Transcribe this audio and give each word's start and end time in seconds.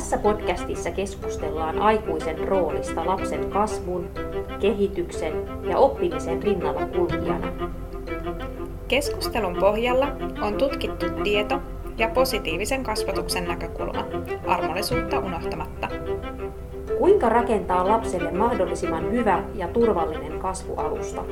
Tässä 0.00 0.18
podcastissa 0.18 0.90
keskustellaan 0.90 1.78
aikuisen 1.78 2.48
roolista 2.48 3.06
lapsen 3.06 3.50
kasvun, 3.50 4.10
kehityksen 4.60 5.32
ja 5.68 5.78
oppimisen 5.78 6.42
rinnalla 6.42 6.86
kulkijana. 6.86 7.52
Keskustelun 8.88 9.56
pohjalla 9.60 10.06
on 10.42 10.54
tutkittu 10.54 11.06
tieto 11.22 11.60
ja 11.98 12.08
positiivisen 12.08 12.82
kasvatuksen 12.82 13.44
näkökulma, 13.44 14.04
armollisuutta 14.46 15.18
unohtamatta. 15.18 15.88
Kuinka 16.98 17.28
rakentaa 17.28 17.88
lapselle 17.88 18.30
mahdollisimman 18.30 19.12
hyvä 19.12 19.42
ja 19.54 19.68
turvallinen 19.68 20.38
kasvualusta? 20.38 21.24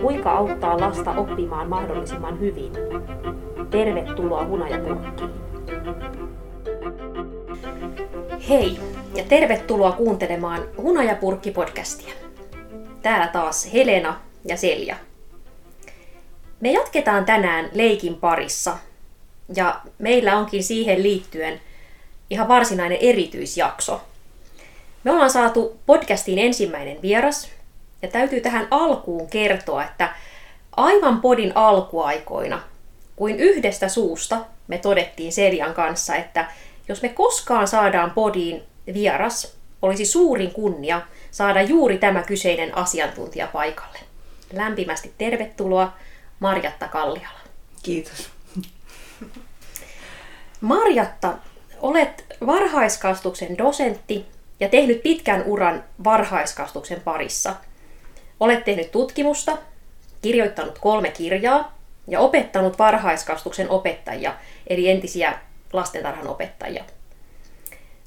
Kuinka 0.00 0.30
auttaa 0.30 0.80
lasta 0.80 1.10
oppimaan 1.10 1.68
mahdollisimman 1.68 2.40
hyvin? 2.40 2.72
Tervetuloa 3.70 4.46
Hunajapurkkiin! 4.46 5.43
Hei 8.54 8.78
ja 9.14 9.24
tervetuloa 9.24 9.92
kuuntelemaan 9.92 10.68
Hunajapurkki-podcastia. 10.76 12.12
Täällä 13.02 13.26
taas 13.26 13.72
Helena 13.72 14.20
ja 14.44 14.56
Selja. 14.56 14.96
Me 16.60 16.72
jatketaan 16.72 17.24
tänään 17.24 17.68
leikin 17.72 18.14
parissa 18.14 18.78
ja 19.56 19.80
meillä 19.98 20.36
onkin 20.36 20.64
siihen 20.64 21.02
liittyen 21.02 21.60
ihan 22.30 22.48
varsinainen 22.48 22.98
erityisjakso. 23.00 24.00
Me 25.04 25.10
ollaan 25.10 25.30
saatu 25.30 25.80
podcastiin 25.86 26.38
ensimmäinen 26.38 27.02
vieras 27.02 27.48
ja 28.02 28.08
täytyy 28.08 28.40
tähän 28.40 28.68
alkuun 28.70 29.30
kertoa, 29.30 29.84
että 29.84 30.14
aivan 30.76 31.20
podin 31.20 31.52
alkuaikoina, 31.54 32.62
kuin 33.16 33.40
yhdestä 33.40 33.88
suusta 33.88 34.44
me 34.68 34.78
todettiin 34.78 35.32
Seljan 35.32 35.74
kanssa, 35.74 36.16
että 36.16 36.46
jos 36.88 37.02
me 37.02 37.08
koskaan 37.08 37.68
saadaan 37.68 38.10
podiin 38.10 38.62
vieras, 38.94 39.56
olisi 39.82 40.06
suurin 40.06 40.50
kunnia 40.50 41.02
saada 41.30 41.62
juuri 41.62 41.98
tämä 41.98 42.22
kyseinen 42.22 42.76
asiantuntija 42.76 43.46
paikalle. 43.46 43.98
Lämpimästi 44.52 45.12
tervetuloa 45.18 45.92
Marjatta 46.40 46.88
Kalliala. 46.88 47.38
Kiitos. 47.82 48.30
Marjatta, 50.60 51.34
olet 51.80 52.24
varhaiskastuksen 52.46 53.58
dosentti 53.58 54.26
ja 54.60 54.68
tehnyt 54.68 55.02
pitkän 55.02 55.42
uran 55.42 55.84
varhaiskastuksen 56.04 57.00
parissa. 57.00 57.54
Olet 58.40 58.64
tehnyt 58.64 58.90
tutkimusta, 58.90 59.58
kirjoittanut 60.22 60.78
kolme 60.78 61.10
kirjaa 61.10 61.78
ja 62.06 62.20
opettanut 62.20 62.78
varhaiskastuksen 62.78 63.70
opettajia, 63.70 64.34
eli 64.66 64.90
entisiä 64.90 65.38
lastentarhan 65.74 66.28
opettajia. 66.28 66.84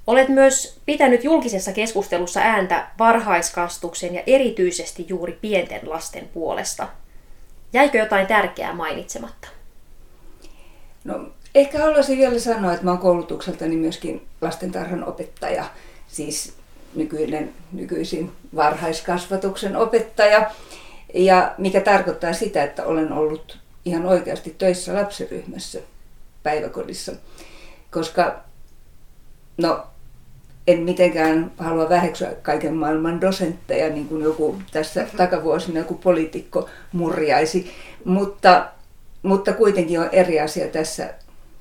Olet 0.07 0.29
myös 0.29 0.79
pitänyt 0.85 1.23
julkisessa 1.23 1.71
keskustelussa 1.71 2.39
ääntä 2.39 2.87
varhaiskastuksen 2.99 4.15
ja 4.15 4.23
erityisesti 4.27 5.05
juuri 5.09 5.37
pienten 5.41 5.89
lasten 5.89 6.27
puolesta. 6.33 6.88
Jäikö 7.73 7.97
jotain 7.97 8.27
tärkeää 8.27 8.73
mainitsematta? 8.73 9.47
No, 11.03 11.29
ehkä 11.55 11.79
haluaisin 11.79 12.17
vielä 12.17 12.39
sanoa, 12.39 12.73
että 12.73 12.89
oon 12.89 12.97
koulutukseltani 12.97 13.75
myöskin 13.75 14.27
lastentarhan 14.41 15.03
opettaja, 15.03 15.65
siis 16.07 16.53
nykyinen, 16.95 17.53
nykyisin 17.71 18.31
varhaiskasvatuksen 18.55 19.75
opettaja. 19.75 20.51
Ja 21.13 21.55
mikä 21.57 21.81
tarkoittaa 21.81 22.33
sitä, 22.33 22.63
että 22.63 22.85
olen 22.85 23.13
ollut 23.13 23.59
ihan 23.85 24.06
oikeasti 24.06 24.56
töissä 24.57 24.94
lapsiryhmässä 24.94 25.79
päiväkodissa. 26.44 27.11
Koska, 27.92 28.44
no, 29.58 29.88
en 30.68 30.80
mitenkään 30.80 31.52
halua 31.58 31.90
väheksyä 31.90 32.34
kaiken 32.42 32.74
maailman 32.74 33.22
dosentteja, 33.22 33.90
niin 33.90 34.08
kuin 34.08 34.24
joku 34.24 34.62
tässä 34.72 35.08
takavuosina 35.18 35.80
joku 35.80 35.94
poliitikko 35.94 36.70
murjaisi, 36.92 37.72
mutta, 38.06 38.68
mutta 39.24 39.53
kuitenkin 39.53 40.00
on 40.00 40.09
eri 40.12 40.40
asia 40.40 40.68
tässä, 40.68 41.14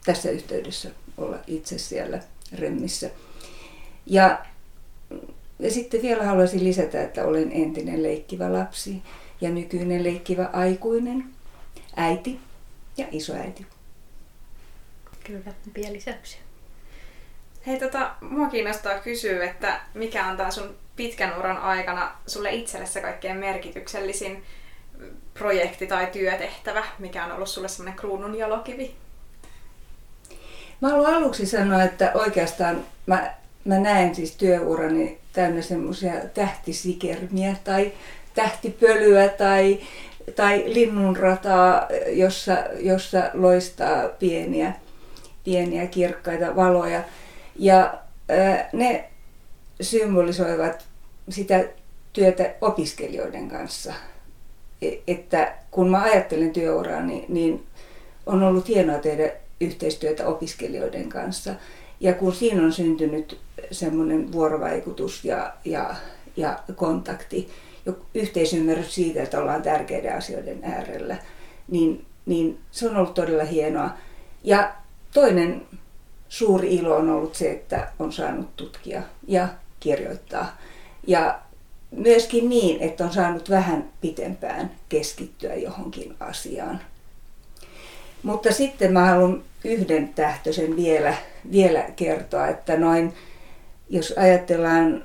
tässä 0.04 0.30
yhteydessä 0.30 0.90
olla 1.18 1.36
itse 1.46 1.78
siellä 1.78 2.20
remmissä. 2.58 3.10
Ja, 4.06 4.38
ja 5.58 5.70
sitten 5.70 6.02
vielä 6.02 6.24
haluaisin 6.24 6.64
lisätä, 6.64 7.02
että 7.02 7.24
olen 7.24 7.52
entinen 7.52 8.02
leikkivä 8.02 8.52
lapsi 8.52 9.02
ja 9.40 9.50
nykyinen 9.50 10.04
leikkivä 10.04 10.50
aikuinen, 10.52 11.24
äiti 11.96 12.40
ja 12.96 13.06
isoäiti. 13.10 13.66
Kyllä, 15.26 15.52
pieni 15.74 15.92
lisäyksiä. 15.92 16.40
Hei, 17.66 17.78
tota, 17.78 18.10
mua 18.20 18.48
kiinnostaa 18.48 18.98
kysyä, 18.98 19.44
että 19.44 19.80
mikä 19.94 20.26
on 20.26 20.36
tämä 20.36 20.50
sun 20.50 20.76
pitkän 20.96 21.38
uran 21.38 21.58
aikana 21.58 22.12
sulle 22.26 22.50
itsellesi 22.50 23.00
kaikkein 23.00 23.36
merkityksellisin 23.36 24.42
projekti 25.34 25.86
tai 25.86 26.06
työtehtävä, 26.06 26.84
mikä 26.98 27.24
on 27.24 27.32
ollut 27.32 27.48
sulle 27.48 27.68
semmoinen 27.68 27.98
kruunun 27.98 28.38
jalokivi? 28.38 28.94
Mä 30.80 30.88
haluan 30.88 31.14
aluksi 31.14 31.46
sanoa, 31.46 31.82
että 31.82 32.10
oikeastaan 32.14 32.84
mä, 33.06 33.34
mä 33.64 33.78
näen 33.78 34.14
siis 34.14 34.36
työurani 34.36 35.18
täynnä 35.32 35.62
semmoisia 35.62 36.12
tähtisikermiä 36.34 37.56
tai 37.64 37.92
tähtipölyä 38.34 39.28
tai, 39.28 39.80
tai 40.36 40.64
linnunrataa, 40.66 41.88
jossa, 42.08 42.56
jossa 42.80 43.30
loistaa 43.34 44.08
pieniä, 44.08 44.72
pieniä 45.46 45.86
kirkkaita 45.86 46.56
valoja. 46.56 47.04
Ja 47.58 47.98
ne 48.72 49.08
symbolisoivat 49.80 50.84
sitä 51.28 51.64
työtä 52.12 52.54
opiskelijoiden 52.60 53.48
kanssa. 53.48 53.94
E, 54.82 54.90
että 55.06 55.54
kun 55.70 55.90
mä 55.90 56.02
ajattelen 56.02 56.52
työuraa, 56.52 57.00
niin, 57.00 57.24
niin 57.28 57.66
on 58.26 58.42
ollut 58.42 58.68
hienoa 58.68 58.98
tehdä 58.98 59.32
yhteistyötä 59.60 60.26
opiskelijoiden 60.26 61.08
kanssa. 61.08 61.54
Ja 62.00 62.14
kun 62.14 62.34
siinä 62.34 62.62
on 62.62 62.72
syntynyt 62.72 63.38
semmoinen 63.70 64.32
vuorovaikutus 64.32 65.24
ja, 65.24 65.52
ja, 65.64 65.94
ja 66.36 66.58
kontakti, 66.74 67.48
yhteisymmärrys 68.14 68.94
siitä, 68.94 69.22
että 69.22 69.38
ollaan 69.38 69.62
tärkeiden 69.62 70.16
asioiden 70.16 70.58
äärellä, 70.62 71.16
niin, 71.68 72.04
niin 72.26 72.58
se 72.70 72.88
on 72.88 72.96
ollut 72.96 73.14
todella 73.14 73.44
hienoa. 73.44 73.90
Ja 74.44 74.74
toinen 75.16 75.62
suuri 76.28 76.74
ilo 76.74 76.96
on 76.96 77.10
ollut 77.10 77.34
se, 77.34 77.50
että 77.50 77.88
on 77.98 78.12
saanut 78.12 78.56
tutkia 78.56 79.02
ja 79.26 79.48
kirjoittaa. 79.80 80.56
Ja 81.06 81.38
myöskin 81.90 82.48
niin, 82.48 82.80
että 82.80 83.04
on 83.04 83.12
saanut 83.12 83.50
vähän 83.50 83.90
pitempään 84.00 84.70
keskittyä 84.88 85.54
johonkin 85.54 86.14
asiaan. 86.20 86.80
Mutta 88.22 88.52
sitten 88.52 88.92
mä 88.92 89.06
haluan 89.06 89.42
yhden 89.64 90.08
tähtöisen 90.08 90.76
vielä, 90.76 91.14
vielä 91.52 91.82
kertoa, 91.96 92.48
että 92.48 92.76
noin, 92.76 93.12
jos 93.90 94.14
ajatellaan 94.16 95.04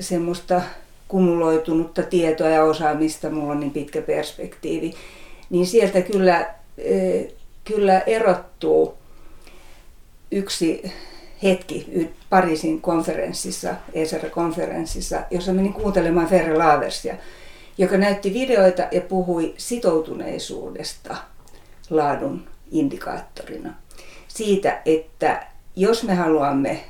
semmoista 0.00 0.62
kumuloitunutta 1.08 2.02
tietoa 2.02 2.48
ja 2.48 2.64
osaamista, 2.64 3.30
mulla 3.30 3.52
on 3.52 3.60
niin 3.60 3.72
pitkä 3.72 4.02
perspektiivi, 4.02 4.94
niin 5.50 5.66
sieltä 5.66 6.00
kyllä, 6.00 6.54
kyllä 7.66 8.00
erottuu 8.00 8.98
yksi 10.30 10.92
hetki 11.42 12.10
Pariisin 12.30 12.80
konferenssissa, 12.80 13.74
ESR-konferenssissa, 13.92 15.22
jossa 15.30 15.52
menin 15.52 15.72
kuuntelemaan 15.72 16.28
Ferre 16.28 16.56
Laversia, 16.56 17.14
joka 17.78 17.96
näytti 17.96 18.34
videoita 18.34 18.82
ja 18.92 19.00
puhui 19.00 19.54
sitoutuneisuudesta 19.56 21.16
laadun 21.90 22.44
indikaattorina. 22.70 23.74
Siitä, 24.28 24.82
että 24.84 25.46
jos 25.76 26.02
me 26.02 26.14
haluamme 26.14 26.84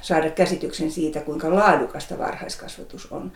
saada 0.00 0.30
käsityksen 0.30 0.90
siitä, 0.90 1.20
kuinka 1.20 1.54
laadukasta 1.54 2.18
varhaiskasvatus 2.18 3.12
on, 3.12 3.32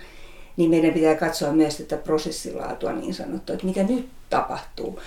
niin 0.56 0.70
meidän 0.70 0.94
pitää 0.94 1.14
katsoa 1.14 1.52
myös 1.52 1.76
tätä 1.76 1.96
prosessilaatua 1.96 2.92
niin 2.92 3.14
sanottua, 3.14 3.54
että 3.54 3.66
mitä 3.66 3.82
nyt 3.82 4.08
tapahtuu 4.30 5.00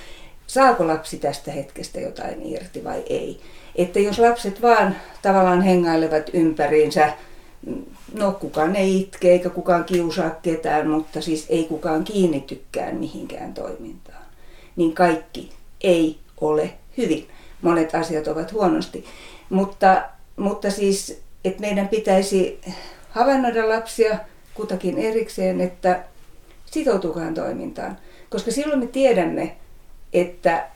saako 0.50 0.88
lapsi 0.88 1.18
tästä 1.18 1.51
hetkestä 1.51 2.00
jotain 2.00 2.46
irti 2.46 2.84
vai 2.84 3.04
ei. 3.10 3.42
Että 3.75 4.00
jos 4.00 4.19
lapset 4.19 4.62
vaan 4.62 4.96
tavallaan 5.22 5.62
hengailevat 5.62 6.30
ympäriinsä, 6.34 7.13
no 8.13 8.31
kukaan 8.31 8.75
ei 8.75 9.00
itke 9.00 9.31
eikä 9.31 9.50
kukaan 9.50 9.84
kiusaa 9.84 10.30
ketään, 10.30 10.90
mutta 10.90 11.22
siis 11.22 11.46
ei 11.50 11.63
kukaan 11.63 12.04
kiinnittykään 12.04 12.96
mihinkään 12.96 13.54
toimintaan, 13.54 14.24
niin 14.75 14.94
kaikki 14.94 15.50
ei 15.81 16.19
ole 16.42 16.74
hyvin. 16.98 17.28
Monet 17.62 17.95
asiat 17.95 18.28
ovat 18.28 18.54
huonosti. 18.54 19.06
Mutta, 19.50 20.04
mutta 20.36 20.72
siis, 20.72 21.22
että 21.45 21.62
meidän 21.62 21.88
pitäisi 21.88 22.60
havainnoida 23.10 23.69
lapsia 23.69 24.19
kutakin 24.54 24.98
erikseen, 24.98 25.62
että 25.62 26.04
sitoutukaan 26.66 27.34
toimintaan. 27.34 27.98
Koska 28.30 28.52
silloin 28.52 28.80
me 28.80 28.88
tiedämme, 28.88 29.56
että 30.14 30.68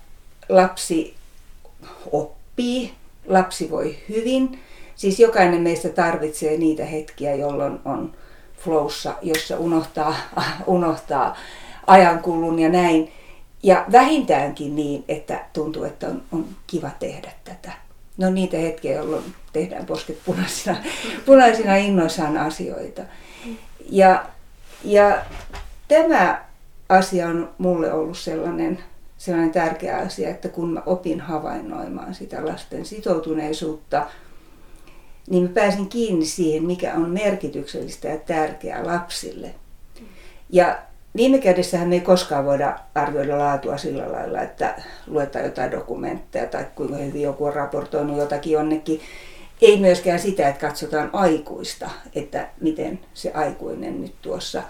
lapsi 0.49 1.15
oppii 2.11 2.93
lapsi 3.25 3.71
voi 3.71 3.97
hyvin. 4.09 4.59
Siis 4.95 5.19
jokainen 5.19 5.61
meistä 5.61 5.89
tarvitsee 5.89 6.57
niitä 6.57 6.85
hetkiä, 6.85 7.35
jolloin 7.35 7.79
on 7.85 8.13
flowssa, 8.57 9.15
jossa 9.21 9.57
unohtaa, 9.57 10.15
unohtaa 10.67 11.37
ajankulun 11.87 12.59
ja 12.59 12.69
näin. 12.69 13.11
Ja 13.63 13.85
vähintäänkin 13.91 14.75
niin, 14.75 15.03
että 15.07 15.45
tuntuu, 15.53 15.83
että 15.83 16.07
on, 16.07 16.21
on 16.31 16.45
kiva 16.67 16.89
tehdä 16.99 17.31
tätä. 17.43 17.71
No 18.17 18.29
niitä 18.29 18.57
hetkiä, 18.57 18.95
jolloin 18.95 19.23
tehdään 19.53 19.85
posket 19.85 20.17
punaisina, 20.25 20.77
punaisina 21.25 21.75
innoissaan 21.75 22.37
asioita. 22.37 23.01
Ja, 23.89 24.25
ja 24.83 25.17
tämä 25.87 26.45
asia 26.89 27.27
on 27.27 27.49
mulle 27.57 27.93
ollut 27.93 28.17
sellainen, 28.17 28.83
sellainen 29.23 29.51
tärkeä 29.51 29.97
asia, 29.97 30.29
että 30.29 30.49
kun 30.49 30.73
mä 30.73 30.81
opin 30.85 31.21
havainnoimaan 31.21 32.13
sitä 32.13 32.45
lasten 32.45 32.85
sitoutuneisuutta, 32.85 34.07
niin 35.29 35.43
mä 35.43 35.49
pääsin 35.49 35.89
kiinni 35.89 36.25
siihen, 36.25 36.63
mikä 36.63 36.93
on 36.93 37.09
merkityksellistä 37.09 38.07
ja 38.07 38.17
tärkeää 38.17 38.87
lapsille. 38.87 39.55
Ja 40.49 40.77
viime 41.15 41.37
kädessähän 41.37 41.87
me 41.87 41.95
ei 41.95 42.01
koskaan 42.01 42.45
voida 42.45 42.79
arvioida 42.95 43.37
laatua 43.37 43.77
sillä 43.77 44.11
lailla, 44.11 44.41
että 44.41 44.81
luetaan 45.07 45.45
jotain 45.45 45.71
dokumentteja 45.71 46.47
tai 46.47 46.65
kuinka 46.75 46.95
hyvin 46.95 47.21
joku 47.21 47.45
on 47.45 47.53
raportoinut 47.53 48.17
jotakin 48.17 48.53
jonnekin. 48.53 49.01
Ei 49.61 49.79
myöskään 49.79 50.19
sitä, 50.19 50.47
että 50.47 50.67
katsotaan 50.67 51.09
aikuista, 51.13 51.89
että 52.15 52.47
miten 52.61 52.99
se 53.13 53.31
aikuinen 53.33 54.01
nyt 54.01 54.15
tuossa 54.21 54.63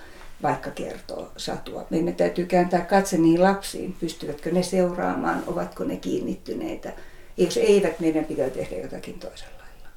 vaikka 0.44 0.72
kertoo 0.72 1.32
satua. 1.38 1.86
Meidän 1.90 2.16
täytyy 2.16 2.46
kääntää 2.46 2.82
katse 2.82 3.18
niihin 3.18 3.44
lapsiin, 3.44 3.96
pystyvätkö 4.00 4.52
ne 4.52 4.64
seuraamaan, 4.64 5.44
ovatko 5.48 5.84
ne 5.84 5.98
kiinnittyneitä. 5.98 6.94
Ja 7.38 7.44
jos 7.46 7.58
eivät, 7.58 8.00
meidän 8.00 8.26
pitää 8.26 8.50
tehdä 8.50 8.76
jotakin 8.76 9.20
toisella 9.20 9.58
lailla. 9.58 9.90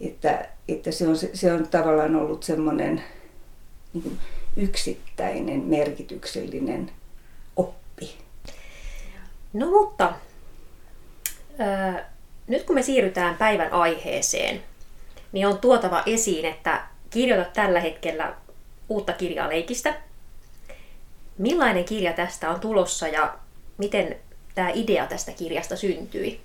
Että, 0.00 0.48
että 0.68 0.90
se, 0.90 1.08
on, 1.08 1.16
se 1.34 1.52
on 1.52 1.68
tavallaan 1.68 2.16
ollut 2.16 2.42
semmoinen 2.42 3.02
niin 3.92 4.18
yksittäinen, 4.56 5.60
merkityksellinen 5.60 6.90
oppi. 7.56 8.14
No 9.52 9.70
mutta, 9.70 10.12
äh, 11.60 12.04
nyt 12.46 12.62
kun 12.62 12.74
me 12.74 12.82
siirrytään 12.82 13.36
päivän 13.36 13.72
aiheeseen, 13.72 14.62
niin 15.32 15.46
on 15.46 15.58
tuotava 15.58 16.02
esiin, 16.06 16.44
että 16.44 16.82
kirjoitat 17.10 17.52
tällä 17.52 17.80
hetkellä 17.80 18.34
uutta 18.88 19.12
kirjaa 19.12 19.48
leikistä. 19.48 19.94
Millainen 21.38 21.84
kirja 21.84 22.12
tästä 22.12 22.50
on 22.50 22.60
tulossa 22.60 23.08
ja 23.08 23.34
miten 23.78 24.16
tämä 24.54 24.70
idea 24.74 25.06
tästä 25.06 25.32
kirjasta 25.32 25.76
syntyi? 25.76 26.40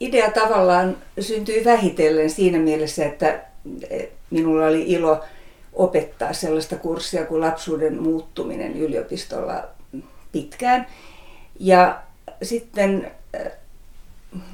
Idea 0.00 0.30
tavallaan 0.30 0.96
syntyi 1.20 1.64
vähitellen 1.64 2.30
siinä 2.30 2.58
mielessä, 2.58 3.04
että 3.04 3.44
minulla 4.30 4.66
oli 4.66 4.82
ilo 4.86 5.24
opettaa 5.72 6.32
sellaista 6.32 6.76
kurssia 6.76 7.24
kuin 7.24 7.40
lapsuuden 7.40 8.02
muuttuminen 8.02 8.76
yliopistolla 8.76 9.64
pitkään. 10.32 10.86
Ja 11.60 12.02
sitten 12.42 13.10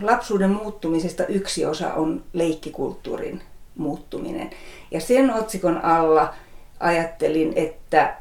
lapsuuden 0.02 0.50
muuttumisesta 0.50 1.26
yksi 1.26 1.64
osa 1.64 1.94
on 1.94 2.24
leikkikulttuurin 2.32 3.42
muuttuminen. 3.78 4.50
Ja 4.90 5.00
sen 5.00 5.34
otsikon 5.34 5.84
alla 5.84 6.34
ajattelin, 6.80 7.52
että 7.56 8.16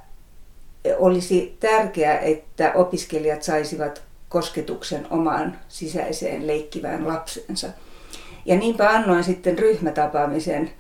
olisi 0.98 1.58
tärkeää, 1.60 2.20
että 2.20 2.72
opiskelijat 2.76 3.44
saisivat 3.44 4.04
kosketuksen 4.30 5.08
omaan 5.10 5.60
sisäiseen 5.68 6.48
leikkivään 6.48 7.08
lapsensa. 7.08 7.68
Ja 8.46 8.56
niinpä 8.56 8.90
annoin 8.90 9.24
sitten 9.24 9.60
ryhmätapaamisen 9.60 10.72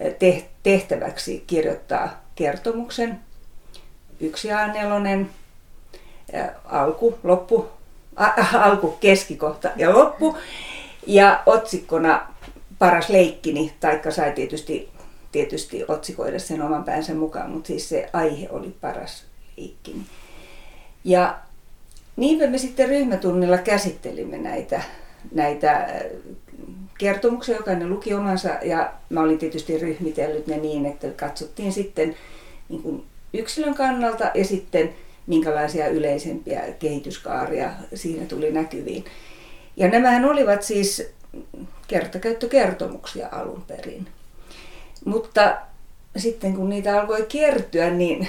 eh, 0.00 0.44
tehtäväksi 0.62 1.44
kirjoittaa 1.46 2.24
kertomuksen, 2.34 3.20
yksi 4.20 4.48
A4, 4.48 5.26
eh, 6.32 6.44
alku, 6.64 7.18
loppu, 7.22 7.68
alku, 8.66 8.88
keskikohta 9.00 9.70
ja 9.76 9.94
loppu. 9.94 10.36
Ja 11.06 11.42
otsikkona 11.46 12.29
paras 12.80 13.08
leikkini, 13.08 13.72
taikka 13.80 14.10
sai 14.10 14.32
tietysti, 14.32 14.88
tietysti 15.32 15.84
otsikoida 15.88 16.38
sen 16.38 16.62
oman 16.62 16.84
päänsä 16.84 17.14
mukaan, 17.14 17.50
mutta 17.50 17.66
siis 17.66 17.88
se 17.88 18.10
aihe 18.12 18.48
oli 18.50 18.74
paras 18.80 19.24
leikkini. 19.56 20.02
Ja 21.04 21.38
niinpä 22.16 22.46
me 22.46 22.58
sitten 22.58 22.88
ryhmätunnilla 22.88 23.58
käsittelimme 23.58 24.38
näitä, 24.38 24.82
näitä 25.34 25.72
äh, 25.72 26.02
kertomuksia, 26.98 27.56
jokainen 27.56 27.90
luki 27.90 28.14
omansa 28.14 28.48
ja 28.62 28.92
mä 29.10 29.20
olin 29.20 29.38
tietysti 29.38 29.78
ryhmitellyt 29.78 30.46
ne 30.46 30.56
niin, 30.56 30.86
että 30.86 31.08
katsottiin 31.08 31.72
sitten 31.72 32.16
niin 32.68 32.82
kuin 32.82 33.04
yksilön 33.34 33.74
kannalta 33.74 34.30
ja 34.34 34.44
sitten 34.44 34.94
minkälaisia 35.26 35.88
yleisempiä 35.88 36.62
kehityskaaria 36.78 37.70
siinä 37.94 38.26
tuli 38.26 38.52
näkyviin. 38.52 39.04
Ja 39.76 39.88
nämähän 39.88 40.24
olivat 40.24 40.62
siis 40.62 41.12
kertakäyttökertomuksia 41.90 43.28
alun 43.32 43.62
perin. 43.62 44.08
Mutta 45.04 45.56
sitten 46.16 46.56
kun 46.56 46.68
niitä 46.68 47.00
alkoi 47.00 47.26
kertyä, 47.28 47.90
niin 47.90 48.28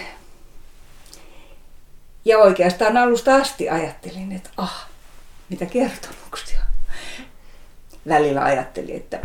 ja 2.25 2.37
oikeastaan 2.37 2.97
alusta 2.97 3.35
asti 3.35 3.69
ajattelin, 3.69 4.31
että 4.31 4.49
ah, 4.57 4.87
mitä 5.49 5.65
kertomuksia. 5.65 6.59
Välillä 8.07 8.43
ajattelin, 8.43 8.95
että 8.95 9.19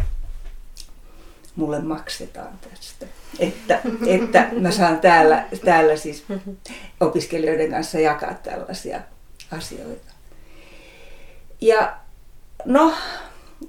mulle 1.57 1.81
maksetaan 1.81 2.59
tästä. 2.59 3.07
Että, 3.39 3.81
että 4.07 4.49
mä 4.61 4.71
saan 4.71 5.01
täällä, 5.01 5.47
täällä 5.65 5.97
siis 5.97 6.25
opiskelijoiden 7.01 7.71
kanssa 7.71 7.99
jakaa 7.99 8.35
tällaisia 8.35 9.01
asioita. 9.51 10.13
Ja 11.61 11.97
no, 12.65 12.95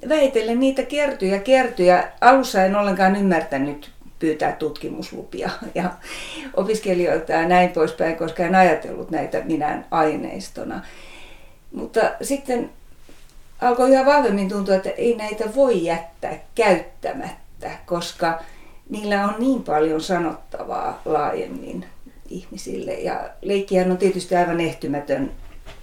väitellen 0.10 0.60
niitä 0.60 0.84
kertyy. 0.84 1.86
Ja 1.86 2.04
alussa 2.22 2.64
en 2.64 2.76
ollenkaan 2.76 3.16
ymmärtänyt 3.16 3.92
pyytää 4.20 4.52
tutkimuslupia 4.52 5.50
ja 5.76 5.92
opiskelijoilta 6.54 7.32
ja 7.32 7.48
näin 7.48 7.70
poispäin, 7.70 8.16
koska 8.16 8.44
en 8.44 8.56
ajatellut 8.56 9.12
näitä 9.12 9.42
minään 9.46 9.86
aineistona. 9.92 10.82
Mutta 11.72 12.02
sitten 12.22 12.70
alkoi 13.62 13.92
yhä 13.92 14.06
vahvemmin 14.06 14.50
tuntua, 14.50 14.76
että 14.76 14.90
ei 14.90 15.16
näitä 15.16 15.56
voi 15.56 15.84
jättää 15.84 16.40
käyttämättä, 16.56 17.72
koska 17.86 18.40
niillä 18.90 19.28
on 19.28 19.36
niin 19.40 19.64
paljon 19.64 20.02
sanottavaa 20.02 21.02
laajemmin 21.06 21.86
ihmisille. 22.30 22.94
Ja 22.94 23.30
leikkihän 23.42 23.92
on 23.92 23.98
tietysti 23.98 24.36
aivan 24.36 24.62
ehtymätön 24.62 25.32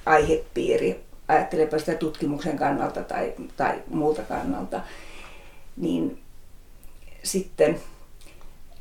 aihepiiri 0.06 1.03
ajattelepa 1.28 1.78
sitä 1.78 1.94
tutkimuksen 1.94 2.56
kannalta 2.56 3.02
tai, 3.02 3.32
tai 3.56 3.82
muulta 3.90 4.22
kannalta, 4.22 4.80
niin 5.76 6.18
sitten 7.22 7.80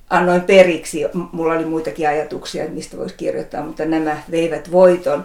annoin 0.10 0.42
periksi. 0.42 1.02
Mulla 1.32 1.54
oli 1.54 1.66
muitakin 1.66 2.10
ajatuksia, 2.10 2.70
mistä 2.70 2.98
voisi 2.98 3.16
kirjoittaa, 3.16 3.66
mutta 3.66 3.86
nämä 3.86 4.18
veivät 4.32 4.72
voiton. 4.72 5.24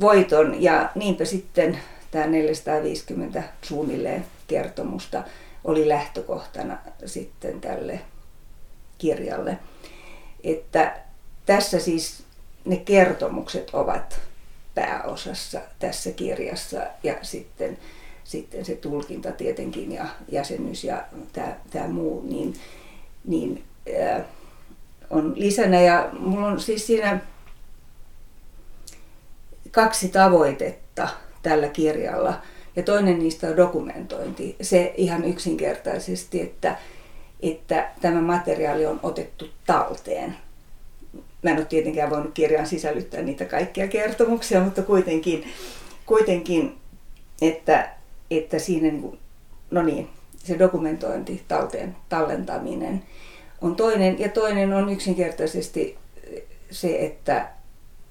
voiton 0.00 0.62
ja 0.62 0.90
niinpä 0.94 1.24
sitten 1.24 1.78
tämä 2.10 2.26
450 2.26 3.42
suunnilleen 3.62 4.24
kertomusta 4.46 5.22
oli 5.64 5.88
lähtökohtana 5.88 6.78
sitten 7.04 7.60
tälle 7.60 8.00
kirjalle. 8.98 9.58
Että 10.44 10.96
tässä 11.46 11.80
siis 11.80 12.22
ne 12.64 12.76
kertomukset 12.76 13.70
ovat 13.72 14.20
pääosassa 14.76 15.60
tässä 15.78 16.12
kirjassa 16.12 16.80
ja 17.02 17.14
sitten, 17.22 17.78
sitten 18.24 18.64
se 18.64 18.74
tulkinta 18.74 19.32
tietenkin 19.32 19.92
ja 19.92 20.06
jäsenyys 20.28 20.84
ja 20.84 21.04
tämä, 21.32 21.56
tämä 21.70 21.88
muu, 21.88 22.22
niin, 22.28 22.54
niin 23.24 23.64
äh, 24.00 24.24
on 25.10 25.32
lisänä. 25.36 25.80
Ja 25.80 26.08
mulla 26.18 26.46
on 26.46 26.60
siis 26.60 26.86
siinä 26.86 27.20
kaksi 29.70 30.08
tavoitetta 30.08 31.08
tällä 31.42 31.68
kirjalla. 31.68 32.42
Ja 32.76 32.82
toinen 32.82 33.18
niistä 33.18 33.46
on 33.46 33.56
dokumentointi. 33.56 34.56
Se 34.60 34.94
ihan 34.96 35.24
yksinkertaisesti, 35.24 36.40
että, 36.40 36.76
että 37.42 37.90
tämä 38.00 38.20
materiaali 38.20 38.86
on 38.86 39.00
otettu 39.02 39.48
talteen 39.66 40.36
Mä 41.46 41.50
en 41.50 41.58
ole 41.58 41.64
tietenkään 41.64 42.10
voinut 42.10 42.34
kirjaan 42.34 42.66
sisällyttää 42.66 43.22
niitä 43.22 43.44
kaikkia 43.44 43.88
kertomuksia, 43.88 44.60
mutta 44.60 44.82
kuitenkin, 44.82 45.44
kuitenkin 46.06 46.76
että, 47.42 47.90
että 48.30 48.58
siinä, 48.58 48.88
niin 48.88 49.18
no 49.70 49.82
niin, 49.82 50.08
se 50.44 50.58
dokumentointi, 50.58 51.44
talteen, 51.48 51.96
tallentaminen 52.08 53.02
on 53.60 53.76
toinen. 53.76 54.18
Ja 54.18 54.28
toinen 54.28 54.72
on 54.72 54.88
yksinkertaisesti 54.88 55.98
se, 56.70 56.98
että 56.98 57.48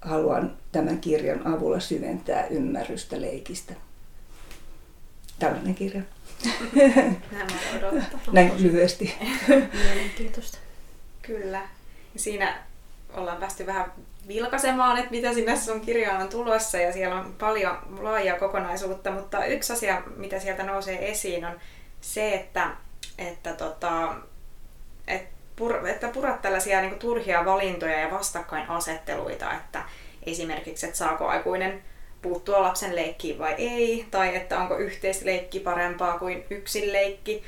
haluan 0.02 0.58
tämän 0.72 0.98
kirjan 0.98 1.48
avulla 1.48 1.80
syventää 1.80 2.48
ymmärrystä 2.48 3.22
leikistä. 3.22 3.74
Tällainen 5.40 5.76
kirja. 5.76 6.02
Näin 8.32 8.52
lyhyesti. 8.64 9.14
Mielenkiintoista. 9.84 10.58
Kyllä. 11.22 11.62
Ja 12.14 12.20
siinä 12.20 12.66
ollaan 13.18 13.38
päästy 13.38 13.66
vähän 13.66 13.94
vilkaisemaan, 14.28 14.98
että 14.98 15.12
mitä 15.12 15.34
sinne 15.34 15.56
sun 15.56 15.82
kirjaan 15.82 16.22
on 16.22 16.30
tulossa 16.30 16.78
ja 16.78 16.94
siellä 16.94 17.16
on 17.16 17.36
paljon 17.40 17.78
laajaa 18.00 18.40
kokonaisuutta, 18.40 19.12
mutta 19.12 19.46
yksi 19.46 19.74
asia, 19.74 20.02
mitä 20.16 20.40
sieltä 20.40 20.64
nousee 20.64 21.12
esiin 21.12 21.46
on 21.46 21.60
se, 22.02 22.34
että, 22.34 22.70
että, 23.18 23.54
tota, 23.54 24.16
että, 25.08 25.36
pur, 25.56 25.88
että 25.88 26.08
purat 26.08 26.42
tällaisia 26.42 26.82
niin 26.82 27.00
turhia 27.00 27.46
valintoja 27.46 28.00
ja 28.00 28.12
vastakkainasetteluita, 28.12 29.54
että 29.54 29.84
esimerkiksi, 30.26 30.86
että 30.86 30.98
saako 30.98 31.28
aikuinen 31.28 31.84
puuttua 32.22 32.62
lapsen 32.62 32.96
leikkiin 32.96 33.40
vai 33.40 33.56
ei, 33.58 34.08
tai 34.12 34.36
että 34.36 34.60
onko 34.60 34.78
yhteisleikki 34.78 35.60
parempaa 35.60 36.20
kuin 36.20 36.46
yksin 36.50 36.94
leikki, 36.94 37.44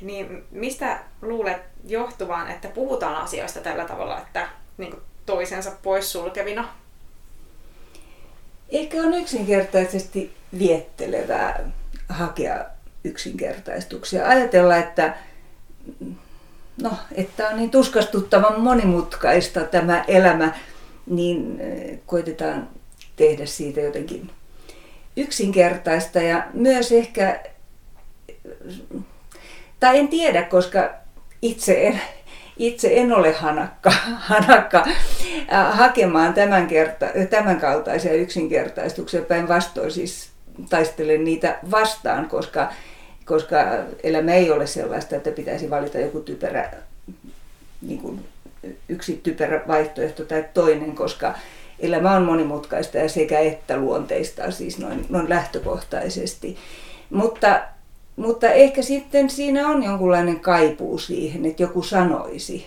niin 0.00 0.44
mistä 0.50 0.98
luulet 1.22 1.62
johtuvan, 1.86 2.50
että 2.50 2.68
puhutaan 2.68 3.16
asioista 3.16 3.60
tällä 3.60 3.84
tavalla, 3.84 4.18
että 4.18 4.48
niin 4.78 4.94
toisensa 5.26 5.72
poissulkevina? 5.82 6.68
Ehkä 8.68 8.96
on 8.96 9.14
yksinkertaisesti 9.14 10.34
viettelevää 10.58 11.70
hakea 12.08 12.64
yksinkertaistuksia. 13.04 14.28
Ajatella, 14.28 14.76
että, 14.76 15.16
no, 16.82 16.90
että 17.14 17.48
on 17.48 17.56
niin 17.56 17.70
tuskastuttavan 17.70 18.60
monimutkaista 18.60 19.60
tämä 19.60 20.04
elämä, 20.08 20.54
niin 21.06 21.60
eh, 21.60 21.98
koitetaan 22.06 22.68
tehdä 23.16 23.46
siitä 23.46 23.80
jotenkin 23.80 24.30
yksinkertaista 25.16 26.18
ja 26.18 26.46
myös 26.54 26.92
ehkä, 26.92 27.44
tai 29.80 29.98
en 29.98 30.08
tiedä, 30.08 30.42
koska 30.42 30.94
itse 31.42 31.86
en, 31.86 32.00
itse 32.56 33.00
en 33.00 33.12
ole 33.12 33.32
hanakka, 33.32 33.90
hanakka 34.30 34.84
äh, 35.52 35.78
hakemaan 35.78 36.34
tämän, 36.34 36.66
kerta, 36.66 37.06
tämän 37.30 37.60
kaltaisia 37.60 38.12
yksinkertaistuksia. 38.12 39.22
Päinvastoin 39.22 39.90
siis 39.90 40.30
taistelen 40.70 41.24
niitä 41.24 41.58
vastaan, 41.70 42.28
koska, 42.28 42.72
koska 43.24 43.56
elämä 44.02 44.32
ei 44.32 44.50
ole 44.50 44.66
sellaista, 44.66 45.16
että 45.16 45.30
pitäisi 45.30 45.70
valita 45.70 45.98
joku 45.98 46.20
typerä, 46.20 46.70
niin 47.82 47.98
kuin 47.98 48.24
yksi 48.88 49.20
typerä 49.22 49.62
vaihtoehto 49.68 50.24
tai 50.24 50.44
toinen, 50.54 50.94
koska 50.94 51.34
elämä 51.80 52.16
on 52.16 52.22
monimutkaista 52.22 52.98
ja 52.98 53.08
sekä 53.08 53.38
että 53.38 53.76
luonteista, 53.76 54.50
siis 54.50 54.78
noin, 54.78 55.06
noin 55.08 55.28
lähtökohtaisesti. 55.28 56.56
Mutta, 57.10 57.60
mutta 58.16 58.50
ehkä 58.50 58.82
sitten 58.82 59.30
siinä 59.30 59.68
on 59.68 59.82
jonkunlainen 59.82 60.40
kaipuu 60.40 60.98
siihen, 60.98 61.46
että 61.46 61.62
joku 61.62 61.82
sanoisi, 61.82 62.66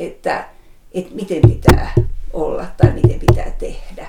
että, 0.00 0.48
että 0.92 1.14
miten 1.14 1.42
pitää 1.50 1.92
olla 2.32 2.66
tai 2.76 2.92
miten 2.92 3.20
pitää 3.20 3.50
tehdä. 3.58 4.06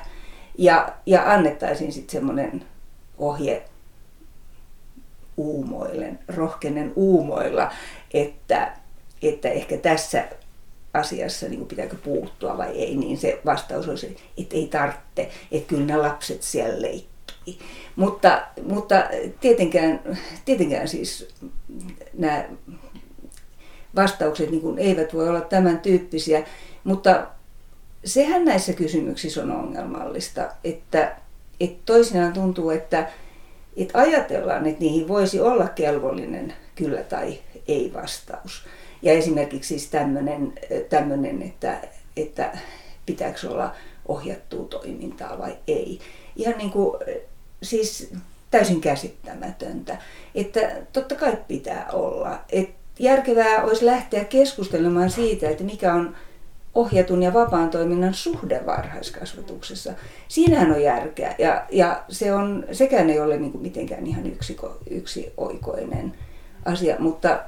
Ja, 0.57 0.93
ja 1.05 1.31
annettaisiin 1.33 1.91
sitten 1.91 2.11
semmoinen 2.11 2.65
ohje 3.17 3.63
uumoillen, 5.37 6.19
rohkenen 6.27 6.93
uumoilla, 6.95 7.71
että, 8.13 8.71
että 9.21 9.49
ehkä 9.49 9.77
tässä 9.77 10.27
asiassa, 10.93 11.47
niin 11.47 11.57
kuin 11.57 11.67
pitääkö 11.67 11.95
puuttua 12.03 12.57
vai 12.57 12.69
ei, 12.69 12.95
niin 12.95 13.17
se 13.17 13.41
vastaus 13.45 14.01
se, 14.01 14.15
että 14.37 14.55
ei 14.55 14.67
tarvitse, 14.67 15.29
että 15.51 15.67
kyllä 15.67 15.85
nämä 15.85 16.01
lapset 16.01 16.43
siellä 16.43 16.81
leikkii. 16.81 17.08
Mutta, 17.95 18.41
mutta 18.63 18.95
tietenkään, 19.41 20.17
tietenkään 20.45 20.87
siis 20.87 21.27
nämä 22.17 22.45
vastaukset 23.95 24.51
niin 24.51 24.79
eivät 24.79 25.13
voi 25.13 25.29
olla 25.29 25.41
tämän 25.41 25.79
tyyppisiä, 25.79 26.43
mutta 26.83 27.27
sehän 28.05 28.45
näissä 28.45 28.73
kysymyksissä 28.73 29.41
on 29.41 29.51
ongelmallista, 29.51 30.49
että, 30.63 31.15
että 31.59 31.81
toisinaan 31.85 32.33
tuntuu, 32.33 32.69
että, 32.69 33.09
että 33.77 33.99
ajatellaan, 33.99 34.67
että 34.67 34.79
niihin 34.81 35.07
voisi 35.07 35.39
olla 35.39 35.67
kelvollinen 35.67 36.53
kyllä 36.75 37.03
tai 37.03 37.39
ei 37.67 37.91
vastaus. 37.93 38.65
Ja 39.01 39.13
esimerkiksi 39.13 39.67
siis 39.67 39.89
tämmöinen 40.89 41.41
että, 41.41 41.81
että 42.17 42.57
pitääkö 43.05 43.49
olla 43.49 43.75
ohjattua 44.07 44.65
toimintaa 44.65 45.37
vai 45.37 45.57
ei. 45.67 45.99
Ihan 46.35 46.57
niin 46.57 46.71
kuin, 46.71 46.99
siis 47.63 48.13
täysin 48.51 48.81
käsittämätöntä. 48.81 49.97
Että 50.35 50.59
totta 50.93 51.15
kai 51.15 51.37
pitää 51.47 51.89
olla. 51.93 52.39
Et 52.49 52.69
järkevää 52.99 53.63
olisi 53.63 53.85
lähteä 53.85 54.25
keskustelemaan 54.25 55.09
siitä, 55.09 55.49
että 55.49 55.63
mikä 55.63 55.93
on 55.93 56.15
ohjatun 56.75 57.23
ja 57.23 57.33
vapaan 57.33 57.69
toiminnan 57.69 58.13
suhde 58.13 58.65
varhaiskasvatuksessa. 58.65 59.93
Siinähän 60.27 60.71
on 60.71 60.83
järkeä 60.83 61.35
ja, 61.37 61.65
ja 61.71 62.03
se 62.09 62.33
on, 62.33 62.65
sekään 62.71 63.09
ei 63.09 63.19
ole 63.19 63.37
niin 63.37 63.51
kuin 63.51 63.61
mitenkään 63.61 64.07
ihan 64.07 64.25
yksi, 64.25 64.57
yksi 64.89 65.33
oikoinen 65.37 66.13
asia, 66.65 66.95
mutta 66.99 67.39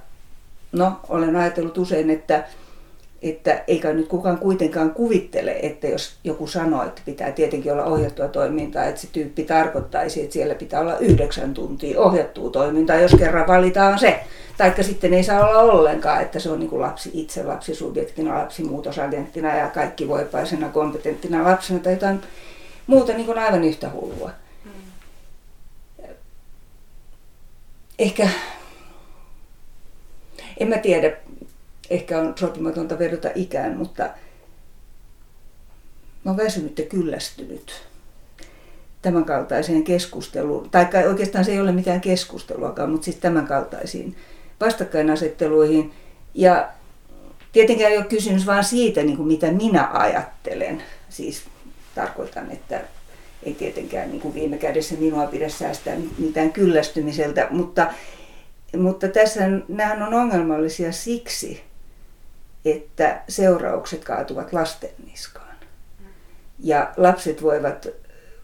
no, 0.72 1.00
olen 1.10 1.36
ajatellut 1.36 1.77
usein, 1.77 2.10
että, 2.10 2.44
että 3.21 3.63
eikä 3.67 3.93
nyt 3.93 4.07
kukaan 4.07 4.37
kuitenkaan 4.37 4.91
kuvittele, 4.91 5.55
että 5.61 5.87
jos 5.87 6.15
joku 6.23 6.47
sanoo, 6.47 6.83
että 6.83 7.01
pitää 7.05 7.31
tietenkin 7.31 7.71
olla 7.73 7.83
ohjattua 7.83 8.27
toimintaa, 8.27 8.85
että 8.85 9.01
se 9.01 9.07
tyyppi 9.11 9.43
tarkoittaisi, 9.43 10.21
että 10.21 10.33
siellä 10.33 10.55
pitää 10.55 10.79
olla 10.79 10.97
yhdeksän 10.97 11.53
tuntia 11.53 11.99
ohjattua 11.99 12.49
toimintaa, 12.49 12.95
jos 12.95 13.15
kerran 13.15 13.47
valitaan 13.47 13.99
se. 13.99 14.19
Taikka 14.57 14.83
sitten 14.83 15.13
ei 15.13 15.23
saa 15.23 15.49
olla 15.49 15.61
ollenkaan, 15.61 16.21
että 16.21 16.39
se 16.39 16.49
on 16.49 16.59
niin 16.59 16.69
kuin 16.69 16.81
lapsi 16.81 17.11
itse, 17.13 17.43
lapsi 17.43 17.75
subjektina, 17.75 18.39
lapsi 18.39 18.63
muutosagenttina 18.63 19.55
ja 19.55 19.67
kaikki 19.67 20.07
voipaisena, 20.07 20.69
kompetenttina 20.69 21.43
lapsena 21.43 21.79
tai 21.79 21.93
jotain 21.93 22.21
muuta 22.87 23.13
niin 23.13 23.25
kuin 23.25 23.39
aivan 23.39 23.63
yhtä 23.63 23.89
hullua. 23.89 24.31
Hmm. 24.63 24.71
Ehkä 27.99 28.29
en 30.57 30.67
mä 30.67 30.77
tiedä, 30.77 31.17
ehkä 31.91 32.19
on 32.19 32.33
sopimatonta 32.39 33.00
vedota 33.00 33.29
ikään, 33.36 33.77
mutta 33.77 34.03
mä 36.24 36.31
oon 36.31 36.38
väsynyt 36.38 36.79
ja 36.79 36.86
kyllästynyt 36.86 37.74
tämän 39.01 39.25
kaltaiseen 39.25 39.83
keskusteluun, 39.83 40.69
tai 40.69 41.07
oikeastaan 41.07 41.45
se 41.45 41.51
ei 41.51 41.60
ole 41.60 41.71
mitään 41.71 42.01
keskusteluakaan, 42.01 42.89
mutta 42.89 43.05
siis 43.05 43.17
tämän 43.17 43.48
kaltaisiin 43.48 44.15
vastakkainasetteluihin. 44.60 45.93
Ja 46.33 46.69
tietenkään 47.51 47.91
ei 47.91 47.98
ole 47.98 48.05
kysymys 48.05 48.45
vaan 48.45 48.63
siitä, 48.63 49.03
niin 49.03 49.17
kuin 49.17 49.27
mitä 49.27 49.51
minä 49.51 49.89
ajattelen. 49.93 50.83
Siis 51.10 51.43
tarkoitan, 51.95 52.51
että 52.51 52.81
ei 53.43 53.53
tietenkään 53.53 54.10
niin 54.10 54.21
kuin 54.21 54.33
viime 54.33 54.57
kädessä 54.57 54.95
minua 54.95 55.27
pidä 55.27 55.50
säästää 55.50 55.95
mitään 56.17 56.53
kyllästymiseltä, 56.53 57.48
mutta 57.50 57.88
mutta 58.77 59.07
tässä 59.07 59.41
nämä 59.67 60.07
on 60.07 60.13
ongelmallisia 60.13 60.91
siksi, 60.91 61.62
että 62.65 63.22
seuraukset 63.27 64.03
kaatuvat 64.03 64.53
lasten 64.53 64.89
niskaan. 65.06 65.56
Ja 66.60 66.94
lapset 66.98 67.41
voivat, 67.41 67.88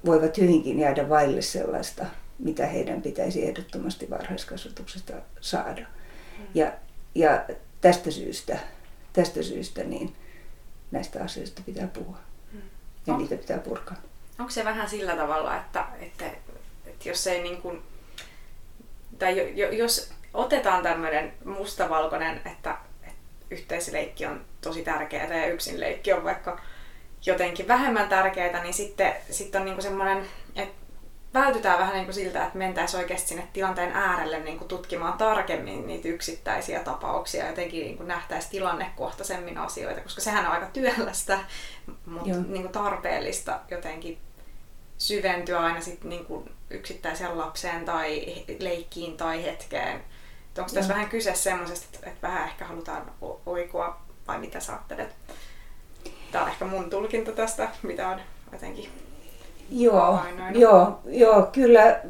voivat 0.06 0.38
hyvinkin 0.38 0.80
jäädä 0.80 1.10
vaille 1.10 1.42
sellaista, 1.42 2.06
mitä 2.40 2.66
heidän 2.66 3.02
pitäisi 3.02 3.46
ehdottomasti 3.48 4.10
varhaiskasvatuksesta 4.10 5.14
saada. 5.42 5.86
Ja, 6.54 6.72
ja 7.16 7.46
tästä 7.82 8.12
syystä, 8.12 8.60
tästä 9.14 9.44
syystä 9.44 9.84
niin 9.84 10.16
näistä 10.92 11.24
asioista 11.24 11.62
pitää 11.66 11.88
puhua 11.88 12.18
ja 13.08 13.14
on, 13.14 13.20
niitä 13.20 13.36
pitää 13.36 13.58
purkaa. 13.58 13.98
Onko 14.40 14.52
se 14.52 14.66
vähän 14.66 14.90
sillä 14.90 15.16
tavalla, 15.16 15.58
että, 15.58 15.86
että, 16.00 16.26
että 16.86 17.10
jos 17.10 17.28
ei 17.28 17.44
niin 17.44 17.62
kuin, 17.62 17.82
tai 19.20 19.54
jos 19.78 20.10
otetaan 20.34 20.84
tämmöinen 20.84 21.34
mustavalkoinen, 21.46 22.42
että 22.46 22.78
yhteisleikki 23.51 24.25
on 24.25 24.46
tosi 24.62 24.84
tärkeää 24.84 25.38
ja 25.38 25.48
yksinleikki 25.48 26.13
on 26.13 26.24
vaikka 26.24 26.60
jotenkin 27.25 27.68
vähemmän 27.68 28.10
tärkeää, 28.10 28.63
niin 28.63 28.74
sitten, 28.74 29.13
sitten 29.32 29.62
on 29.62 29.66
niinku 29.66 29.82
semmoinen, 29.82 30.25
että 30.56 30.88
vältytään 31.34 31.80
vähän 31.80 31.94
niinku 31.94 32.13
siltä, 32.13 32.46
että 32.46 32.58
mentäisiin 32.58 33.01
oikeasti 33.01 33.27
sinne 33.27 33.48
tilanteen 33.54 33.92
äärelle 33.92 34.39
niinku 34.39 34.66
tutkimaan 34.66 35.18
tarkemmin 35.18 35.88
niitä 35.88 36.08
yksittäisiä 36.08 36.80
tapauksia 36.80 37.44
ja 37.44 37.50
jotenkin 37.50 37.86
niinku 37.86 38.04
nähtäisiin 38.04 38.51
tilannekohtaisemmin 38.51 39.58
asioita, 39.58 40.01
koska 40.01 40.22
sehän 40.22 40.46
on 40.46 40.51
aika 40.51 40.66
työlästä, 40.66 41.39
mutta 42.06 42.39
niinku 42.48 42.70
tarpeellista 42.70 43.60
jotenkin 43.72 44.18
syventyä 44.98 45.60
aina 45.60 45.82
sitten 45.82 46.10
niinku 46.10 46.50
yksittäiseen 46.70 47.38
lapseen 47.38 47.86
tai 47.86 48.25
leikkiin 48.60 49.18
tai 49.18 49.44
hetkeen 49.44 50.04
onko 50.62 50.74
tässä 50.74 50.94
vähän 50.94 51.10
kyse 51.10 51.36
semmoisesta, 51.36 52.00
että 52.04 52.28
vähän 52.28 52.48
ehkä 52.48 52.66
halutaan 52.66 53.12
oikoa 53.46 54.02
vai 54.28 54.40
mitä 54.40 54.60
sä 54.60 54.74
ajattelet? 54.74 55.16
Tämä 56.32 56.44
on 56.44 56.50
ehkä 56.50 56.66
mun 56.66 56.90
tulkinta 56.90 57.32
tästä, 57.32 57.70
mitä 57.84 58.10
on 58.10 58.20
jotenkin 58.52 58.90
Joo, 59.70 60.20
joo, 60.54 61.00
joo, 61.06 61.50
kyllä. 61.52 62.02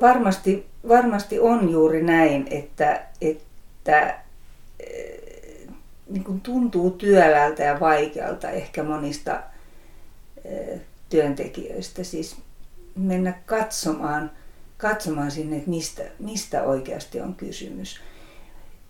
Varmasti, 0.00 0.66
varmasti 0.88 1.40
on 1.40 1.70
juuri 1.70 2.02
näin, 2.02 2.46
että, 2.50 3.02
että 3.20 4.18
eh, 4.80 5.68
niin 6.08 6.24
kuin 6.24 6.40
tuntuu 6.40 6.90
työläältä 6.90 7.62
ja 7.62 7.80
vaikealta 7.80 8.50
ehkä 8.50 8.82
monista 8.82 9.42
eh, 10.44 10.80
työntekijöistä. 11.08 12.04
Siis 12.04 12.36
mennä 12.94 13.32
katsomaan, 13.46 14.30
katsomaan 14.78 15.30
sinne, 15.30 15.56
että 15.56 15.70
mistä, 15.70 16.02
mistä 16.18 16.62
oikeasti 16.62 17.20
on 17.20 17.34
kysymys. 17.34 18.00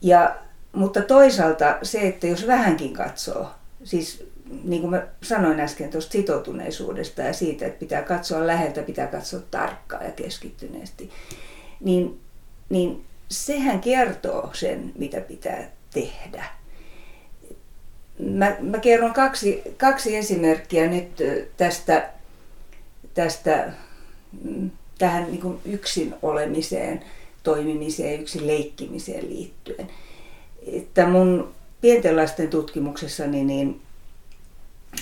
Ja, 0.02 0.37
mutta 0.73 1.02
toisaalta 1.02 1.78
se, 1.83 2.00
että 2.00 2.26
jos 2.26 2.47
vähänkin 2.47 2.92
katsoo, 2.92 3.50
siis 3.85 4.28
niin 4.64 4.80
kuin 4.80 4.90
mä 4.90 5.07
sanoin 5.23 5.61
äsken 5.61 5.90
tuosta 5.90 6.12
sitoutuneisuudesta 6.12 7.23
ja 7.23 7.33
siitä, 7.33 7.66
että 7.66 7.78
pitää 7.78 8.02
katsoa 8.02 8.47
läheltä, 8.47 8.83
pitää 8.83 9.07
katsoa 9.07 9.40
tarkkaan 9.50 10.04
ja 10.04 10.12
keskittyneesti, 10.12 11.11
niin, 11.80 12.21
niin 12.68 13.04
sehän 13.30 13.80
kertoo 13.80 14.50
sen, 14.52 14.92
mitä 14.99 15.21
pitää 15.21 15.71
tehdä. 15.95 16.45
Mä, 18.18 18.57
mä 18.61 18.78
kerron 18.78 19.12
kaksi, 19.12 19.62
kaksi 19.76 20.16
esimerkkiä 20.16 20.87
nyt 20.87 21.23
tästä, 21.57 22.11
tästä 23.14 23.73
mm, 24.45 24.71
tähän 24.99 25.25
niin 25.25 25.40
kuin 25.40 25.59
yksin 25.64 26.14
olemiseen, 26.23 27.05
toimimiseen, 27.43 28.21
yksin 28.21 28.47
leikkimiseen 28.47 29.28
liittyen. 29.28 29.90
Että 30.67 31.07
mun 31.07 31.55
pienten 31.81 32.17
lasten 32.17 32.49
tutkimuksessani 32.49 33.45
niin 33.45 33.81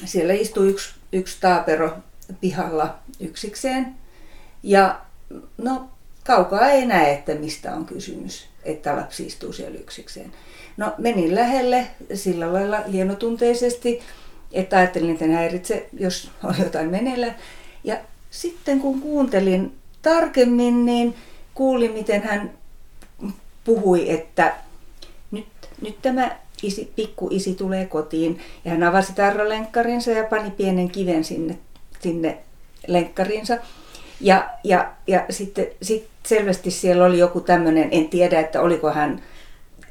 siellä 0.05 0.33
istui 0.33 0.69
yksi, 0.69 0.95
yksi 1.13 1.37
taapero 1.41 1.97
pihalla 2.41 2.99
yksikseen. 3.21 3.95
Ja 4.63 5.01
no, 5.59 5.89
kaukaa 6.25 6.71
ei 6.71 6.87
näe, 6.87 7.13
että 7.13 7.35
mistä 7.35 7.75
on 7.75 7.87
kysymys, 7.87 8.47
että 8.65 8.97
lapsi 8.97 9.27
istuu 9.27 9.53
siellä 9.53 9.79
yksikseen. 9.79 10.33
No, 10.77 10.95
menin 10.99 11.35
lähelle 11.35 11.87
sillä 12.15 12.53
lailla 12.53 12.81
hienotunteisesti, 12.81 14.01
että 14.53 14.79
ajattelin, 14.79 15.11
että 15.11 15.27
häiritse, 15.27 15.89
jos 15.99 16.31
on 16.45 16.55
jotain 16.59 16.91
meneillä. 16.91 17.35
Ja 17.85 17.97
sitten 18.31 18.81
kun 18.81 19.01
kuuntelin 19.01 19.73
tarkemmin, 20.07 20.87
niin 20.87 21.15
kuulin, 21.55 21.93
miten 21.93 22.23
hän 22.23 22.51
puhui, 23.65 24.11
että 24.11 24.55
nyt, 25.31 25.47
nyt 25.83 26.03
tämä 26.03 26.37
isi, 26.63 26.93
pikkuisi 26.97 27.55
tulee 27.55 27.87
kotiin 27.87 28.39
ja 28.65 28.71
hän 28.71 28.83
avasi 28.83 29.13
tarralenkkarinsa 29.13 30.11
ja 30.11 30.25
pani 30.25 30.51
pienen 30.51 30.91
kiven 30.91 31.25
sinne, 31.25 31.59
sinne 32.01 32.39
lenkkarinsa. 32.87 33.57
Ja, 34.21 34.49
ja, 34.65 34.93
ja 35.07 35.25
sitten 35.31 35.67
sit 35.83 36.09
selvästi 36.27 36.71
siellä 36.71 37.05
oli 37.05 37.19
joku 37.19 37.41
tämmöinen, 37.41 37.89
en 37.91 38.09
tiedä, 38.09 38.41
että 38.41 38.61
oliko 38.61 38.91
hän, 38.91 39.23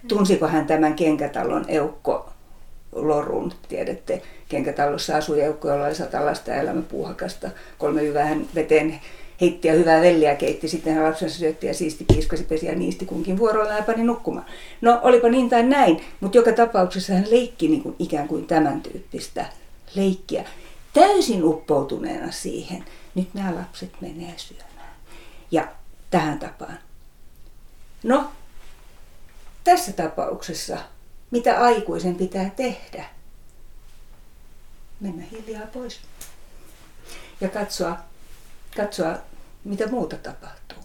tunsiko 0.08 0.48
hän 0.48 0.68
tämän 0.68 0.94
kenkätalon 0.94 1.66
eukko 1.68 2.30
lorun, 2.92 3.54
tiedätte, 3.70 4.22
kenkätalossa 4.50 5.18
asui 5.18 5.42
eukko, 5.42 5.70
jolla 5.70 5.86
oli 5.86 5.96
sata 5.96 6.26
lasta 6.26 6.52
ja 6.52 6.62
elämä 6.62 6.82
puuhakasta, 6.82 7.50
kolme 7.78 8.02
hyvää 8.02 8.36
veteen 8.56 9.00
heitti 9.42 9.68
ja 9.68 9.74
hyvää 9.74 10.02
velliä 10.02 10.36
keitti, 10.36 10.68
sitten 10.68 10.94
hän 10.94 11.04
lapsensa 11.04 11.38
syötti 11.38 11.68
ja 11.68 11.74
siisti, 11.74 12.06
kiiskasi, 12.06 12.44
pesi 12.44 12.66
ja 12.66 12.76
niisti 12.76 13.06
kunkin 13.06 13.38
vuorolla 13.38 13.74
ja 13.74 13.84
pani 13.84 14.04
nukkumaan. 14.04 14.46
No 14.82 15.00
olipa 15.04 15.30
niin 15.30 15.50
tai 15.50 15.64
näin, 15.64 16.04
mutta 16.20 16.38
joka 16.38 16.52
tapauksessa 16.52 17.14
hän 17.14 17.28
leikki 17.32 17.68
niin 17.68 17.84
kuin 17.84 17.96
ikään 18.00 18.28
kuin 18.28 18.48
tämän 18.48 18.82
tyyppistä 18.82 19.46
leikkiä. 19.96 20.46
Täysin 20.94 21.44
uppoutuneena 21.44 22.32
siihen, 22.32 22.86
nyt 23.16 23.34
nämä 23.34 23.56
lapset 23.56 24.02
menee 24.02 24.34
syömään. 24.38 24.96
Ja 25.52 25.68
tähän 26.12 26.40
tapaan. 26.40 26.80
No, 28.04 28.32
tässä 29.64 29.92
tapauksessa, 29.92 30.78
mitä 31.32 31.62
aikuisen 31.62 32.16
pitää 32.16 32.50
tehdä? 32.56 33.06
Mennä 35.00 35.24
hiljaa 35.32 35.68
pois 35.74 36.00
ja 37.42 37.50
katsoa 37.50 37.98
katsoa, 38.76 39.18
mitä 39.64 39.88
muuta 39.88 40.16
tapahtuu. 40.16 40.84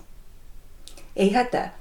Ei 1.17 1.33
hätää. 1.33 1.75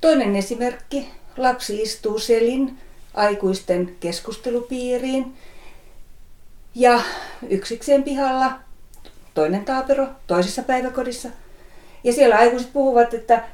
Toinen 0.00 0.36
esimerkki. 0.36 1.10
Lapsi 1.36 1.82
istuu 1.82 2.18
selin 2.18 2.78
aikuisten 3.14 3.96
keskustelupiiriin 4.00 5.36
ja 6.74 7.02
yksikseen 7.48 8.02
pihalla 8.02 8.52
toinen 9.34 9.64
taapero 9.64 10.08
toisessa 10.26 10.62
päiväkodissa. 10.62 11.28
Ja 12.04 12.12
siellä 12.12 12.36
aikuiset 12.36 12.72
puhuvat, 12.72 13.14
että 13.14 13.44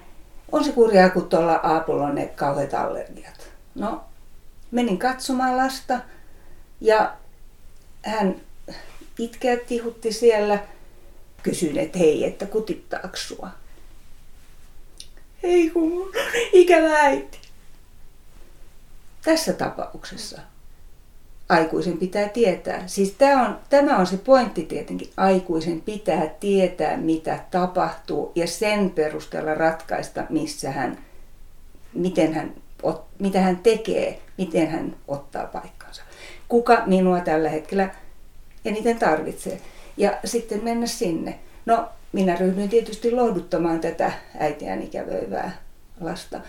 on 0.52 0.64
se 0.64 0.72
kurjaa, 0.72 1.10
kun 1.10 1.28
tuolla 1.28 1.54
Aapulla 1.54 2.06
on 2.06 2.14
ne 2.14 2.26
kauheat 2.26 2.74
allergiat. 2.74 3.48
No, 3.74 4.04
menin 4.70 4.98
katsomaan 4.98 5.56
lasta 5.56 6.00
ja 6.80 7.16
hän 8.02 8.36
itkeä 9.18 9.56
tihutti 9.56 10.12
siellä– 10.12 10.58
kysyin, 11.48 11.78
että 11.78 11.98
hei, 11.98 12.24
että 12.24 12.46
kutittaako 12.46 13.16
sua? 13.16 13.48
Ei 15.42 15.70
kun 15.70 16.12
ikävä 16.52 16.94
äiti. 16.94 17.38
Tässä 19.24 19.52
tapauksessa 19.52 20.40
aikuisen 21.48 21.98
pitää 21.98 22.28
tietää. 22.28 22.82
Siis 22.86 23.12
tämä 23.12 23.48
on, 23.48 23.58
tämä 23.70 23.96
on 23.96 24.06
se 24.06 24.16
pointti 24.16 24.62
tietenkin. 24.62 25.10
Aikuisen 25.16 25.80
pitää 25.80 26.26
tietää, 26.40 26.96
mitä 26.96 27.38
tapahtuu 27.50 28.32
ja 28.34 28.46
sen 28.46 28.90
perusteella 28.90 29.54
ratkaista, 29.54 30.24
missä 30.28 30.70
hän, 30.70 30.98
miten 31.94 32.34
hän, 32.34 32.54
mitä 33.18 33.40
hän 33.40 33.56
tekee, 33.56 34.20
miten 34.38 34.70
hän 34.70 34.96
ottaa 35.08 35.46
paikkansa. 35.46 36.02
Kuka 36.48 36.82
minua 36.86 37.20
tällä 37.20 37.48
hetkellä 37.48 37.90
eniten 38.64 38.98
tarvitsee 38.98 39.60
ja 39.98 40.18
sitten 40.24 40.64
mennä 40.64 40.86
sinne. 40.86 41.38
No, 41.66 41.88
minä 42.12 42.36
ryhdyin 42.36 42.68
tietysti 42.68 43.10
lohduttamaan 43.10 43.80
tätä 43.80 44.12
äitiään 44.38 44.82
ikävöivää 44.82 45.58
lasta. 46.00 46.40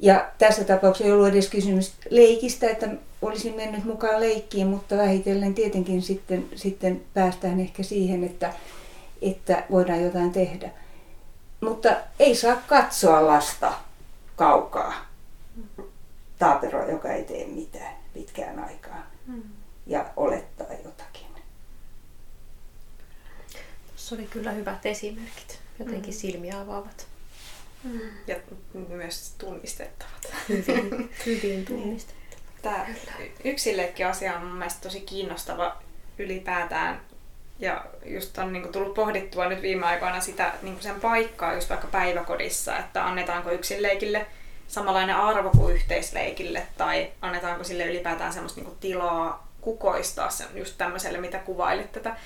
Ja 0.00 0.30
tässä 0.38 0.64
tapauksessa 0.64 1.04
ei 1.04 1.12
ollut 1.12 1.28
edes 1.28 1.48
kysymys 1.48 1.92
leikistä, 2.10 2.70
että 2.70 2.88
olisin 3.22 3.54
mennyt 3.54 3.84
mukaan 3.84 4.20
leikkiin, 4.20 4.66
mutta 4.66 4.96
vähitellen 4.96 5.54
tietenkin 5.54 6.02
sitten, 6.02 6.46
sitten 6.54 7.02
päästään 7.14 7.60
ehkä 7.60 7.82
siihen, 7.82 8.24
että, 8.24 8.52
että 9.22 9.64
voidaan 9.70 10.02
jotain 10.02 10.32
tehdä. 10.32 10.70
Mutta 11.60 11.96
ei 12.18 12.34
saa 12.34 12.56
katsoa 12.66 13.26
lasta 13.26 13.72
kaukaa 14.36 14.94
taaperoa, 16.38 16.90
joka 16.90 17.12
ei 17.12 17.24
tee 17.24 17.46
mitään 17.46 17.94
pitkään 18.14 18.64
aikaan 18.64 19.02
mm. 19.26 19.42
ja 19.86 20.04
olettaa 20.16 20.66
jotakin. 20.66 20.93
Tuossa 24.04 24.16
oli 24.16 24.26
kyllä 24.26 24.50
hyvät 24.50 24.86
esimerkit, 24.86 25.60
jotenkin 25.78 26.14
mm. 26.14 26.18
silmiä 26.18 26.60
avaavat. 26.60 27.06
Mm. 27.84 28.00
Ja 28.26 28.36
myös 28.88 29.34
tunnistettavat. 29.38 30.34
Hyvin, 30.48 31.10
hyvin 31.26 31.64
tunnistettavat. 31.64 32.44
Tämä 32.62 32.86
yksillekin 33.44 34.06
asia 34.06 34.36
on 34.36 34.46
mun 34.46 34.56
mielestä 34.56 34.80
tosi 34.80 35.00
kiinnostava 35.00 35.82
ylipäätään. 36.18 37.00
Ja 37.58 37.84
just 38.06 38.38
on 38.38 38.52
niin 38.52 38.72
tullut 38.72 38.94
pohdittua 38.94 39.48
nyt 39.48 39.62
viime 39.62 39.86
aikoina 39.86 40.20
sitä 40.20 40.52
niin 40.62 40.76
sen 40.80 41.00
paikkaa 41.00 41.54
just 41.54 41.70
vaikka 41.70 41.86
päiväkodissa, 41.86 42.78
että 42.78 43.06
annetaanko 43.06 43.50
yksinleikille 43.50 44.26
samanlainen 44.68 45.16
arvo 45.16 45.50
kuin 45.50 45.74
yhteisleikille 45.74 46.66
tai 46.78 47.12
annetaanko 47.20 47.64
sille 47.64 47.86
ylipäätään 47.86 48.32
semmoista 48.32 48.60
niin 48.60 48.76
tilaa 48.80 49.48
kukoistaa 49.60 50.30
sen 50.30 50.46
just 50.54 50.78
tämmöiselle, 50.78 51.18
mitä 51.18 51.38
kuvailit 51.38 51.92
tätä 51.92 52.16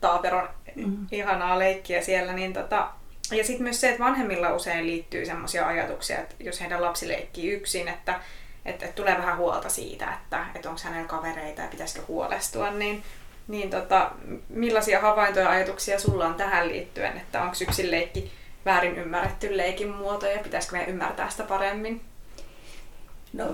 taaperon 0.00 0.48
mm. 0.76 1.06
ihanaa 1.12 1.58
leikkiä 1.58 2.00
siellä. 2.00 2.32
Niin 2.32 2.52
tota, 2.52 2.90
ja 3.30 3.44
sitten 3.44 3.62
myös 3.62 3.80
se, 3.80 3.88
että 3.88 4.04
vanhemmilla 4.04 4.54
usein 4.54 4.86
liittyy 4.86 5.26
sellaisia 5.26 5.66
ajatuksia, 5.66 6.18
että 6.18 6.34
jos 6.40 6.60
heidän 6.60 6.82
lapsi 6.82 7.08
leikkii 7.08 7.50
yksin, 7.50 7.88
että, 7.88 8.20
että, 8.64 8.84
että 8.84 8.96
tulee 8.96 9.18
vähän 9.18 9.36
huolta 9.36 9.68
siitä, 9.68 10.12
että, 10.12 10.46
että 10.54 10.68
onko 10.68 10.80
hänellä 10.84 11.08
kavereita 11.08 11.62
ja 11.62 11.68
pitäisikö 11.68 12.02
huolestua, 12.08 12.70
niin, 12.70 13.02
niin 13.48 13.70
tota, 13.70 14.10
millaisia 14.48 15.00
havaintoja 15.00 15.44
ja 15.44 15.50
ajatuksia 15.50 15.98
sulla 15.98 16.26
on 16.26 16.34
tähän 16.34 16.68
liittyen, 16.68 17.16
että 17.16 17.42
onko 17.42 17.56
yksin 17.62 17.90
leikki 17.90 18.32
väärin 18.64 18.98
ymmärretty 18.98 19.56
leikin 19.56 19.88
muoto 19.88 20.26
ja 20.26 20.38
pitäisikö 20.38 20.76
me 20.76 20.84
ymmärtää 20.84 21.30
sitä 21.30 21.42
paremmin? 21.42 22.00
No, 23.32 23.44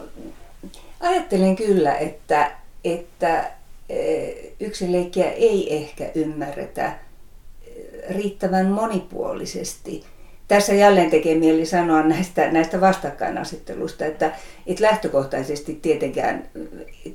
ajattelen 1.01 1.57
kyllä, 1.57 1.97
että, 1.97 2.53
että 2.85 3.51
yksinleikkiä 4.61 5.31
ei 5.31 5.77
ehkä 5.77 6.11
ymmärretä 6.15 6.93
riittävän 8.11 8.67
monipuolisesti. 8.67 10.05
tässä 10.49 10.75
jälleen 10.75 11.11
tekee 11.11 11.35
mieli 11.35 11.67
sanoa 11.67 12.03
näistä, 12.03 12.51
näistä 12.51 12.81
vastakkainasettelusta, 12.81 14.05
että, 14.05 14.33
että 14.67 14.85
lähtökohtaisesti 14.85 15.79
tietenkään, 15.83 16.49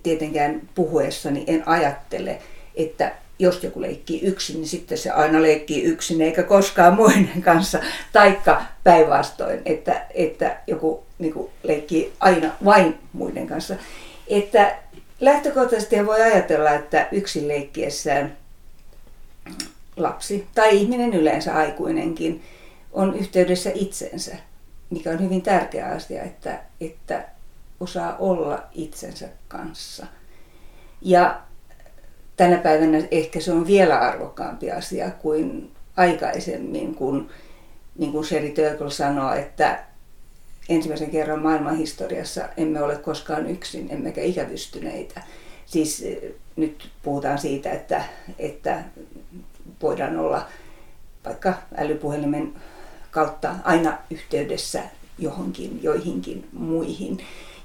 tietenkään 0.03 0.61
puhuessani 0.75 1.43
en 1.47 1.67
ajattele, 1.67 2.39
että 2.75 3.11
jos 3.39 3.63
joku 3.63 3.81
leikkii 3.81 4.21
yksin, 4.21 4.55
niin 4.55 4.67
sitten 4.67 4.97
se 4.97 5.11
aina 5.11 5.41
leikkii 5.41 5.83
yksin 5.83 6.21
eikä 6.21 6.43
koskaan 6.43 6.93
muiden 6.93 7.41
kanssa. 7.41 7.79
Taikka 8.13 8.61
päinvastoin, 8.83 9.61
että, 9.65 10.05
että 10.13 10.57
joku 10.67 11.03
niin 11.19 11.33
kuin, 11.33 11.49
leikkii 11.63 12.13
aina 12.19 12.51
vain 12.65 12.95
muiden 13.13 13.47
kanssa. 13.47 13.75
Että 14.27 14.75
lähtökohtaisesti 15.19 16.05
voi 16.05 16.21
ajatella, 16.21 16.71
että 16.71 17.07
yksin 17.11 17.47
leikkiessään 17.47 18.37
lapsi 19.97 20.47
tai 20.55 20.77
ihminen 20.77 21.13
yleensä 21.13 21.55
aikuinenkin 21.55 22.43
on 22.91 23.15
yhteydessä 23.15 23.71
itsensä, 23.75 24.35
mikä 24.89 25.11
on 25.11 25.23
hyvin 25.23 25.41
tärkeä 25.41 25.87
asia, 25.87 26.23
että, 26.23 26.59
että 26.81 27.25
osaa 27.79 28.15
olla 28.19 28.63
itsensä 28.71 29.29
kanssa. 29.47 30.07
Ja 31.01 31.41
tänä 32.37 32.57
päivänä 32.57 33.03
ehkä 33.11 33.39
se 33.39 33.51
on 33.51 33.67
vielä 33.67 33.99
arvokkaampi 33.99 34.71
asia 34.71 35.11
kuin 35.11 35.71
aikaisemmin, 35.97 36.95
kun 36.95 37.29
niin 37.97 38.11
kuin 38.11 38.25
Sherry 38.25 38.49
Turkle 38.49 38.91
sanoo, 38.91 39.33
että 39.33 39.83
ensimmäisen 40.69 41.11
kerran 41.11 41.41
maailman 41.41 41.77
historiassa 41.77 42.49
emme 42.57 42.81
ole 42.81 42.95
koskaan 42.95 43.49
yksin, 43.49 43.87
emmekä 43.91 44.21
ikävystyneitä. 44.21 45.21
Siis 45.65 46.05
nyt 46.55 46.89
puhutaan 47.03 47.37
siitä, 47.37 47.71
että, 47.71 48.03
että 48.39 48.83
voidaan 49.81 50.17
olla 50.17 50.47
vaikka 51.25 51.53
älypuhelimen 51.77 52.53
kautta 53.11 53.55
aina 53.63 53.97
yhteydessä 54.09 54.83
johonkin, 55.19 55.83
joihinkin 55.83 56.47
muihin. 56.53 57.17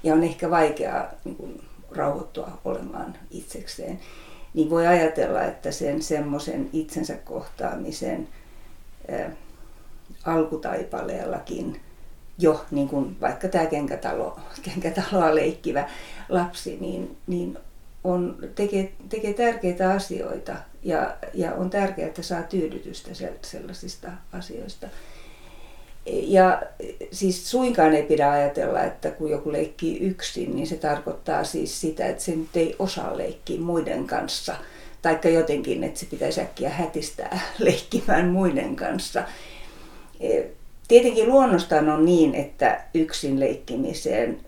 Ja 0.03 0.13
on 0.13 0.23
ehkä 0.23 0.49
vaikeaa 0.49 1.11
niin 1.23 1.35
kuin, 1.35 1.61
rauhoittua 1.91 2.59
olemaan 2.65 3.17
itsekseen 3.31 3.99
niin 4.53 4.69
voi 4.69 4.87
ajatella, 4.87 5.43
että 5.43 5.71
sen 5.71 6.01
semmoisen 6.01 6.69
itsensä 6.73 7.15
kohtaamisen 7.15 8.27
ä, 9.11 9.29
alkutaipaleellakin 10.25 11.81
jo, 12.37 12.65
niin 12.71 12.89
kuin 12.89 13.17
vaikka 13.21 13.47
tämä 13.47 13.65
kenkätalo, 13.65 14.39
kenkätaloa 14.61 15.35
leikkivä 15.35 15.89
lapsi, 16.29 16.77
niin, 16.81 17.17
niin 17.27 17.57
on, 18.03 18.37
tekee, 18.55 18.93
tekee 19.09 19.33
tärkeitä 19.33 19.91
asioita 19.91 20.55
ja, 20.83 21.15
ja 21.33 21.53
on 21.53 21.69
tärkeää, 21.69 22.07
että 22.07 22.21
saa 22.21 22.43
tyydytystä 22.43 23.09
sellaisista 23.41 24.11
asioista. 24.33 24.87
Ja 26.05 26.61
siis 27.11 27.51
suinkaan 27.51 27.93
ei 27.93 28.03
pidä 28.03 28.31
ajatella, 28.31 28.83
että 28.83 29.11
kun 29.11 29.29
joku 29.29 29.51
leikkii 29.51 29.99
yksin, 29.99 30.55
niin 30.55 30.67
se 30.67 30.75
tarkoittaa 30.75 31.43
siis 31.43 31.81
sitä, 31.81 32.07
että 32.07 32.23
se 32.23 32.35
nyt 32.35 32.55
ei 32.55 32.75
osaa 32.79 33.17
leikkiä 33.17 33.59
muiden 33.59 34.07
kanssa. 34.07 34.55
Taikka 35.01 35.29
jotenkin, 35.29 35.83
että 35.83 35.99
se 35.99 36.05
pitäisi 36.05 36.41
äkkiä 36.41 36.69
hätistää 36.69 37.39
leikkimään 37.59 38.27
muiden 38.27 38.75
kanssa. 38.75 39.23
E, 40.19 40.43
tietenkin 40.87 41.29
luonnostaan 41.29 41.89
on 41.89 42.05
niin, 42.05 42.35
että 42.35 42.83
yksin 42.93 43.39
leikkimiseen 43.39 44.39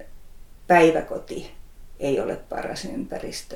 päiväkoti 0.67 1.51
ei 1.99 2.19
ole 2.19 2.35
paras 2.35 2.85
ympäristö. 2.85 3.55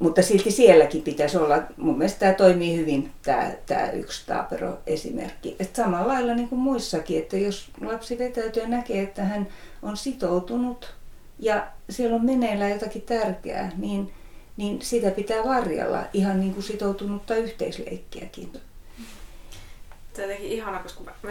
Mutta 0.00 0.22
silti 0.22 0.50
sielläkin 0.50 1.02
pitäisi 1.02 1.36
olla, 1.36 1.62
mun 1.76 1.98
mielestä 1.98 2.18
tämä 2.20 2.32
toimii 2.32 2.76
hyvin, 2.76 3.12
tämä, 3.22 3.52
tämä 3.66 3.90
yksi 3.90 4.26
taapero-esimerkki. 4.26 5.56
Että 5.58 5.82
samalla 5.82 6.08
lailla 6.08 6.34
niin 6.34 6.48
kuin 6.48 6.58
muissakin, 6.58 7.18
että 7.18 7.36
jos 7.36 7.70
lapsi 7.80 8.18
vetäytyy 8.18 8.62
ja 8.62 8.68
näkee, 8.68 9.02
että 9.02 9.24
hän 9.24 9.48
on 9.82 9.96
sitoutunut 9.96 10.94
ja 11.38 11.66
siellä 11.90 12.16
on 12.16 12.24
meneillään 12.24 12.70
jotakin 12.70 13.02
tärkeää, 13.02 13.72
niin, 13.76 14.12
niin 14.56 14.82
sitä 14.82 15.10
pitää 15.10 15.44
varjella 15.44 16.04
ihan 16.12 16.40
niin 16.40 16.54
kuin 16.54 16.64
sitoutunutta 16.64 17.34
yhteisleikkiäkin. 17.34 18.52
Tämä 18.52 18.62
on 20.16 20.22
jotenkin 20.22 20.50
ihana, 20.50 20.78
koska 20.78 21.04
mä, 21.04 21.12
mä, 21.22 21.30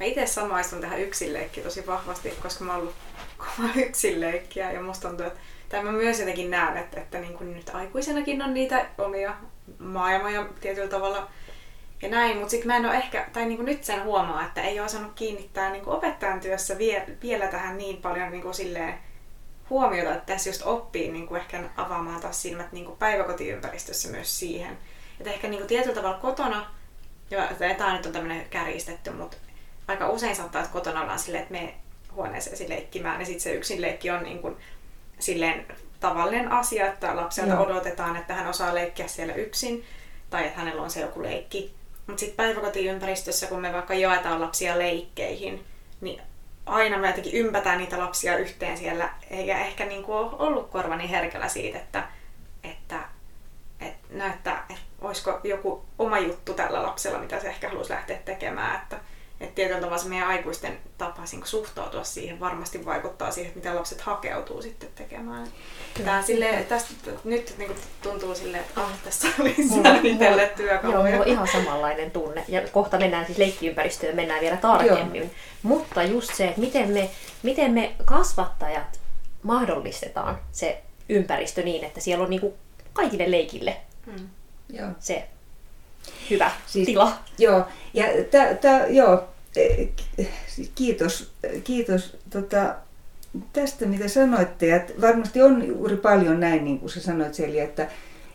mä 0.00 0.06
itse 0.06 0.26
samaistun 0.26 0.80
tähän 0.80 1.00
yksinleikkiin 1.00 1.64
tosi 1.64 1.86
vahvasti, 1.86 2.30
koska 2.42 2.64
mä 2.64 2.72
oon 2.72 2.80
ollut 2.80 2.94
kova 3.38 3.68
yksinleikkiä 3.76 4.72
ja 4.72 4.82
musta 4.82 5.08
tuntuu, 5.08 5.26
että 5.26 5.38
tai 5.72 5.84
mä 5.84 5.92
myös 5.92 6.18
jotenkin 6.18 6.50
näen, 6.50 6.76
että, 6.76 7.00
että 7.00 7.18
niin 7.18 7.34
kuin 7.34 7.54
nyt 7.54 7.70
aikuisenakin 7.74 8.42
on 8.42 8.54
niitä 8.54 8.86
omia 8.98 9.34
maailmoja 9.78 10.46
tietyllä 10.60 10.88
tavalla 10.88 11.28
ja 12.02 12.08
näin, 12.08 12.36
mutta 12.36 12.50
sitten 12.50 12.66
mä 12.66 12.76
en 12.76 12.86
ole 12.86 12.94
ehkä, 12.94 13.26
tai 13.32 13.44
niin 13.44 13.56
kuin 13.56 13.66
nyt 13.66 13.84
sen 13.84 14.04
huomaa, 14.04 14.46
että 14.46 14.62
ei 14.62 14.80
ole 14.80 14.86
osannut 14.86 15.12
kiinnittää 15.14 15.70
niin 15.70 15.84
kuin 15.84 15.96
opettajan 15.96 16.40
työssä 16.40 16.78
vie, 16.78 17.06
vielä 17.22 17.46
tähän 17.46 17.78
niin 17.78 17.96
paljon 17.96 18.30
niin 18.30 18.42
kuin 18.42 18.54
silleen 18.54 18.94
huomiota, 19.70 20.14
että 20.14 20.32
tässä 20.32 20.50
just 20.50 20.62
oppii 20.64 21.12
niin 21.12 21.26
kuin 21.26 21.40
ehkä 21.40 21.62
avaamaan 21.76 22.20
taas 22.20 22.42
silmät 22.42 22.72
niin 22.72 22.84
kuin 22.84 22.98
päiväkotiympäristössä 22.98 24.08
myös 24.08 24.38
siihen. 24.38 24.78
Että 25.20 25.30
ehkä 25.30 25.48
niin 25.48 25.58
kuin 25.58 25.68
tietyllä 25.68 25.94
tavalla 25.94 26.18
kotona, 26.18 26.66
ja 27.30 27.48
tämä 27.78 27.96
nyt 27.96 28.06
on 28.06 28.12
tämmöinen 28.12 28.46
kärjistetty, 28.50 29.10
mutta 29.10 29.36
aika 29.88 30.08
usein 30.08 30.36
saattaa, 30.36 30.62
että 30.62 30.72
kotona 30.72 31.00
ollaan 31.00 31.18
silleen, 31.18 31.42
että 31.42 31.54
me 31.54 31.74
huoneeseen 32.14 32.70
leikkimään, 32.70 33.20
ja 33.20 33.26
sitten 33.26 33.40
se 33.40 33.52
yksin 33.52 33.80
leikki 33.80 34.10
on 34.10 34.22
niin 34.22 34.38
kuin 34.38 34.56
silleen 35.22 35.66
tavallinen 36.00 36.52
asia, 36.52 36.86
että 36.86 37.16
lapselta 37.16 37.52
Joo. 37.52 37.62
odotetaan, 37.62 38.16
että 38.16 38.34
hän 38.34 38.46
osaa 38.46 38.74
leikkiä 38.74 39.08
siellä 39.08 39.34
yksin 39.34 39.84
tai 40.30 40.46
että 40.46 40.58
hänellä 40.58 40.82
on 40.82 40.90
se 40.90 41.00
joku 41.00 41.22
leikki. 41.22 41.74
Mutta 42.06 42.20
sitten 42.20 42.36
päiväkotiympäristössä, 42.36 43.46
kun 43.46 43.60
me 43.60 43.72
vaikka 43.72 43.94
jaetaan 43.94 44.40
lapsia 44.40 44.78
leikkeihin, 44.78 45.64
niin 46.00 46.22
aina 46.66 46.98
me 46.98 47.06
jotenkin 47.06 47.34
ympätään 47.34 47.78
niitä 47.78 47.98
lapsia 47.98 48.36
yhteen 48.36 48.78
siellä, 48.78 49.10
eikä 49.30 49.58
ehkä 49.58 49.84
niinku 49.84 50.12
ole 50.12 50.30
ollut 50.38 50.70
korvani 50.70 51.10
herkällä 51.10 51.48
siitä, 51.48 51.78
että, 51.78 52.04
että, 52.64 52.98
että 53.80 54.08
näyttää, 54.10 54.66
että 54.70 54.82
olisiko 55.00 55.40
joku 55.44 55.84
oma 55.98 56.18
juttu 56.18 56.54
tällä 56.54 56.82
lapsella, 56.82 57.18
mitä 57.18 57.40
se 57.40 57.48
ehkä 57.48 57.68
haluaisi 57.68 57.92
lähteä 57.92 58.18
tekemään. 58.24 58.82
Että, 58.82 59.00
että 59.42 59.54
tietyllä 59.54 59.80
tavalla 59.80 59.98
se 59.98 60.08
meidän 60.08 60.28
aikuisten 60.28 60.78
tapa 60.98 61.22
niin 61.32 61.46
suhtautua 61.46 62.04
siihen 62.04 62.40
varmasti 62.40 62.84
vaikuttaa 62.84 63.30
siihen, 63.30 63.48
että 63.48 63.60
mitä 63.60 63.76
lapset 63.76 64.00
hakeutuu 64.00 64.62
sitten 64.62 64.88
tekemään. 64.94 65.46
Tää 66.04 66.22
sille, 66.22 66.66
tästä 66.68 66.90
nyt 67.24 67.54
niin 67.58 67.66
kuin 67.66 67.78
tuntuu 68.02 68.34
silleen, 68.34 68.64
että 68.64 68.80
ah, 68.80 68.92
tässä 69.04 69.28
oli 69.40 69.54
itselle 70.02 70.52
työkaluja. 70.56 71.14
Joo, 71.14 71.22
ihan 71.22 71.48
samanlainen 71.48 72.10
tunne. 72.10 72.44
Ja 72.48 72.60
kohta 72.72 72.98
mennään 72.98 73.26
siis 73.26 73.38
leikkiympäristöön, 73.38 74.16
mennään 74.16 74.40
vielä 74.40 74.56
tarkemmin. 74.56 75.22
Joo. 75.22 75.30
Mutta 75.62 76.02
just 76.02 76.34
se, 76.34 76.48
että 76.48 76.60
miten 76.60 76.90
me, 76.90 77.10
miten 77.42 77.72
me 77.72 77.94
kasvattajat 78.04 79.00
mahdollistetaan 79.42 80.38
se 80.52 80.82
ympäristö 81.08 81.62
niin, 81.62 81.84
että 81.84 82.00
siellä 82.00 82.24
on 82.24 82.30
niin 82.30 82.40
kuin 82.40 82.54
kaikille 82.92 83.30
leikille 83.30 83.76
mm. 84.06 84.28
se 84.98 85.28
hyvä 86.30 86.50
siis, 86.66 86.86
tila. 86.86 87.12
Joo, 87.38 87.64
ja 87.94 88.04
tää, 88.30 88.54
tää, 88.54 88.86
joo, 88.86 89.24
kiitos, 90.74 91.32
kiitos 91.64 92.16
tota, 92.30 92.74
tästä, 93.52 93.86
mitä 93.86 94.08
sanoitte. 94.08 94.66
Ja 94.66 94.80
varmasti 95.00 95.42
on 95.42 95.66
juuri 95.66 95.96
paljon 95.96 96.40
näin, 96.40 96.64
niin 96.64 96.78
kuin 96.78 96.90
sä 96.90 97.00
sanoit 97.00 97.34
Selja, 97.34 97.64
että, 97.64 97.88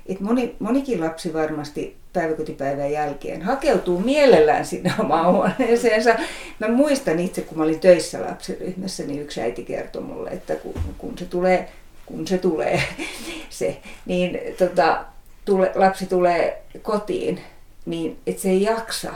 että 0.06 0.24
moni, 0.24 0.56
monikin 0.60 1.02
lapsi 1.02 1.34
varmasti 1.34 1.98
päiväkotipäivän 2.14 2.92
jälkeen 2.92 3.42
hakeutuu 3.42 4.00
mielellään 4.00 4.66
sinne 4.66 4.94
omaan 5.00 5.34
huoneeseensa. 5.34 6.16
Mä 6.60 6.68
muistan 6.68 7.20
itse, 7.20 7.42
kun 7.42 7.58
mä 7.58 7.64
olin 7.64 7.80
töissä 7.80 8.22
lapsiryhmässä, 8.22 9.04
niin 9.04 9.22
yksi 9.22 9.42
äiti 9.42 9.64
kertoi 9.64 10.02
mulle, 10.02 10.30
että 10.30 10.56
kun, 10.56 10.74
kun 10.98 11.18
se 11.18 11.26
tulee, 11.26 11.70
kun 12.06 12.28
se 12.28 12.38
tulee 12.38 12.82
se, 13.50 13.78
niin 14.06 14.40
tota, 14.58 15.06
tule, 15.46 15.72
lapsi 15.76 16.06
tulee 16.06 16.62
kotiin, 16.82 17.40
niin 17.88 18.20
että 18.28 18.42
se 18.42 18.50
ei 18.50 18.62
jaksa 18.62 19.14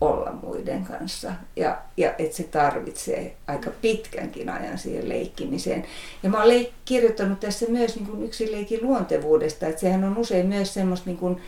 olla 0.00 0.32
muiden 0.42 0.84
kanssa 0.84 1.32
ja, 1.56 1.78
ja 1.96 2.14
että 2.18 2.36
se 2.36 2.42
tarvitsee 2.42 3.36
aika 3.46 3.70
pitkänkin 3.80 4.48
ajan 4.48 4.78
siihen 4.78 5.08
leikkimiseen. 5.08 5.84
Ja 6.22 6.30
mä 6.30 6.42
olen 6.42 6.66
kirjoittanut 6.84 7.40
tässä 7.40 7.66
myös 7.68 7.96
niin 7.96 8.06
kuin 8.06 8.22
yksin 8.22 8.52
leikin 8.52 8.82
luontevuudesta, 8.82 9.66
että 9.66 9.80
sehän 9.80 10.04
on 10.04 10.18
usein 10.18 10.46
myös 10.46 10.74
semmoista 10.74 11.10
niin 11.10 11.18
kuin 11.18 11.40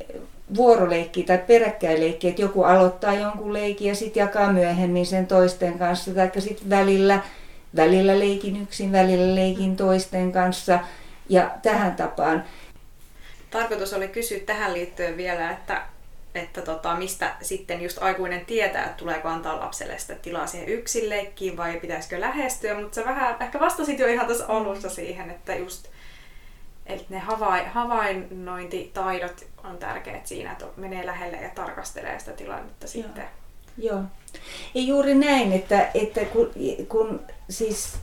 eh, 0.00 0.20
vuoroleikkiä 0.56 1.26
tai 1.26 1.38
peräkkäileikkiä, 1.38 2.30
että 2.30 2.42
joku 2.42 2.62
aloittaa 2.62 3.14
jonkun 3.14 3.52
leikin 3.52 3.88
ja 3.88 3.94
sitten 3.94 4.20
jakaa 4.20 4.52
myöhemmin 4.52 5.06
sen 5.06 5.26
toisten 5.26 5.78
kanssa, 5.78 6.14
tai 6.14 6.30
sitten 6.38 6.70
välillä, 6.70 7.20
välillä 7.76 8.18
leikin 8.18 8.62
yksin, 8.62 8.92
välillä 8.92 9.34
leikin 9.34 9.76
toisten 9.76 10.32
kanssa 10.32 10.78
ja 11.28 11.50
tähän 11.62 11.96
tapaan. 11.96 12.44
Tarkoitus 13.52 13.92
oli 13.92 14.08
kysyä 14.08 14.40
tähän 14.40 14.74
liittyen 14.74 15.16
vielä, 15.16 15.50
että 15.50 15.82
että 16.34 16.62
tota, 16.62 16.96
mistä 16.96 17.34
sitten 17.42 17.82
just 17.82 17.98
aikuinen 18.02 18.46
tietää, 18.46 18.84
että 18.84 18.96
tuleeko 18.96 19.28
antaa 19.28 19.60
lapselle 19.60 19.98
sitä 19.98 20.14
tilaa 20.14 20.46
siihen 20.46 20.68
yksin 20.68 21.10
leikkiin 21.10 21.56
vai 21.56 21.80
pitäisikö 21.80 22.20
lähestyä, 22.20 22.80
mutta 22.80 22.94
sä 22.94 23.04
vähän 23.04 23.36
ehkä 23.40 23.60
vastasit 23.60 23.98
jo 23.98 24.06
ihan 24.06 24.26
tässä 24.26 24.46
alussa 24.48 24.90
siihen, 24.90 25.30
että 25.30 25.54
just 25.54 25.88
että 26.86 27.06
ne 27.08 27.18
havai, 27.18 27.66
havainnointitaidot 27.66 29.46
on 29.64 29.78
tärkeät 29.78 30.26
siinä, 30.26 30.52
että 30.52 30.66
menee 30.76 31.06
lähelle 31.06 31.36
ja 31.36 31.48
tarkastelee 31.54 32.18
sitä 32.18 32.32
tilannetta 32.32 32.86
Joo. 32.86 32.90
sitten. 32.92 33.24
Joo. 33.78 34.02
Ja 34.74 34.80
juuri 34.80 35.14
näin, 35.14 35.52
että, 35.52 35.90
että 35.94 36.24
kun, 36.24 36.50
kun, 36.88 37.20
siis, 37.50 37.98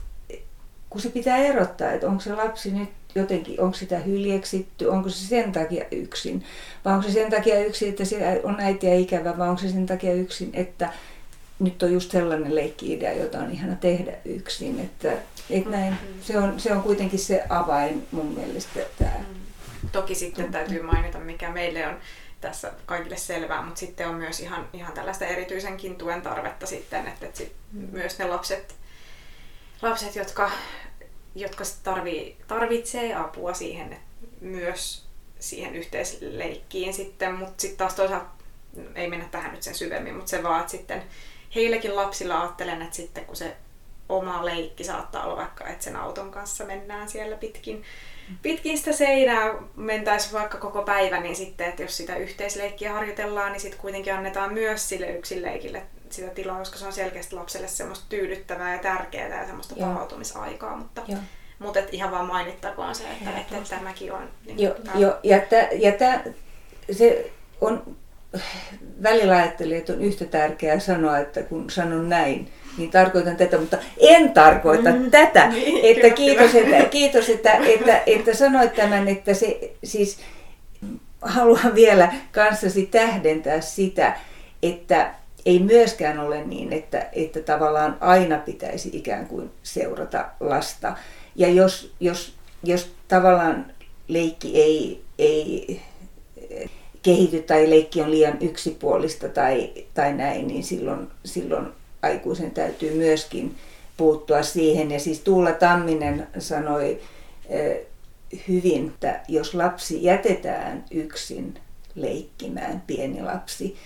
kun 0.90 1.00
se 1.00 1.08
pitää 1.08 1.36
erottaa, 1.36 1.92
että 1.92 2.06
onko 2.06 2.20
se 2.20 2.34
lapsi 2.34 2.70
nyt 2.70 2.88
jotenkin, 3.14 3.60
onko 3.60 3.76
sitä 3.76 3.98
hyljeksitty, 3.98 4.86
onko 4.86 5.08
se 5.08 5.26
sen 5.26 5.52
takia 5.52 5.84
yksin, 5.90 6.44
vai 6.84 6.94
onko 6.94 7.08
se 7.08 7.12
sen 7.12 7.30
takia 7.30 7.64
yksin, 7.64 7.88
että 7.88 8.04
se 8.04 8.40
on 8.44 8.60
äitiä 8.60 8.94
ikävä, 8.94 9.38
vai 9.38 9.48
onko 9.48 9.60
se 9.62 9.68
sen 9.68 9.86
takia 9.86 10.12
yksin, 10.12 10.50
että 10.54 10.92
nyt 11.60 11.82
on 11.82 11.92
just 11.92 12.10
sellainen 12.10 12.54
leikki-idea, 12.54 13.12
jota 13.12 13.38
on 13.38 13.50
ihana 13.50 13.74
tehdä 13.74 14.12
yksin. 14.24 14.80
Että, 14.80 15.12
että 15.50 15.70
näin, 15.70 15.94
se, 16.22 16.38
on, 16.38 16.60
se 16.60 16.72
on 16.72 16.82
kuitenkin 16.82 17.18
se 17.18 17.44
avain 17.48 18.06
mun 18.10 18.26
mielestä. 18.26 18.80
Tämä. 18.98 19.10
Toki 19.92 20.14
sitten 20.14 20.52
täytyy 20.52 20.82
mainita, 20.82 21.18
mikä 21.18 21.50
meille 21.50 21.86
on 21.86 21.96
tässä 22.40 22.72
kaikille 22.86 23.16
selvää, 23.16 23.62
mutta 23.62 23.80
sitten 23.80 24.08
on 24.08 24.14
myös 24.14 24.40
ihan, 24.40 24.68
ihan 24.72 24.92
tällaista 24.92 25.24
erityisenkin 25.24 25.96
tuen 25.96 26.22
tarvetta 26.22 26.66
sitten, 26.66 27.06
että, 27.06 27.26
että 27.26 27.38
sit 27.38 27.52
mm. 27.72 27.88
myös 27.92 28.18
ne 28.18 28.24
lapset, 28.24 28.74
lapset 29.82 30.16
jotka, 30.16 30.50
jotka 31.34 31.64
tarvii, 31.82 32.36
tarvitsee 32.48 33.14
apua 33.14 33.54
siihen, 33.54 33.96
myös 34.40 35.06
siihen 35.38 35.76
yhteisleikkiin 35.76 36.94
sitten, 36.94 37.34
mutta 37.34 37.60
sitten 37.60 37.78
taas 37.78 37.94
toisaalta 37.94 38.30
ei 38.94 39.08
mennä 39.08 39.28
tähän 39.30 39.52
nyt 39.52 39.62
sen 39.62 39.74
syvemmin, 39.74 40.14
mutta 40.14 40.30
se 40.30 40.42
vaan, 40.42 40.60
että 40.60 40.70
sitten 40.70 41.02
heillekin 41.54 41.96
lapsilla 41.96 42.40
ajattelen, 42.40 42.82
että 42.82 42.96
sitten 42.96 43.24
kun 43.24 43.36
se 43.36 43.56
oma 44.08 44.44
leikki 44.44 44.84
saattaa 44.84 45.24
olla 45.24 45.36
vaikka, 45.36 45.68
että 45.68 45.84
sen 45.84 45.96
auton 45.96 46.30
kanssa 46.30 46.64
mennään 46.64 47.08
siellä 47.08 47.36
pitkin, 47.36 47.82
pitkin 48.42 48.78
sitä 48.78 48.92
seinää 48.92 49.54
mentäisiin 49.76 50.32
vaikka 50.32 50.58
koko 50.58 50.82
päivä, 50.82 51.20
niin 51.20 51.36
sitten, 51.36 51.68
että 51.68 51.82
jos 51.82 51.96
sitä 51.96 52.16
yhteisleikkiä 52.16 52.92
harjoitellaan, 52.92 53.52
niin 53.52 53.60
sitten 53.60 53.80
kuitenkin 53.80 54.14
annetaan 54.14 54.52
myös 54.52 54.88
sille 54.88 55.10
yksinleikille 55.10 55.82
sitä 56.12 56.30
tilaa, 56.30 56.58
koska 56.58 56.78
se 56.78 56.86
on 56.86 56.92
selkeästi 56.92 57.34
lapselle 57.34 57.68
semmoista 57.68 58.06
tyydyttävää 58.08 58.72
ja 58.72 58.82
tärkeää 58.82 59.40
ja 59.40 59.46
semmoista 59.46 59.74
Joo. 59.78 59.88
palautumisaikaa, 59.88 60.76
mutta 60.76 61.02
Joo. 61.08 61.18
Mutta 61.58 61.78
et 61.78 61.88
ihan 61.92 62.10
vaan 62.10 62.26
mainittakoon 62.26 62.94
se, 62.94 63.04
että, 63.04 63.30
että, 63.30 63.56
että 63.56 63.76
tämäkin 63.76 64.12
on... 64.12 64.28
Niin 64.46 64.60
jo, 64.60 64.76
jo, 64.94 65.18
ja, 65.22 65.40
tä, 65.40 65.68
ja 65.72 65.92
tä, 65.92 66.20
se 66.92 67.30
on 67.60 67.96
välillä 69.02 69.36
ajattelin, 69.36 69.78
että 69.78 69.92
on 69.92 70.00
yhtä 70.00 70.24
tärkeää 70.24 70.78
sanoa, 70.78 71.18
että 71.18 71.42
kun 71.42 71.70
sanon 71.70 72.08
näin, 72.08 72.52
niin 72.78 72.90
tarkoitan 72.90 73.36
tätä, 73.36 73.58
mutta 73.58 73.78
en 73.98 74.32
tarkoita 74.32 74.90
mm, 74.90 75.10
tätä. 75.10 75.48
Niin, 75.48 75.96
että 75.96 76.10
kiitos, 76.10 76.54
että, 76.54 76.84
kiitos 76.84 77.28
että, 77.28 77.52
että, 77.52 78.02
että 78.06 78.34
sanoit 78.34 78.74
tämän, 78.74 79.08
että 79.08 79.34
se 79.34 79.72
siis 79.84 80.18
haluan 81.22 81.74
vielä 81.74 82.12
kanssasi 82.32 82.86
tähdentää 82.86 83.60
sitä, 83.60 84.16
että 84.62 85.14
ei 85.46 85.58
myöskään 85.58 86.18
ole 86.18 86.44
niin, 86.44 86.72
että, 86.72 87.08
että 87.12 87.40
tavallaan 87.40 87.96
aina 88.00 88.38
pitäisi 88.38 88.90
ikään 88.92 89.26
kuin 89.26 89.50
seurata 89.62 90.28
lasta. 90.40 90.96
Ja 91.36 91.48
jos, 91.48 91.92
jos, 92.00 92.34
jos 92.64 92.90
tavallaan 93.08 93.72
leikki 94.08 94.60
ei, 94.60 95.02
ei 95.18 95.80
kehity 97.02 97.42
tai 97.42 97.70
leikki 97.70 98.02
on 98.02 98.10
liian 98.10 98.38
yksipuolista 98.40 99.28
tai, 99.28 99.72
tai 99.94 100.14
näin, 100.14 100.46
niin 100.46 100.64
silloin, 100.64 101.08
silloin 101.24 101.66
aikuisen 102.02 102.50
täytyy 102.50 102.94
myöskin 102.94 103.56
puuttua 103.96 104.42
siihen. 104.42 104.90
Ja 104.90 105.00
siis 105.00 105.20
Tuula 105.20 105.52
Tamminen 105.52 106.26
sanoi 106.38 107.00
eh, 107.48 107.80
hyvin, 108.48 108.86
että 108.88 109.20
jos 109.28 109.54
lapsi 109.54 110.04
jätetään 110.04 110.84
yksin 110.90 111.54
leikkimään, 111.94 112.82
pieni 112.86 113.22
lapsi, 113.22 113.76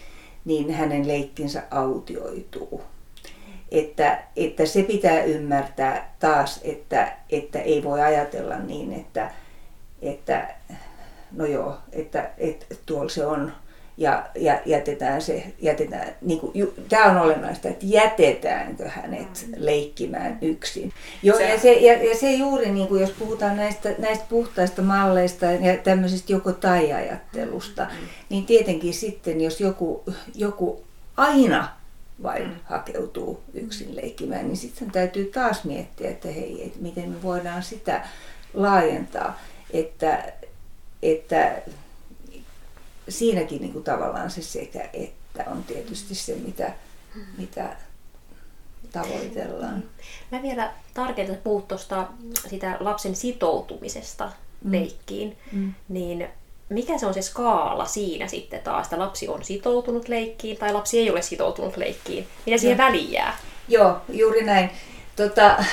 niin 0.45 0.75
hänen 0.75 1.09
leikkinsä 1.09 1.63
autioituu. 1.71 2.83
Että, 3.71 4.23
että 4.37 4.67
se 4.67 4.83
pitää 4.83 5.23
ymmärtää 5.23 6.15
taas, 6.21 6.61
että, 6.65 7.17
että 7.31 7.59
ei 7.59 7.85
voi 7.85 8.03
ajatella 8.03 8.59
niin, 8.59 8.93
että, 8.93 9.31
että 10.03 10.55
no 11.33 11.47
joo, 11.47 11.79
että, 11.93 12.31
että 12.39 12.67
tuolla 12.87 13.09
se 13.09 13.27
on 13.27 13.53
ja, 13.97 14.27
ja 14.35 14.61
jätetään 14.67 15.23
se, 15.23 15.45
jätetään, 15.63 16.15
niin 16.21 16.41
kuin, 16.41 16.51
ju, 16.55 16.75
tämä 16.89 17.05
on 17.05 17.17
olennaista, 17.17 17.69
että 17.69 17.87
jätetäänkö 17.87 18.89
hänet 18.89 19.47
mm. 19.47 19.55
leikkimään 19.57 20.39
yksin. 20.43 20.93
Jo, 21.23 21.37
se, 21.37 21.49
ja, 21.49 21.61
se, 21.61 21.73
ja, 21.73 22.09
ja 22.09 22.17
se 22.17 22.33
juuri, 22.33 22.71
niin 22.71 22.89
kuin, 22.89 23.01
jos 23.01 23.11
puhutaan 23.11 23.57
näistä, 23.57 23.95
näistä 23.99 24.25
puhtaista 24.29 24.83
malleista 24.83 25.47
ja 25.47 25.77
tämmöisestä 25.77 26.33
joko 26.33 26.53
tai-ajattelusta, 26.53 27.85
mm. 27.85 28.09
niin 28.29 28.47
tietenkin 28.47 28.95
sitten, 28.95 29.41
jos 29.41 29.61
joku, 29.61 30.05
joku 30.35 30.85
aina 31.17 31.69
vain 32.23 32.49
mm. 32.49 32.55
hakeutuu 32.65 33.41
yksin 33.55 33.97
leikkimään, 33.97 34.47
niin 34.47 34.57
sitten 34.57 34.91
täytyy 34.91 35.25
taas 35.25 35.65
miettiä, 35.65 36.11
että 36.11 36.29
hei, 36.29 36.67
että 36.67 36.79
miten 36.83 37.09
me 37.09 37.23
voidaan 37.23 37.63
sitä 37.63 38.07
laajentaa, 38.55 39.41
että, 39.71 40.33
että 41.03 41.63
siinäkin 43.09 43.61
niin 43.61 43.73
kuin 43.73 43.85
tavallaan 43.85 44.31
se 44.31 44.43
sekä 44.43 44.89
että 44.93 45.45
on 45.51 45.65
tietysti 45.65 46.15
se, 46.15 46.35
mitä, 46.35 46.73
mitä 47.39 47.77
tavoitellaan. 48.93 49.85
Mä 50.31 50.43
vielä 50.43 50.73
puhut 51.45 51.69
tuosta 51.69 52.09
sitä 52.49 52.77
lapsen 52.81 53.17
sitoutumisesta 53.17 54.33
mm. 54.65 54.73
leikkiin, 54.73 55.37
mm. 55.53 55.75
niin 55.89 56.29
mikä 56.69 56.99
se 56.99 57.07
on 57.07 57.15
se 57.15 57.23
skaala 57.23 57.87
siinä 57.87 58.29
sitten 58.29 58.61
taas, 58.61 58.87
että 58.87 58.99
lapsi 58.99 59.29
on 59.29 59.45
sitoutunut 59.45 60.09
leikkiin 60.09 60.57
tai 60.57 60.73
lapsi 60.73 60.99
ei 60.99 61.11
ole 61.11 61.23
sitoutunut 61.23 61.77
leikkiin? 61.77 62.27
Mitä 62.47 62.59
siihen 62.59 62.79
no. 62.79 62.85
väliin 62.85 63.13
jää? 63.13 63.39
Joo, 63.69 63.97
juuri 64.09 64.45
näin. 64.45 64.71
Tota, 65.17 65.65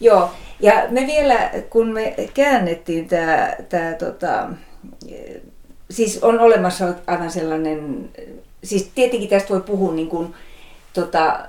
joo, 0.00 0.30
ja 0.60 0.86
me 0.88 1.06
vielä, 1.06 1.50
kun 1.70 1.92
me 1.92 2.14
käännettiin 2.34 3.08
tämä 3.08 3.92
tota, 3.98 4.48
siis 5.90 6.22
on 6.22 6.40
olemassa 6.40 6.94
aivan 7.06 7.30
sellainen, 7.30 8.10
siis 8.64 8.90
tietenkin 8.94 9.28
tästä 9.28 9.48
voi 9.48 9.60
puhua 9.60 9.92
niin 9.92 10.08
kuin, 10.08 10.34
tota, 10.92 11.40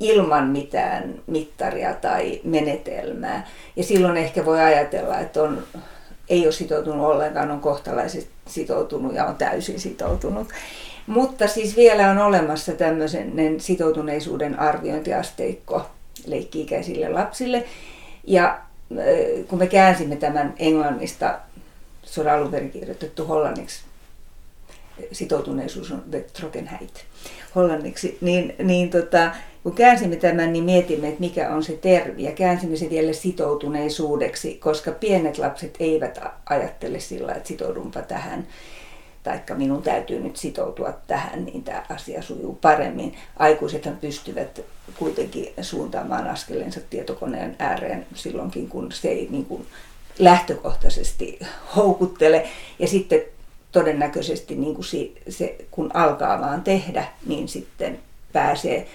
ilman 0.00 0.48
mitään 0.48 1.14
mittaria 1.26 1.94
tai 1.94 2.40
menetelmää. 2.44 3.46
Ja 3.76 3.84
silloin 3.84 4.16
ehkä 4.16 4.44
voi 4.44 4.60
ajatella, 4.60 5.18
että 5.18 5.42
on, 5.42 5.62
ei 6.28 6.44
ole 6.44 6.52
sitoutunut 6.52 7.06
ollenkaan, 7.06 7.50
on 7.50 7.60
kohtalaisesti 7.60 8.30
sitoutunut 8.46 9.14
ja 9.14 9.24
on 9.24 9.36
täysin 9.36 9.80
sitoutunut. 9.80 10.48
Mutta 11.06 11.48
siis 11.48 11.76
vielä 11.76 12.10
on 12.10 12.18
olemassa 12.18 12.72
tämmöisen 12.72 13.32
sitoutuneisuuden 13.58 14.60
arviointiasteikko 14.60 15.86
leikki-ikäisille 16.26 17.08
lapsille. 17.08 17.64
Ja 18.24 18.58
kun 19.48 19.58
me 19.58 19.66
käänsimme 19.66 20.16
tämän 20.16 20.54
englannista 20.58 21.38
se 22.06 22.20
on 22.20 22.28
alun 22.28 22.50
perin 22.50 22.70
kirjoitettu 22.70 23.24
hollanniksi. 23.24 23.80
Sitoutuneisuus 25.12 25.92
on 25.92 26.04
Betrogenheit 26.10 27.04
hollanniksi. 27.54 28.18
Niin, 28.20 28.54
niin 28.58 28.90
tota, 28.90 29.30
kun 29.62 29.74
käänsimme 29.74 30.16
tämän, 30.16 30.52
niin 30.52 30.64
mietimme, 30.64 31.08
että 31.08 31.20
mikä 31.20 31.50
on 31.50 31.62
se 31.62 31.72
termi. 31.72 32.22
Ja 32.22 32.32
käänsimme 32.32 32.76
se 32.76 32.90
vielä 32.90 33.12
sitoutuneisuudeksi, 33.12 34.54
koska 34.54 34.92
pienet 34.92 35.38
lapset 35.38 35.74
eivät 35.80 36.20
ajattele 36.46 37.00
sillä, 37.00 37.32
että 37.32 37.48
sitoudunpa 37.48 38.02
tähän 38.02 38.46
taikka 39.26 39.54
minun 39.54 39.82
täytyy 39.82 40.20
nyt 40.20 40.36
sitoutua 40.36 40.92
tähän, 41.06 41.44
niin 41.44 41.64
tämä 41.64 41.82
asia 41.88 42.22
sujuu 42.22 42.54
paremmin. 42.54 43.14
Aikuisethan 43.36 43.96
pystyvät 43.96 44.60
kuitenkin 44.98 45.48
suuntaamaan 45.60 46.28
askelensa 46.28 46.80
tietokoneen 46.90 47.56
ääreen 47.58 48.06
silloinkin, 48.14 48.68
kun 48.68 48.92
se 48.92 49.08
ei 49.08 49.28
niin 49.30 49.44
kuin 49.44 49.66
lähtökohtaisesti 50.18 51.38
houkuttele. 51.76 52.48
Ja 52.78 52.88
sitten 52.88 53.22
todennäköisesti 53.72 54.54
niin 54.54 54.74
kuin 54.74 54.86
se, 55.28 55.56
kun 55.70 55.90
alkaa 55.94 56.40
vaan 56.40 56.62
tehdä, 56.62 57.04
niin 57.26 57.48
sitten 57.48 57.98
pääsee 58.32 58.86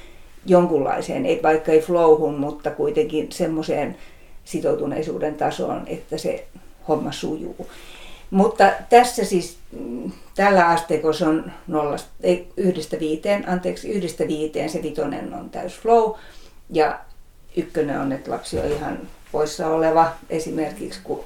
jonkunlaiseen, 0.45 1.25
ei, 1.25 1.39
vaikka 1.43 1.71
ei 1.71 1.81
flowhun, 1.81 2.39
mutta 2.39 2.71
kuitenkin 2.71 3.31
semmoiseen 3.31 3.97
sitoutuneisuuden 4.45 5.35
tasoon, 5.35 5.83
että 5.87 6.17
se 6.17 6.47
homma 6.87 7.11
sujuu. 7.11 7.67
Mutta 8.31 8.71
tässä 8.89 9.25
siis 9.25 9.57
mm, 9.71 10.11
tällä 10.35 10.67
asteikossa 10.67 11.29
on 11.29 11.51
nollasta, 11.67 12.09
ei, 12.23 12.47
yhdestä 12.57 12.99
viiteen, 12.99 13.49
anteeksi, 13.49 13.89
yhdestä 13.89 14.27
viiteen 14.27 14.69
se 14.69 14.83
vitonen 14.83 15.33
on 15.33 15.49
täys 15.49 15.79
flow 15.79 16.11
ja 16.69 16.99
ykkönen 17.57 17.99
on, 17.99 18.11
että 18.11 18.31
lapsi 18.31 18.59
on 18.59 18.65
ihan 18.65 18.99
poissa 19.31 19.67
oleva 19.67 20.11
esimerkiksi, 20.29 20.99
kun 21.03 21.23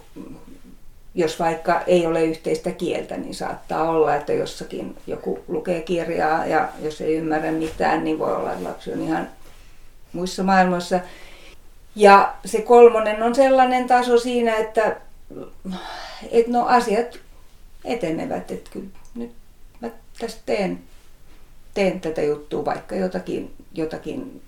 jos 1.16 1.40
vaikka 1.40 1.82
ei 1.82 2.08
ole 2.08 2.24
yhteistä 2.24 2.72
kieltä, 2.72 3.18
niin 3.18 3.36
saattaa 3.36 3.90
olla, 3.90 4.16
että 4.16 4.34
jossakin 4.34 4.98
joku 5.08 5.40
lukee 5.48 5.82
kirjaa 5.82 6.46
ja 6.46 6.70
jos 6.82 7.02
ei 7.02 7.16
ymmärrä 7.16 7.52
mitään, 7.52 8.04
niin 8.04 8.20
voi 8.20 8.36
olla, 8.36 8.52
että 8.52 8.64
lapsi 8.64 8.94
on 8.94 9.02
ihan 9.02 9.30
muissa 10.14 10.44
maailmoissa. 10.44 11.00
Ja 11.96 12.34
se 12.46 12.62
kolmonen 12.62 13.24
on 13.24 13.36
sellainen 13.36 13.88
taso 13.88 14.20
siinä, 14.20 14.56
että, 14.56 14.96
että 16.32 16.52
no 16.52 16.66
asiat 16.66 17.20
etenevät, 17.86 18.52
että 18.52 18.70
kyllä 18.74 18.88
nyt 19.16 19.32
mä 19.82 19.90
tästä 20.20 20.42
teen 20.46 20.80
teen 21.76 22.02
tätä 22.02 22.22
juttua, 22.22 22.66
vaikka 22.66 22.96
jotakin, 22.96 23.54
jotakin 23.74 24.42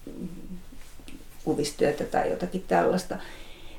kuvistyötä 1.43 2.03
tai 2.03 2.29
jotakin 2.29 2.65
tällaista. 2.67 3.17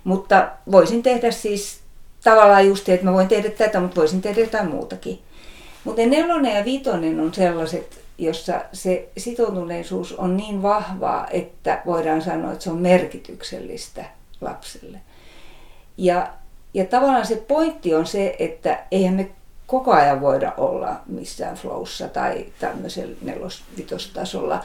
Mutta 0.04 0.48
voisin 0.72 1.02
tehdä 1.02 1.30
siis 1.30 1.80
tavallaan 2.24 2.66
just, 2.66 2.88
että 2.88 3.06
mä 3.06 3.12
voin 3.12 3.28
tehdä 3.28 3.50
tätä, 3.50 3.80
mutta 3.80 4.00
voisin 4.00 4.22
tehdä 4.22 4.40
jotain 4.40 4.70
muutakin. 4.70 5.18
Mutta 5.84 6.02
nelonen 6.06 6.56
ja 6.56 6.64
vitonen 6.64 7.20
on 7.20 7.34
sellaiset, 7.34 8.00
jossa 8.18 8.60
se 8.72 9.08
sitoutuneisuus 9.16 10.12
on 10.12 10.36
niin 10.36 10.62
vahvaa, 10.62 11.26
että 11.30 11.82
voidaan 11.86 12.22
sanoa, 12.22 12.52
että 12.52 12.64
se 12.64 12.70
on 12.70 12.78
merkityksellistä 12.78 14.04
lapselle. 14.40 15.00
Ja, 15.96 16.28
ja 16.74 16.84
tavallaan 16.84 17.26
se 17.26 17.36
pointti 17.36 17.94
on 17.94 18.06
se, 18.06 18.36
että 18.38 18.84
eihän 18.90 19.14
me 19.14 19.30
koko 19.66 19.92
ajan 19.92 20.20
voida 20.20 20.52
olla 20.56 21.00
missään 21.06 21.56
flowssa 21.56 22.08
tai 22.08 22.46
tämmöisellä 22.58 23.16
nelos-vitostasolla. 23.22 24.64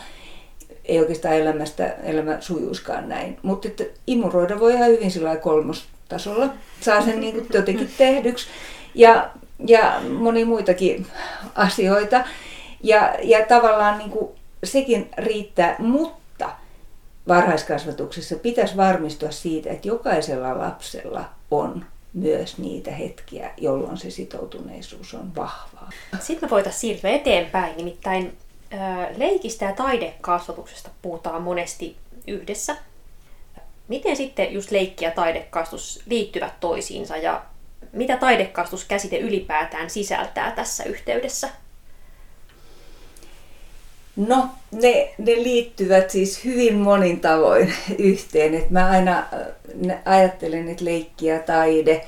Ei 0.86 1.00
oikeastaan 1.00 1.36
elämästä, 1.36 1.96
elämä 2.04 2.38
sujuuskaan 2.42 3.10
näin. 3.10 3.38
Mutta 3.42 3.68
että 3.68 3.84
imuroida 4.08 4.60
voi 4.60 4.74
ihan 4.74 4.90
hyvin 4.90 5.12
sillä 5.12 5.36
kolmostasolla. 5.36 6.50
Saa 6.82 7.02
sen 7.02 7.20
niin 7.20 7.34
kuin 7.34 7.48
jotenkin 7.54 7.90
tehdyksi. 7.98 8.48
Ja, 8.96 9.30
ja 9.68 10.02
moni 10.10 10.46
muitakin 10.46 11.08
asioita. 11.56 12.26
Ja, 12.84 13.16
ja 13.24 13.46
tavallaan 13.46 13.98
niin 13.98 14.10
kuin 14.10 14.30
sekin 14.64 15.10
riittää, 15.18 15.76
mutta 15.80 16.50
varhaiskasvatuksessa 17.28 18.36
pitäisi 18.36 18.78
varmistua 18.78 19.32
siitä, 19.32 19.70
että 19.70 19.88
jokaisella 19.88 20.58
lapsella 20.58 21.26
on 21.52 21.86
myös 22.14 22.58
niitä 22.58 22.92
hetkiä, 22.92 23.52
jolloin 23.58 23.98
se 23.98 24.10
sitoutuneisuus 24.10 25.14
on 25.14 25.36
vahvaa. 25.36 25.90
Sitten 26.20 26.48
me 26.48 26.52
voitaisiin 26.52 26.82
siirtyä 26.82 27.10
eteenpäin, 27.10 27.78
nimittäin 27.78 28.38
leikistä 29.18 29.66
ja 29.66 29.72
taidekasvatuksesta 29.72 30.90
puhutaan 31.02 31.42
monesti 31.42 31.96
yhdessä. 32.28 32.76
Miten 33.88 34.16
sitten 34.16 34.54
just 34.54 34.72
leikki 34.72 35.06
ja 35.06 35.12
taidekasvatus 35.12 36.02
liittyvät 36.06 36.60
toisiinsa 36.60 37.18
ja 37.18 37.44
mitä 37.92 38.18
taidekasvatuskäsite 38.18 39.18
ylipäätään 39.18 39.90
sisältää 39.90 40.52
tässä 40.52 40.84
yhteydessä? 40.84 41.50
No, 44.16 44.50
ne, 44.72 45.14
ne 45.18 45.32
liittyvät 45.36 46.10
siis 46.10 46.46
hyvin 46.46 46.76
monin 46.76 47.20
tavoin 47.20 47.74
yhteen. 47.98 48.54
Et 48.54 48.70
mä 48.70 48.90
aina 48.90 49.20
äh, 49.20 49.98
ajattelen, 50.06 50.70
että 50.70 50.86
leikki 50.86 51.26
ja 51.26 51.40
taide 51.40 52.06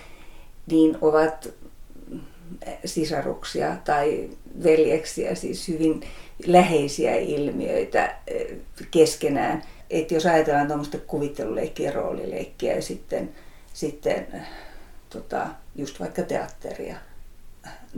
niin 0.72 0.98
ovat 1.02 1.50
sisaruksia 2.86 3.78
tai 3.86 4.30
veljeksiä, 4.64 5.36
siis 5.36 5.68
hyvin 5.68 6.04
läheisiä 6.46 7.16
ilmiöitä 7.16 8.04
äh, 8.04 8.58
keskenään. 8.92 9.64
Et 9.90 10.12
jos 10.12 10.26
ajatellaan 10.26 10.68
tuommoista 10.68 10.98
kuvitteluleikkiä, 10.98 11.92
roolileikkiä 11.92 12.76
ja 12.76 12.82
sitten, 12.82 13.30
sitten 13.74 14.28
äh, 14.36 14.48
tota, 15.10 15.48
just 15.76 16.00
vaikka 16.00 16.24
teatteria, 16.24 16.96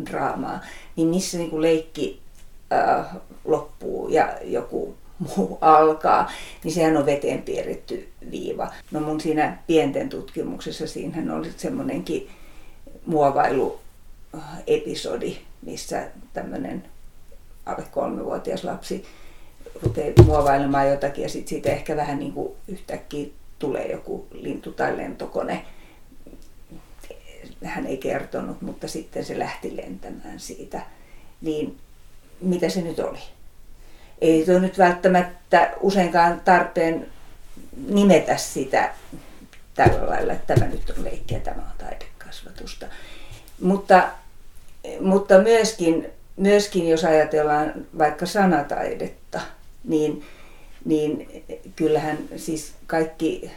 draamaa, 0.06 0.62
niin 0.96 1.08
missä 1.08 1.38
niin 1.38 1.50
kuin 1.50 1.62
leikki 1.62 2.22
äh, 2.74 3.06
loppuu 3.46 4.10
ja 4.10 4.38
joku 4.44 4.96
muu 5.20 5.58
alkaa, 5.62 6.32
niin 6.64 6.74
sehän 6.74 6.98
on 6.98 7.06
veteen 7.06 7.42
piirretty 7.42 8.10
viiva. 8.32 8.74
No 8.92 9.00
mun 9.00 9.22
siinä 9.22 9.58
pienten 9.68 10.10
tutkimuksessa 10.10 10.88
siinähän 10.88 11.32
oli 11.32 11.52
semmoinenkin 11.58 12.30
muovailuepisodi, 13.06 15.38
missä 15.62 16.08
tämmöinen 16.34 16.84
alle 17.68 17.86
kolmevuotias 17.92 18.64
lapsi 18.64 19.06
rupeaa 19.84 20.14
muovailemaan 20.26 20.90
jotakin 20.90 21.24
ja 21.24 21.30
sitten 21.30 21.50
siitä 21.50 21.70
ehkä 21.70 21.96
vähän 21.96 22.20
niin 22.20 22.34
kuin 22.34 22.54
yhtäkkiä 22.68 23.28
tulee 23.60 23.92
joku 23.92 24.28
lintu 24.32 24.72
tai 24.72 24.98
lentokone. 24.98 25.66
Hän 27.64 27.86
ei 27.86 27.98
kertonut, 27.98 28.62
mutta 28.62 28.88
sitten 28.88 29.26
se 29.26 29.40
lähti 29.40 29.78
lentämään 29.78 30.40
siitä. 30.40 30.82
Niin 31.42 31.78
mitä 32.42 32.70
se 32.70 32.82
nyt 32.82 33.00
oli. 33.00 33.20
Ei 34.22 34.46
se 34.46 34.60
nyt 34.60 34.78
välttämättä 34.78 35.74
useinkaan 35.82 36.42
tarpeen 36.46 37.08
nimetä 37.88 38.38
sitä 38.38 38.94
tällä 39.76 40.10
lailla, 40.10 40.34
että 40.34 40.56
tämä 40.56 40.72
nyt 40.72 40.90
on 40.90 41.04
leikkiä, 41.04 41.40
tämä 41.40 41.62
on 41.62 41.78
taidekasvatusta. 41.78 42.86
Mutta, 43.62 44.10
mutta 45.02 45.42
myöskin, 45.42 46.10
myöskin, 46.38 46.90
jos 46.90 47.04
ajatellaan 47.04 47.74
vaikka 47.98 48.26
sanataidetta, 48.26 49.42
niin, 49.84 50.24
niin 50.86 51.44
kyllähän 51.76 52.18
siis 52.36 52.74
kaikki, 52.88 53.52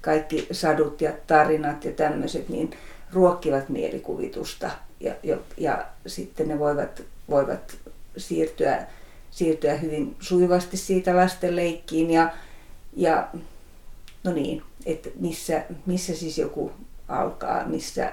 kaikki 0.00 0.46
sadut 0.52 1.00
ja 1.00 1.12
tarinat 1.26 1.84
ja 1.84 1.92
tämmöiset, 1.92 2.48
niin 2.48 2.70
ruokkivat 3.12 3.68
mielikuvitusta 3.68 4.70
ja, 5.00 5.14
ja, 5.22 5.36
ja 5.56 5.86
sitten 6.06 6.48
ne 6.48 6.58
voivat, 6.58 7.02
voivat 7.30 7.76
siirtyä, 8.16 8.86
siirtyä 9.30 9.74
hyvin 9.74 10.16
sujuvasti 10.20 10.76
siitä 10.76 11.16
lasten 11.16 11.56
leikkiin 11.56 12.10
ja, 12.10 12.32
ja 12.96 13.28
no 14.24 14.32
niin, 14.32 14.62
että 14.86 15.08
missä, 15.20 15.64
missä 15.86 16.14
siis 16.14 16.38
joku 16.38 16.72
alkaa, 17.08 17.64
missä, 17.66 18.12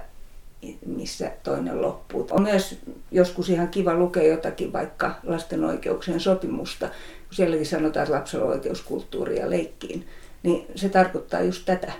missä 0.85 1.31
toinen 1.43 1.81
loppuu. 1.81 2.27
On 2.31 2.41
myös 2.41 2.77
joskus 3.11 3.49
ihan 3.49 3.67
kiva 3.67 3.93
lukea 3.93 4.23
jotakin 4.23 4.73
vaikka 4.73 5.15
lasten 5.23 5.63
oikeuksien 5.63 6.19
sopimusta, 6.19 6.87
kun 6.87 7.35
sielläkin 7.35 7.65
sanotaan, 7.65 8.03
että 8.03 8.15
lapsella 8.15 8.45
on 8.45 8.51
oikeus 8.51 8.81
kulttuuria 8.81 9.49
leikkiin, 9.49 10.07
niin 10.43 10.65
se 10.75 10.89
tarkoittaa 10.89 11.41
just 11.41 11.65
tätä, 11.65 11.91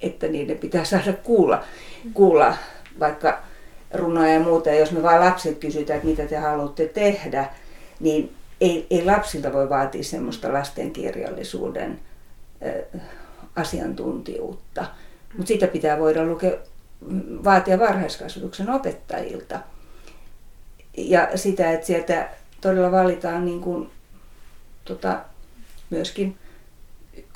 että 0.00 0.26
niiden 0.28 0.58
pitää 0.58 0.84
saada 0.84 1.12
kuulla, 1.12 1.64
kuulla 2.14 2.56
vaikka 3.00 3.42
runoja 3.94 4.32
ja 4.32 4.40
muuta. 4.40 4.68
Ja 4.68 4.78
jos 4.78 4.92
me 4.92 5.02
vaan 5.02 5.20
lapset 5.20 5.58
kysytään, 5.58 5.96
että 5.96 6.08
mitä 6.08 6.26
te 6.26 6.36
haluatte 6.36 6.86
tehdä, 6.86 7.50
niin 8.00 8.32
ei, 8.60 8.86
ei 8.90 9.04
lapsilta 9.04 9.52
voi 9.52 9.68
vaatia 9.68 10.04
semmoista 10.04 10.52
lastenkirjallisuuden 10.52 12.00
äh, 12.66 13.00
asiantuntijuutta. 13.56 14.86
Mutta 15.36 15.48
sitä 15.48 15.66
pitää 15.66 15.98
voida 15.98 16.24
lukea, 16.24 16.52
vaatia 17.44 17.78
varhaiskasvatuksen 17.78 18.70
opettajilta. 18.70 19.58
Ja 20.96 21.28
sitä, 21.34 21.72
että 21.72 21.86
sieltä 21.86 22.28
todella 22.60 22.90
valitaan 22.90 23.44
niin 23.44 23.60
kuin, 23.60 23.90
tota, 24.84 25.20
myöskin 25.90 26.36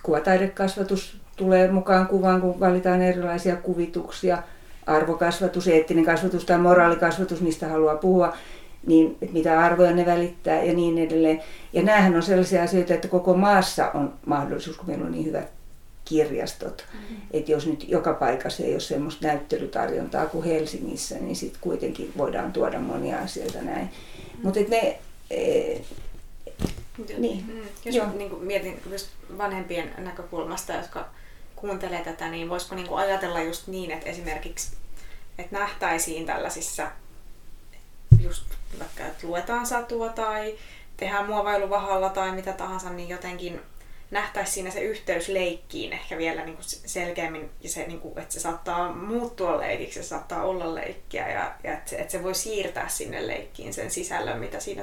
kuvataidekasvatus 0.02 1.20
tulee 1.36 1.70
mukaan 1.70 2.06
kuvaan, 2.06 2.40
kun 2.40 2.60
valitaan 2.60 3.02
erilaisia 3.02 3.56
kuvituksia– 3.56 4.42
arvokasvatus, 4.86 5.68
eettinen 5.68 6.04
kasvatus 6.04 6.44
tai 6.44 6.58
moraalikasvatus, 6.58 7.40
mistä 7.40 7.68
haluaa 7.68 7.96
puhua, 7.96 8.36
niin 8.86 9.16
mitä 9.32 9.60
arvoja 9.60 9.94
ne 9.94 10.06
välittää 10.06 10.62
ja 10.62 10.74
niin 10.74 10.98
edelleen. 10.98 11.42
Ja 11.72 11.82
näähän 11.82 12.16
on 12.16 12.22
sellaisia 12.22 12.62
asioita, 12.62 12.94
että 12.94 13.08
koko 13.08 13.34
maassa 13.34 13.90
on 13.94 14.12
mahdollisuus, 14.26 14.76
kun 14.76 14.86
meillä 14.86 15.04
on 15.06 15.12
niin 15.12 15.26
hyvät 15.26 15.55
kirjastot. 16.08 16.84
Mm-hmm. 16.92 17.16
Että 17.30 17.52
jos 17.52 17.66
nyt 17.66 17.88
joka 17.88 18.14
paikassa 18.14 18.62
ei 18.62 18.72
ole 18.72 18.80
semmoista 18.80 19.26
näyttelytarjontaa 19.26 20.26
kuin 20.26 20.44
Helsingissä, 20.44 21.18
niin 21.18 21.36
sitten 21.36 21.60
kuitenkin 21.60 22.12
voidaan 22.16 22.52
tuoda 22.52 22.78
monia 22.78 23.18
asioita 23.18 23.62
näin. 23.62 23.84
Mm-hmm. 23.84 24.42
Mutta 24.42 24.60
ne... 24.68 24.98
E, 25.30 25.80
niin. 27.18 27.44
Mm, 27.46 27.92
jos 27.92 28.14
niin 28.14 28.30
kuin 28.30 28.44
mietin 28.44 28.80
just 28.90 29.06
vanhempien 29.38 29.90
näkökulmasta, 29.98 30.72
jotka 30.72 31.08
kuuntelee 31.56 32.04
tätä, 32.04 32.30
niin 32.30 32.48
voisiko 32.48 32.74
niin 32.74 32.88
kuin 32.88 32.98
ajatella 32.98 33.40
just 33.40 33.66
niin, 33.66 33.90
että 33.90 34.10
esimerkiksi 34.10 34.76
että 35.38 35.58
nähtäisiin 35.58 36.26
tällaisissa 36.26 36.90
just 38.20 38.44
vaikka, 38.78 39.06
että 39.06 39.26
luetaan 39.26 39.66
satua 39.66 40.08
tai 40.08 40.58
tehdään 40.96 41.26
muovailuvahalla 41.26 42.08
tai 42.08 42.32
mitä 42.32 42.52
tahansa, 42.52 42.90
niin 42.90 43.08
jotenkin 43.08 43.60
nähtäisi 44.10 44.52
siinä 44.52 44.70
se 44.70 44.80
yhteys 44.80 45.28
leikkiin 45.28 45.92
ehkä 45.92 46.18
vielä 46.18 46.44
niin 46.44 46.56
kuin 46.56 46.64
selkeämmin, 46.68 47.50
ja 47.60 47.68
se, 47.68 47.86
niin 47.86 48.00
kuin, 48.00 48.18
että 48.18 48.34
se 48.34 48.40
saattaa 48.40 48.92
muuttua 48.92 49.58
leikiksi, 49.58 50.02
se 50.02 50.08
saattaa 50.08 50.44
olla 50.44 50.74
leikkiä, 50.74 51.28
ja, 51.28 51.54
ja 51.64 51.72
että, 51.72 51.90
se, 51.90 51.96
että 51.96 52.12
se 52.12 52.22
voi 52.22 52.34
siirtää 52.34 52.88
sinne 52.88 53.26
leikkiin 53.26 53.74
sen 53.74 53.90
sisällön, 53.90 54.38
mitä 54.38 54.60
siinä 54.60 54.82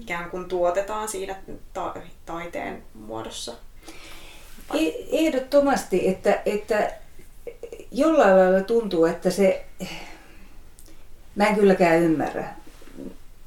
ikään 0.00 0.30
kuin 0.30 0.48
tuotetaan 0.48 1.08
siinä 1.08 1.36
ta- 1.72 1.94
taiteen 2.26 2.82
muodossa. 2.94 3.52
E- 4.74 5.18
ehdottomasti, 5.20 6.08
että, 6.08 6.42
että 6.46 6.92
jollain 7.92 8.36
lailla 8.36 8.60
tuntuu, 8.60 9.04
että 9.04 9.30
se, 9.30 9.64
mä 11.36 11.46
en 11.46 11.54
kylläkään 11.54 12.02
ymmärrä. 12.02 12.48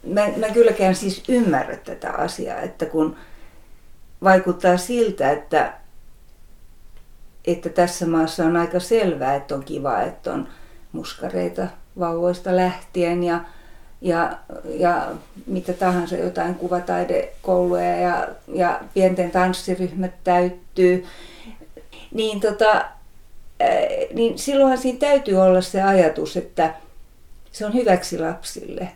Mä, 0.04 0.28
mä 0.38 0.50
kylläkään 0.50 0.96
siis 0.96 1.24
ymmärrä 1.30 1.76
tätä 1.76 2.12
asiaa, 2.12 2.62
että 2.62 2.86
kun 2.86 3.16
vaikuttaa 4.24 4.78
siltä, 4.78 5.32
että, 5.32 5.74
että 7.46 7.70
tässä 7.70 8.06
maassa 8.06 8.46
on 8.46 8.58
aika 8.58 8.80
selvää, 8.80 9.36
että 9.36 9.56
on 9.56 9.64
kiva, 9.64 10.02
että 10.02 10.34
on 10.34 10.48
muskareita 10.92 11.68
vauvoista 12.00 12.56
lähtien 12.56 13.24
ja, 13.24 13.42
ja, 14.02 14.38
ja 14.70 15.12
mitä 15.46 15.74
tahansa, 15.74 16.16
jotain 16.16 16.56
kuvataidekouluja 16.56 17.98
ja, 17.98 18.28
ja 18.54 18.82
pienten 18.94 19.32
tanssiryhmät 19.32 20.14
täyttyy, 20.24 21.06
niin, 22.14 22.40
tota, 22.40 22.86
niin 24.14 24.38
silloinhan 24.38 24.78
siinä 24.78 25.00
täytyy 25.00 25.38
olla 25.38 25.62
se 25.62 25.82
ajatus, 25.82 26.38
että 26.38 26.74
se 27.52 27.66
on 27.66 27.74
hyväksi 27.74 28.20
lapsille. 28.20 28.90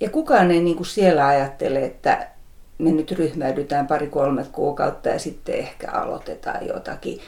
Ja 0.00 0.10
kukaan 0.10 0.50
ei 0.50 0.60
niin 0.60 0.76
kuin 0.76 0.86
siellä 0.86 1.26
ajattele, 1.26 1.84
että 1.84 2.28
me 2.78 2.90
nyt 2.92 3.12
ryhmäydytään 3.12 3.86
pari-kolme 3.86 4.44
kuukautta 4.52 5.08
ja 5.08 5.18
sitten 5.18 5.54
ehkä 5.54 5.90
aloitetaan 5.90 6.66
jotakin. 6.66 7.20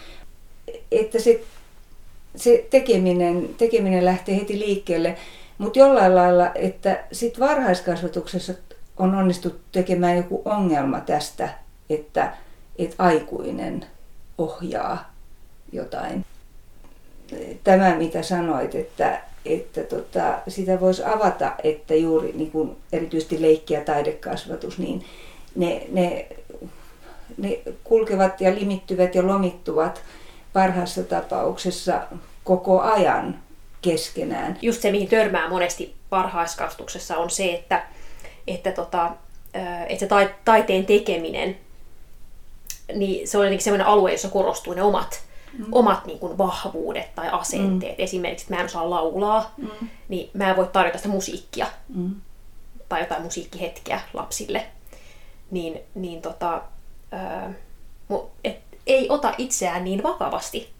Että 0.92 1.20
se, 1.20 1.40
se 2.36 2.66
tekeminen, 2.70 3.48
tekeminen 3.58 4.04
lähtee 4.04 4.36
heti 4.36 4.58
liikkeelle, 4.58 5.16
mutta 5.58 5.78
jollain 5.78 6.14
lailla, 6.14 6.50
että 6.54 7.04
sitten 7.12 7.48
varhaiskasvatuksessa 7.48 8.54
on 8.96 9.14
onnistuttu 9.14 9.60
tekemään 9.72 10.16
joku 10.16 10.42
ongelma 10.44 11.00
tästä, 11.00 11.48
että, 11.90 12.32
että 12.78 12.94
aikuinen 12.98 13.86
ohjaa 14.38 15.12
jotain. 15.72 16.24
Tämä, 17.64 17.96
mitä 17.96 18.22
sanoit, 18.22 18.74
että, 18.74 19.20
että 19.44 19.84
tota, 19.84 20.38
sitä 20.48 20.80
voisi 20.80 21.04
avata, 21.04 21.52
että 21.64 21.94
juuri 21.94 22.32
niin 22.32 22.50
kuin 22.50 22.76
erityisesti 22.92 23.42
leikki- 23.42 23.74
ja 23.74 23.80
taidekasvatus, 23.80 24.78
niin 24.78 25.04
ne, 25.56 25.86
ne, 25.92 26.26
ne 27.38 27.58
kulkevat 27.84 28.40
ja 28.40 28.54
limittyvät 28.54 29.14
ja 29.14 29.26
lomittuvat 29.26 30.02
parhaassa 30.52 31.02
tapauksessa 31.02 32.00
koko 32.44 32.80
ajan 32.80 33.38
keskenään. 33.82 34.58
Just 34.62 34.82
se, 34.82 34.90
mihin 34.90 35.08
törmää 35.08 35.48
monesti 35.48 35.94
varhaiskasvatuksessa, 36.10 37.16
on 37.16 37.30
se, 37.30 37.54
että, 37.54 37.86
että, 38.46 38.72
tota, 38.72 39.10
että 39.88 40.00
se 40.00 40.08
taiteen 40.44 40.86
tekeminen, 40.86 41.58
niin 42.94 43.28
se 43.28 43.38
on 43.38 43.44
jotenkin 43.44 43.64
sellainen 43.64 43.86
alue, 43.86 44.12
jossa 44.12 44.28
korostuu 44.28 44.74
ne 44.74 44.82
omat, 44.82 45.22
mm. 45.58 45.64
omat 45.72 46.06
niin 46.06 46.18
kuin, 46.18 46.38
vahvuudet 46.38 47.14
tai 47.14 47.28
asenteet. 47.32 47.98
Mm. 47.98 48.04
Esimerkiksi, 48.04 48.44
että 48.44 48.54
mä 48.54 48.60
en 48.60 48.66
osaa 48.66 48.90
laulaa, 48.90 49.54
mm. 49.56 49.88
niin 50.08 50.30
mä 50.34 50.50
en 50.50 50.56
voi 50.56 50.68
tarjota 50.72 50.98
sitä 50.98 51.08
musiikkia 51.08 51.66
mm. 51.88 52.14
tai 52.88 53.00
jotain 53.00 53.22
musiikkihetkiä 53.22 54.00
lapsille 54.14 54.66
niin, 55.50 55.80
niin 55.94 56.22
tota, 56.22 56.62
ää, 57.12 57.52
et, 58.44 58.58
ei 58.86 59.06
ota 59.08 59.34
itseään 59.38 59.84
niin 59.84 60.02
vakavasti 60.02 60.70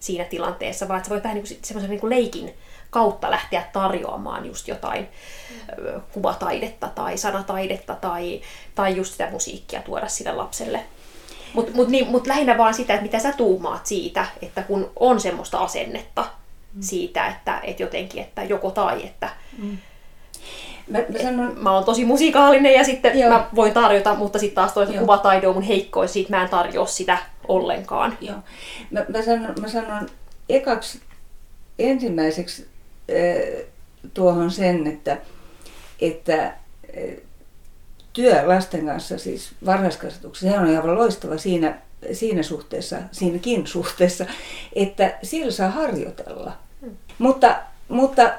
siinä 0.00 0.24
tilanteessa, 0.24 0.88
vaan 0.88 0.98
että 0.98 1.08
sä 1.08 1.14
voit 1.14 1.24
vähän 1.24 1.36
niin 1.36 1.58
semmoisen 1.62 1.90
niin 1.90 2.10
leikin 2.10 2.54
kautta 2.90 3.30
lähteä 3.30 3.64
tarjoamaan 3.72 4.46
just 4.46 4.68
jotain 4.68 5.08
mm. 5.50 6.00
kuvataidetta 6.12 6.88
tai 6.88 7.18
sanataidetta 7.18 7.94
tai, 7.94 8.40
tai 8.74 8.96
just 8.96 9.12
sitä 9.12 9.30
musiikkia 9.30 9.82
tuoda 9.82 10.08
sille 10.08 10.32
lapselle. 10.32 10.84
Mutta 11.54 11.72
mut, 11.74 11.88
niin, 11.88 12.08
mut 12.08 12.26
lähinnä 12.26 12.58
vaan 12.58 12.74
sitä, 12.74 12.94
että 12.94 13.02
mitä 13.06 13.18
sä 13.18 13.32
tuumaat 13.32 13.86
siitä, 13.86 14.26
että 14.42 14.62
kun 14.62 14.90
on 14.96 15.20
semmoista 15.20 15.58
asennetta 15.58 16.22
mm. 16.22 16.82
siitä, 16.82 17.26
että 17.26 17.60
et 17.62 17.80
jotenkin, 17.80 18.22
että 18.22 18.44
joko 18.44 18.70
tai, 18.70 19.06
että 19.06 19.30
mm 19.58 19.78
Mä, 20.88 20.98
mä, 20.98 21.22
sanon... 21.22 21.58
mä 21.58 21.72
oon 21.72 21.84
tosi 21.84 22.04
musikaalinen 22.04 22.74
ja 22.74 22.84
sitten 22.84 23.18
Joo. 23.18 23.30
mä 23.30 23.48
voin 23.54 23.72
tarjota, 23.72 24.14
mutta 24.14 24.38
sitten 24.38 24.54
taas 24.54 24.72
toisaalta 24.72 25.00
kuvataide 25.00 25.48
on 25.48 25.54
mun 25.54 25.62
heikkoin, 25.62 26.08
siitä 26.08 26.30
mä 26.30 26.42
en 26.42 26.48
tarjoa 26.48 26.86
sitä 26.86 27.18
ollenkaan. 27.48 28.18
Joo. 28.20 28.36
Mä, 28.90 29.04
mä, 29.08 29.22
sanon, 29.22 29.54
mä 29.60 29.68
sanon 29.68 30.08
ekaksi 30.48 31.00
ensimmäiseksi 31.78 32.66
äh, 33.10 33.66
tuohon 34.14 34.50
sen, 34.50 34.86
että, 34.86 35.18
että 36.00 36.44
äh, 36.44 36.54
työ 38.12 38.48
lasten 38.48 38.86
kanssa, 38.86 39.18
siis 39.18 39.52
varhaiskasvatuksessa, 39.66 40.54
se 40.54 40.60
on 40.60 40.76
aivan 40.76 40.94
loistava 40.94 41.38
siinä, 41.38 41.78
siinä 42.12 42.42
suhteessa, 42.42 42.96
siinäkin 43.12 43.66
suhteessa, 43.66 44.24
että 44.72 45.18
siellä 45.22 45.50
saa 45.50 45.70
harjoitella. 45.70 46.52
Hmm. 46.80 46.96
Mutta, 47.18 47.56
mutta 47.88 48.32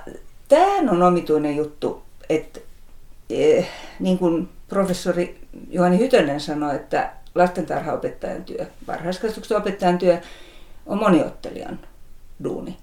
tämähän 0.47 0.89
on 0.89 1.03
omituinen 1.03 1.55
juttu, 1.55 2.06
että 2.29 2.59
eh, 3.29 3.69
niin 3.99 4.17
kuin 4.17 4.49
professori 4.67 5.39
Juhani 5.69 5.99
Hytönen 5.99 6.39
sanoi, 6.39 6.75
että 6.75 7.11
lastentarhaopettajan 7.35 8.43
työ, 8.43 8.65
varhaiskasvatuksen 8.87 9.57
opettajan 9.57 9.97
työ 9.97 10.21
on 10.85 10.97
moniottelijan 10.97 11.79
duuni. 12.43 12.77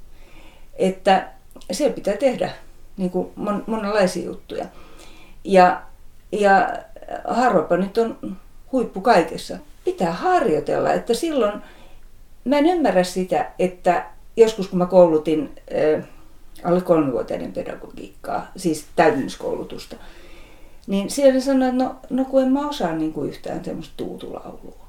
Että 0.74 1.28
se 1.72 1.90
pitää 1.90 2.16
tehdä 2.16 2.50
niin 2.96 3.10
kuin 3.10 3.28
mon, 3.36 3.64
monenlaisia 3.66 4.24
juttuja. 4.24 4.66
Ja, 5.44 5.82
ja 6.32 6.78
harvapa 7.28 7.76
nyt 7.76 7.98
on 7.98 8.36
huippu 8.72 9.00
kaikessa. 9.00 9.58
Pitää 9.84 10.12
harjoitella, 10.12 10.92
että 10.92 11.14
silloin 11.14 11.62
mä 12.44 12.58
en 12.58 12.66
ymmärrä 12.66 13.04
sitä, 13.04 13.50
että 13.58 14.06
joskus 14.36 14.68
kun 14.68 14.78
mä 14.78 14.86
koulutin 14.86 15.52
äh, 15.96 16.04
alle 16.64 16.80
kolmivuotiaiden 16.80 17.52
pedagogiikkaa, 17.52 18.46
siis 18.56 18.86
täydennyskoulutusta. 18.96 19.96
Niin 20.86 21.10
siellä 21.10 21.40
sanoi, 21.40 21.68
että 21.68 21.84
no, 21.84 21.96
no 22.10 22.24
kun 22.24 22.42
en 22.42 22.52
mä 22.52 22.68
osaa 22.68 22.92
niin 22.92 23.12
kuin 23.12 23.28
yhtään 23.30 23.64
semmoista 23.64 23.94
tuutulaulua. 23.96 24.84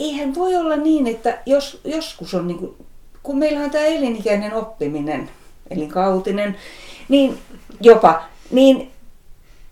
Eihän 0.00 0.34
voi 0.34 0.56
olla 0.56 0.76
niin, 0.76 1.06
että 1.06 1.38
jos, 1.46 1.80
joskus 1.84 2.34
on 2.34 2.46
niin 2.46 2.58
kuin, 2.58 2.74
kun 3.22 3.38
meillä 3.38 3.60
on 3.60 3.70
tämä 3.70 3.84
elinikäinen 3.84 4.54
oppiminen, 4.54 5.30
elinkautinen, 5.70 6.56
niin 7.08 7.38
jopa, 7.80 8.22
niin 8.50 8.90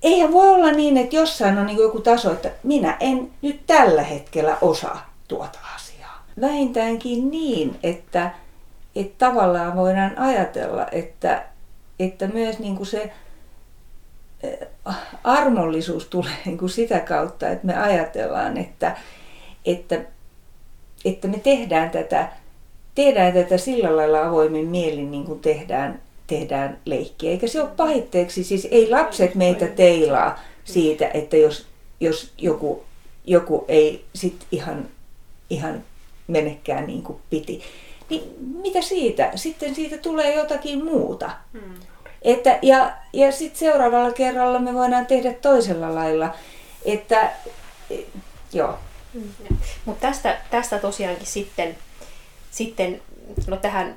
eihän 0.02 0.32
voi 0.32 0.48
olla 0.48 0.72
niin, 0.72 0.96
että 0.96 1.16
jossain 1.16 1.58
on 1.58 1.66
niin 1.66 1.78
joku 1.78 2.00
taso, 2.00 2.32
että 2.32 2.50
minä 2.62 2.96
en 3.00 3.30
nyt 3.42 3.60
tällä 3.66 4.02
hetkellä 4.02 4.56
osaa 4.60 5.14
tuota 5.28 5.58
asiaa. 5.74 6.24
Vähintäänkin 6.40 7.30
niin, 7.30 7.78
että 7.82 8.30
että 8.96 9.26
tavallaan 9.26 9.76
voidaan 9.76 10.18
ajatella, 10.18 10.86
että, 10.92 11.44
että 11.98 12.26
myös 12.26 12.58
niin 12.58 12.76
kuin 12.76 12.86
se 12.86 13.12
eh, 14.42 14.58
armollisuus 15.24 16.06
tulee 16.06 16.36
niin 16.44 16.58
kuin 16.58 16.70
sitä 16.70 17.00
kautta, 17.00 17.48
että 17.48 17.66
me 17.66 17.76
ajatellaan, 17.76 18.56
että, 18.56 18.96
että, 19.64 20.00
että 21.04 21.28
me 21.28 21.38
tehdään 21.38 21.90
tätä, 21.90 22.28
tehdään 22.94 23.32
tätä 23.32 23.58
sillä 23.58 23.96
lailla 23.96 24.26
avoimin 24.26 24.66
mielin, 24.66 25.10
niin 25.10 25.24
kuin 25.24 25.40
tehdään, 25.40 26.02
tehdään 26.26 26.78
leikkiä. 26.84 27.30
Eikä 27.30 27.46
se 27.46 27.62
ole 27.62 27.70
pahitteeksi, 27.76 28.44
siis 28.44 28.68
ei 28.70 28.90
lapset 28.90 29.34
meitä 29.34 29.66
teilaa 29.66 30.40
siitä, 30.64 31.10
että 31.14 31.36
jos, 31.36 31.66
jos 32.00 32.32
joku, 32.38 32.84
joku 33.24 33.64
ei 33.68 34.04
sit 34.14 34.46
ihan, 34.52 34.88
ihan 35.50 35.84
menekään 36.26 36.86
niin 36.86 37.02
kuin 37.02 37.18
piti 37.30 37.62
niin 38.10 38.36
mitä 38.38 38.82
siitä? 38.82 39.30
Sitten 39.34 39.74
siitä 39.74 39.98
tulee 39.98 40.34
jotakin 40.34 40.84
muuta. 40.84 41.30
Hmm. 41.52 41.74
Että, 42.22 42.58
ja 42.62 42.92
ja 43.12 43.32
sitten 43.32 43.58
seuraavalla 43.58 44.12
kerralla 44.12 44.58
me 44.58 44.74
voidaan 44.74 45.06
tehdä 45.06 45.32
toisella 45.32 45.94
lailla. 45.94 46.34
Että, 46.84 47.30
joo. 48.52 48.78
Hmm. 49.14 49.56
Mutta 49.84 50.00
tästä, 50.00 50.38
tästä 50.50 50.78
tosiaankin 50.78 51.26
sitten, 51.26 51.78
sitten 52.50 53.02
no 53.46 53.56
tähän 53.56 53.96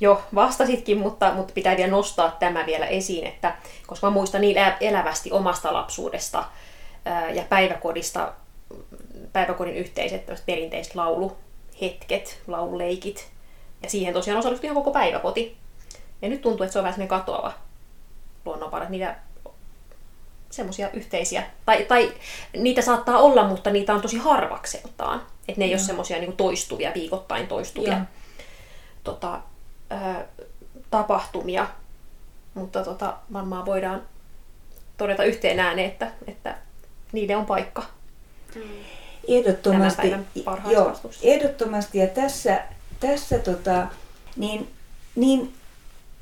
jo 0.00 0.22
vastasitkin, 0.34 0.98
mutta, 0.98 1.34
mutta 1.34 1.52
pitää 1.54 1.76
vielä 1.76 1.90
nostaa 1.90 2.36
tämä 2.38 2.66
vielä 2.66 2.86
esiin, 2.86 3.26
että 3.26 3.56
koska 3.86 4.06
mä 4.06 4.10
muistan 4.10 4.40
niin 4.40 4.56
elävästi 4.80 5.32
omasta 5.32 5.72
lapsuudesta 5.72 6.44
ää, 7.04 7.30
ja 7.30 7.42
päiväkodista, 7.48 8.32
päiväkodin 9.32 9.76
yhteiset 9.76 10.42
perinteiset 10.46 10.94
laulu, 10.94 11.36
hetket, 11.80 12.42
laululeikit. 12.46 13.30
Ja 13.82 13.90
siihen 13.90 14.14
tosiaan 14.14 14.38
osallistui 14.38 14.66
ihan 14.66 14.74
koko 14.74 14.90
päiväkoti. 14.90 15.56
Ja 16.22 16.28
nyt 16.28 16.40
tuntuu, 16.40 16.64
että 16.64 16.72
se 16.72 16.78
on 16.78 16.82
vähän 16.82 16.94
semmoinen 16.94 17.18
katoava 17.18 17.52
luonnonvara. 18.44 18.88
Niitä 18.88 19.16
semmoisia 20.50 20.90
yhteisiä, 20.90 21.42
tai, 21.66 21.84
tai 21.84 22.12
niitä 22.56 22.82
saattaa 22.82 23.18
olla, 23.18 23.48
mutta 23.48 23.70
niitä 23.70 23.94
on 23.94 24.00
tosi 24.00 24.18
harvakseltaan. 24.18 25.22
Että 25.48 25.60
ne 25.60 25.64
ei 25.64 25.72
ole 25.72 25.78
semmoisia 25.78 26.18
niin 26.18 26.36
toistuvia, 26.36 26.92
viikoittain 26.94 27.46
toistuvia 27.46 28.00
tota, 29.04 29.40
ää, 29.90 30.26
tapahtumia. 30.90 31.66
Mutta 32.54 32.84
tota, 32.84 33.16
varmaan 33.32 33.66
voidaan 33.66 34.02
todeta 34.96 35.24
yhteen 35.24 35.60
ääneen, 35.60 35.90
että, 35.90 36.10
että 36.26 36.56
niille 37.12 37.36
on 37.36 37.46
paikka. 37.46 37.82
Mm. 38.54 38.62
Ehdottomasti, 39.30 40.12
joo, 40.70 40.92
ehdottomasti. 41.22 41.98
Ja 41.98 42.06
tässä, 42.06 42.62
tässä 43.00 43.38
tota, 43.38 43.86
niin, 44.36 44.68
niin 45.16 45.54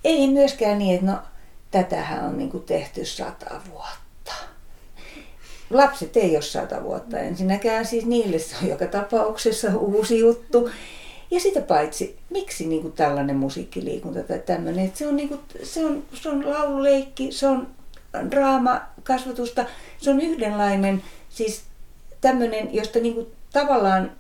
ei 0.05 0.29
myöskään 0.29 0.79
niin, 0.79 0.95
että 0.95 1.07
no 1.07 1.19
tätähän 1.71 2.25
on 2.25 2.39
niin 2.39 2.63
tehty 2.67 3.05
sata 3.05 3.61
vuotta. 3.71 4.33
Lapset 5.71 6.17
ei 6.17 6.37
ole 6.37 6.43
sata 6.43 6.83
vuotta. 6.83 7.19
Ensinnäkään, 7.19 7.87
siis 7.87 8.07
niille 8.07 8.39
se 8.39 8.57
on 8.63 8.69
joka 8.69 8.87
tapauksessa 8.87 9.77
uusi 9.77 10.19
juttu. 10.19 10.71
Ja 11.31 11.41
sitä 11.41 11.61
paitsi, 11.61 12.19
miksi 12.31 12.67
niin 12.67 12.83
kuin 12.83 12.93
tällainen 12.93 13.37
musiikkiliikunta 13.37 14.23
tai 14.23 14.39
tämmöinen, 14.39 14.85
että 14.85 14.99
se 14.99 15.09
on, 15.09 15.17
niin 15.17 15.29
kuin, 15.29 15.41
se 15.63 15.85
on, 15.85 16.03
se 16.15 16.29
on 16.29 16.51
laululeikki, 16.51 17.33
se 17.33 17.47
on 17.47 17.69
draama, 18.31 18.81
kasvatusta, 19.03 19.65
se 19.99 20.11
on 20.11 20.21
yhdenlainen, 20.21 21.03
siis 21.29 21.63
tämmöinen, 22.21 22.75
josta 22.75 22.99
niin 22.99 23.15
kuin 23.15 23.27
tavallaan, 23.53 24.11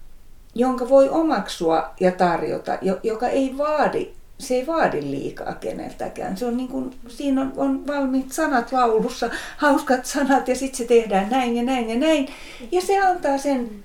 jonka 0.54 0.88
voi 0.88 1.08
omaksua 1.08 1.90
ja 2.00 2.12
tarjota, 2.12 2.78
joka 3.02 3.28
ei 3.28 3.58
vaadi, 3.58 4.10
se 4.38 4.54
ei 4.54 4.66
vaadi 4.66 5.00
liikaa 5.02 5.54
keneltäkään. 5.54 6.36
Se 6.36 6.46
on 6.46 6.56
niin 6.56 6.68
kuin, 6.68 6.94
siinä 7.08 7.40
on, 7.40 7.52
on 7.56 7.86
valmiit 7.86 8.32
sanat 8.32 8.72
laulussa, 8.72 9.30
hauskat 9.56 10.04
sanat 10.04 10.48
ja 10.48 10.56
sitten 10.56 10.78
se 10.78 10.84
tehdään 10.84 11.30
näin 11.30 11.56
ja 11.56 11.62
näin 11.62 11.90
ja 11.90 11.96
näin. 11.96 12.28
Ja 12.72 12.80
se 12.80 12.98
antaa 12.98 13.38
sen 13.38 13.84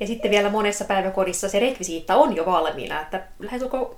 ja 0.00 0.06
sitten 0.06 0.30
vielä 0.30 0.50
monessa 0.50 0.84
päiväkodissa 0.84 1.48
se 1.48 1.60
rekvisiitta 1.60 2.16
on 2.16 2.36
jo 2.36 2.46
valmiina, 2.46 3.00
että 3.00 3.22
lähestulkoon, 3.38 3.96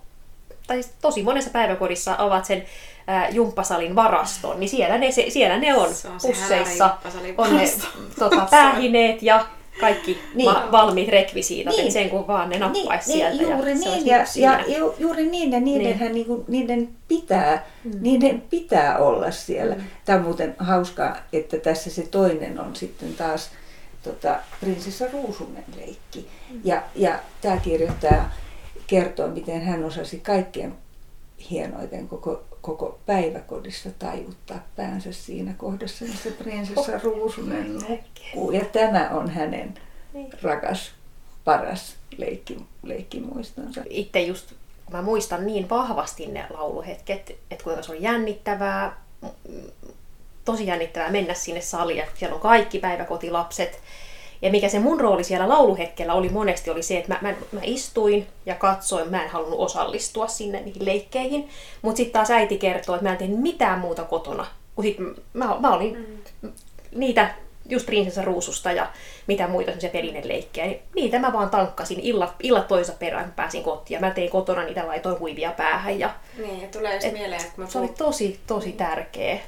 tai 0.68 0.82
siis 0.82 0.94
tosi 1.00 1.22
monessa 1.22 1.50
päiväkodissa 1.50 2.14
avaat 2.18 2.44
sen 2.44 2.64
ää, 3.06 3.28
jumppasalin 3.28 3.94
varaston, 3.94 4.60
niin 4.60 4.68
siellä 4.70 4.98
ne, 4.98 5.10
se, 5.10 5.26
siellä 5.28 5.58
ne 5.58 5.74
on, 5.74 5.94
se 5.94 6.08
on 6.08 6.18
pusseissa, 6.22 6.96
on 7.38 7.56
ne 7.56 7.70
tota, 8.18 8.46
päähineet 8.50 9.22
ja 9.22 9.46
kaikki 9.80 10.18
niin. 10.34 10.50
ma- 10.50 10.68
valmiit 10.72 11.08
rekvisiitat, 11.08 11.76
niin. 11.76 11.92
sen 11.92 12.10
kun 12.10 12.26
vaan 12.26 12.50
ne 12.50 12.58
nappaisi 12.58 13.08
niin, 13.08 13.18
sieltä. 13.18 13.42
Niin, 13.42 13.50
juuri 13.50 13.70
ja 13.70 13.76
niin, 13.76 14.06
ja, 14.06 14.16
ja, 14.36 14.60
ja, 14.66 14.92
juuri 14.98 15.26
niin, 15.26 15.52
ja 15.52 15.60
niidenhän 15.60 16.12
niin. 16.12 16.14
Niinku, 16.14 16.44
niiden, 16.48 16.88
pitää, 17.08 17.66
mm. 17.84 17.90
niiden 18.00 18.42
pitää 18.50 18.98
olla 18.98 19.30
siellä. 19.30 19.74
Mm. 19.74 19.82
Tämä 20.04 20.18
on 20.18 20.24
muuten 20.24 20.54
hauskaa, 20.58 21.16
että 21.32 21.56
tässä 21.56 21.90
se 21.90 22.06
toinen 22.06 22.60
on 22.60 22.76
sitten 22.76 23.14
taas 23.14 23.50
tota, 24.02 24.36
prinsessa 24.60 25.04
Ruusunen 25.12 25.64
leikki. 25.76 26.28
Mm. 26.50 26.60
Ja, 26.64 26.82
ja 26.94 27.18
tämä 27.40 27.56
kirjoittaja 27.56 28.24
kertoo, 28.88 29.28
miten 29.28 29.62
hän 29.62 29.84
osasi 29.84 30.20
kaikkein 30.20 30.74
hienoiten 31.50 32.08
koko, 32.08 32.42
koko 32.60 32.98
päiväkodissa 33.06 33.90
tajuttaa 33.98 34.58
päänsä 34.76 35.12
siinä 35.12 35.54
kohdassa, 35.58 36.04
missä 36.04 36.30
prinsessa 36.30 36.96
oh. 36.96 37.02
Ruusunen 37.02 37.74
nukkuu. 37.74 38.50
Ja 38.50 38.64
tämä 38.64 39.08
on 39.12 39.30
hänen 39.30 39.74
niin. 40.12 40.30
rakas, 40.42 40.90
paras 41.44 41.96
leikki, 42.16 42.58
leikkimuistonsa. 42.82 43.82
Itse 43.90 44.20
just 44.20 44.52
mä 44.92 45.02
muistan 45.02 45.46
niin 45.46 45.70
vahvasti 45.70 46.26
ne 46.26 46.46
lauluhetket, 46.50 47.30
että 47.50 47.64
kuinka 47.64 47.82
se 47.82 47.92
on 47.92 48.02
jännittävää, 48.02 48.96
tosi 50.44 50.66
jännittävää 50.66 51.10
mennä 51.10 51.34
sinne 51.34 51.60
saliin, 51.60 52.04
siellä 52.14 52.34
on 52.34 52.40
kaikki 52.40 52.78
päiväkotilapset. 52.78 53.80
Ja 54.42 54.50
mikä 54.50 54.68
se 54.68 54.78
mun 54.78 55.00
rooli 55.00 55.24
siellä 55.24 55.48
lauluhetkellä 55.48 56.14
oli 56.14 56.28
monesti 56.28 56.70
oli 56.70 56.82
se, 56.82 56.98
että 56.98 57.14
mä, 57.14 57.18
mä, 57.22 57.36
mä 57.52 57.60
istuin 57.62 58.26
ja 58.46 58.54
katsoin, 58.54 59.10
mä 59.10 59.24
en 59.24 59.30
halunnut 59.30 59.60
osallistua 59.60 60.26
sinne 60.26 60.60
niihin 60.60 60.84
leikkeihin. 60.84 61.48
Mutta 61.82 61.96
sitten 61.96 62.12
taas 62.12 62.30
äiti 62.30 62.58
kertoo, 62.58 62.94
että 62.94 63.06
mä 63.06 63.12
en 63.12 63.18
tehnyt 63.18 63.40
mitään 63.40 63.78
muuta 63.78 64.04
kotona. 64.04 64.46
Kun 64.74 64.84
sit 64.84 64.96
mä, 65.32 65.56
mä 65.60 65.74
olin 65.74 66.20
mm. 66.42 66.52
niitä 66.94 67.34
just 67.68 67.86
prinsessa 67.86 68.22
ruususta 68.22 68.72
ja 68.72 68.86
mitä 69.26 69.48
muita 69.48 69.70
semmoisia 69.70 69.90
pelineleikkejä, 69.90 70.66
niin 70.66 70.82
niitä 70.94 71.18
mä 71.18 71.32
vaan 71.32 71.50
tankkasin 71.50 72.00
illat, 72.00 72.34
illat 72.42 72.68
toisa 72.68 72.92
perään, 72.98 73.32
pääsin 73.36 73.62
kotiin. 73.62 73.96
Ja 73.96 74.00
mä 74.00 74.10
tein 74.10 74.30
kotona 74.30 74.64
niitä, 74.64 74.86
laitoin 74.86 75.18
huivia 75.18 75.52
päähän. 75.52 75.98
Ja, 75.98 76.14
niin, 76.36 76.62
ja 76.62 76.68
tulee 76.68 76.94
just 76.94 77.06
et, 77.06 77.12
mieleen, 77.12 77.40
että 77.40 77.60
mä 77.60 77.66
Se 77.66 77.78
oli 77.78 77.88
tosi, 77.88 78.40
tosi 78.46 78.72
tärkeä 78.72 79.38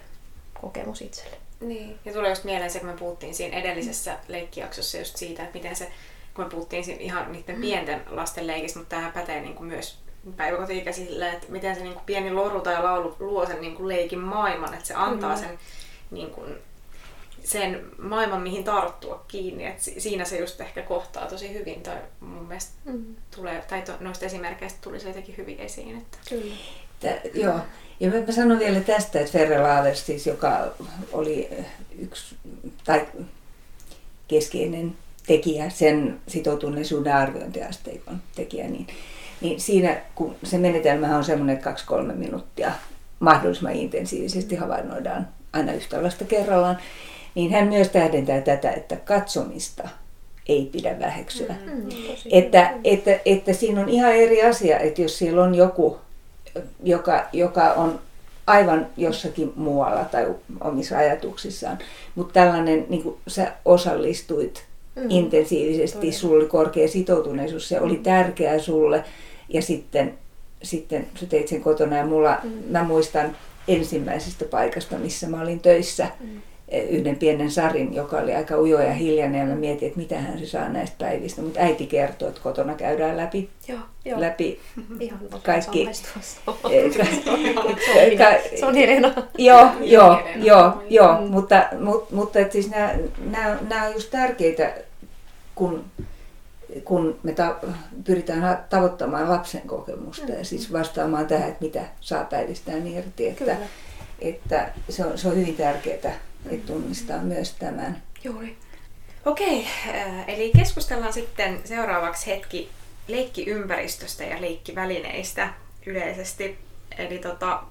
kokemus 0.61 1.03
itselle. 1.03 1.40
Niin, 1.61 1.99
ja 2.05 2.13
tulee 2.13 2.31
just 2.31 2.45
mieleen 2.45 2.71
se, 2.71 2.79
kun 2.79 2.89
me 2.89 2.97
puhuttiin 2.97 3.35
siinä 3.35 3.57
edellisessä 3.57 4.19
leikkijaksossa 4.29 4.99
just 4.99 5.17
siitä, 5.17 5.43
että 5.43 5.59
miten 5.59 5.77
se, 5.77 5.93
kun 6.35 6.45
me 6.45 6.51
puhuttiin 6.51 6.85
siinä 6.85 7.01
ihan 7.01 7.33
niiden 7.33 7.55
mm. 7.55 7.61
pienten 7.61 8.03
lasten 8.11 8.47
leikistä, 8.47 8.79
mutta 8.79 8.97
tämä 8.97 9.11
pätee 9.15 9.41
niin 9.41 9.55
kuin 9.55 9.67
myös 9.67 9.99
päiväkoti-ikäisille, 10.37 11.31
että 11.31 11.47
miten 11.49 11.75
se 11.75 11.83
niin 11.83 11.93
kuin 11.93 12.05
pieni 12.07 12.33
loru 12.33 12.61
tai 12.61 12.83
laulu 12.83 13.17
luo 13.19 13.47
sen 13.47 13.61
niin 13.61 13.77
kuin 13.77 13.89
leikin 13.89 14.19
maailman, 14.19 14.75
että 14.75 14.87
se 14.87 14.95
antaa 14.95 15.35
mm. 15.35 15.41
sen, 15.41 15.59
niin 16.11 16.31
kuin, 16.31 16.55
sen 17.45 17.87
maailman, 17.99 18.43
mihin 18.43 18.65
tarttua 18.65 19.25
kiinni. 19.29 19.67
että 19.67 19.83
siinä 19.99 20.25
se 20.25 20.39
just 20.39 20.61
ehkä 20.61 20.83
kohtaa 20.83 21.27
tosi 21.27 21.55
hyvin, 21.55 21.83
tai 21.83 21.97
mun 22.21 22.47
mielestä 22.47 22.73
mm. 22.85 23.17
tulee, 23.37 23.65
tai 23.69 23.83
to, 23.83 23.93
noista 24.01 24.27
esimerkkeistä 24.27 24.79
tuli 24.83 25.01
se 25.01 25.09
jotenkin 25.09 25.37
hyvin 25.37 25.59
esiin. 25.61 25.99
Että... 25.99 26.19
Kyllä. 26.29 26.55
Tä, 27.01 27.21
joo, 27.35 27.61
ja 28.01 28.11
mä 28.11 28.33
sanon 28.33 28.59
vielä 28.59 28.81
tästä, 28.81 29.21
että 29.21 29.33
Ferre 29.33 29.59
Laavers, 29.59 30.07
siis, 30.07 30.27
joka 30.27 30.67
oli 31.13 31.51
yksi 31.99 32.37
tai 32.85 33.07
keskeinen 34.29 34.93
tekijä, 35.27 35.71
sen 35.71 36.21
sitoutuneisuuden 36.29 37.15
arviointiasteikon 37.15 38.23
tekijä, 38.37 38.69
niin, 38.69 38.87
niin 39.41 39.61
siinä 39.61 39.97
kun 40.15 40.37
se 40.43 40.59
menetelmä 40.59 41.17
on 41.17 41.25
semmoinen, 41.25 41.55
että 41.55 41.65
kaksi-kolme 41.65 42.15
minuuttia 42.15 42.73
mahdollisimman 43.21 43.73
intensiivisesti 43.73 44.57
havainnoidaan 44.57 45.29
aina 45.53 45.73
yhtä 45.73 46.03
lasta 46.03 46.25
kerrallaan, 46.25 46.79
niin 47.35 47.51
hän 47.53 47.69
myös 47.69 47.89
tähdentää 47.89 48.41
tätä, 48.41 48.71
että 48.71 48.97
katsomista 48.97 49.89
ei 50.49 50.69
pidä 50.73 50.99
väheksyä. 50.99 51.55
Mm, 51.67 51.71
mm 51.71 51.89
että, 52.31 52.75
että, 52.85 53.21
että 53.25 53.53
siinä 53.53 53.81
on 53.81 53.89
ihan 53.89 54.13
eri 54.13 54.43
asia, 54.43 54.79
että 54.79 55.03
jos 55.03 55.19
siellä 55.19 55.43
on 55.43 55.55
joku 55.55 55.99
joka, 56.83 57.29
joka 57.33 57.73
on 57.73 58.01
aivan 58.47 58.87
jossakin 58.97 59.53
muualla 59.57 60.05
tai 60.05 60.27
omissa 60.61 60.99
ajatuksissaan. 60.99 61.79
Mutta 62.15 62.33
tällainen, 62.33 62.87
niin 62.89 63.03
kuin 63.03 63.17
sä 63.29 63.53
osallistuit 63.65 64.65
mm. 64.97 65.03
intensiivisesti, 65.09 66.13
sulla 66.13 66.37
oli 66.37 66.47
korkea 66.47 66.89
sitoutuneisuus, 66.89 67.69
se 67.69 67.81
oli 67.81 67.97
tärkeää 67.97 68.59
sulle 68.59 69.05
ja 69.49 69.63
sitten, 69.63 70.15
sitten 70.63 71.07
sä 71.21 71.27
teit 71.27 71.49
sen 71.49 71.61
kotona 71.61 71.97
ja 71.97 72.07
mulla, 72.07 72.39
mm. 72.43 72.51
mä 72.69 72.85
muistan 72.85 73.37
ensimmäisestä 73.69 74.45
paikasta, 74.45 74.99
missä 74.99 75.29
mä 75.29 75.43
olin 75.43 75.61
töissä, 75.61 76.09
mm 76.21 76.43
yhden 76.71 77.17
pienen 77.17 77.51
sarin, 77.51 77.95
joka 77.95 78.17
oli 78.17 78.35
aika 78.35 78.59
ujo 78.59 78.81
ja 78.81 78.93
hiljainen 78.93 79.41
ja 79.41 79.47
mä 79.47 79.55
mietin, 79.55 79.89
että 79.89 80.01
mitä 80.01 80.19
hän 80.19 80.39
se 80.39 80.47
saa 80.47 80.69
näistä 80.69 80.97
päivistä. 80.99 81.43
Mutta 81.43 81.61
äiti 81.61 81.87
kertoi, 81.87 82.29
että 82.29 82.41
kotona 82.41 82.75
käydään 82.75 83.17
läpi, 83.17 83.51
joo, 83.69 83.79
joo. 84.05 84.21
läpi 84.21 84.61
Ihan 85.01 85.21
kaikki. 85.43 85.89
Se 88.61 88.67
on 88.67 88.75
Helena. 88.75 89.15
Joo, 89.39 89.69
joo, 89.81 90.23
joo, 90.37 90.83
joo. 90.89 91.21
Mm. 91.21 91.27
mutta, 91.27 91.69
mutta, 91.81 92.15
mutta 92.15 92.39
että 92.39 92.53
siis 92.53 92.71
nämä, 92.71 92.95
nämä, 93.31 93.59
nämä 93.69 93.87
on 93.87 93.93
just 93.93 94.11
tärkeitä, 94.11 94.75
kun, 95.55 95.85
kun 96.85 97.19
me 97.23 97.33
ta- 97.33 97.57
pyritään 98.05 98.65
tavoittamaan 98.71 99.31
lapsen 99.31 99.63
kokemusta 99.67 100.27
mm. 100.27 100.39
ja 100.39 100.45
siis 100.45 100.73
vastaamaan 100.73 101.27
tähän, 101.27 101.49
että 101.49 101.65
mitä 101.65 101.81
saa 102.01 102.25
päivistään 102.25 102.87
irti. 102.87 103.29
Että, 103.29 103.45
Kyllä. 103.45 103.57
että 104.21 104.69
se, 104.89 105.05
on, 105.05 105.19
se 105.19 105.29
on 105.29 105.37
hyvin 105.37 105.57
tärkeää 105.57 106.30
että 106.51 106.67
tunnistaa 106.67 107.19
myös 107.19 107.53
tämän. 107.53 108.03
Juuri. 108.25 108.57
Okei, 109.25 109.67
äh, 109.89 110.29
eli 110.29 110.51
keskustellaan 110.57 111.13
sitten 111.13 111.61
seuraavaksi 111.65 112.27
hetki 112.27 112.71
leikkiympäristöstä 113.09 114.25
ja 114.25 114.41
leikkivälineistä 114.41 115.55
yleisesti. 115.87 116.59
Eli 116.99 117.19
tota, 117.19 117.63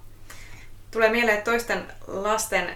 tulee 0.91 1.09
mieleen, 1.09 1.37
että 1.37 1.51
toisten 1.51 1.83
lasten 2.07 2.75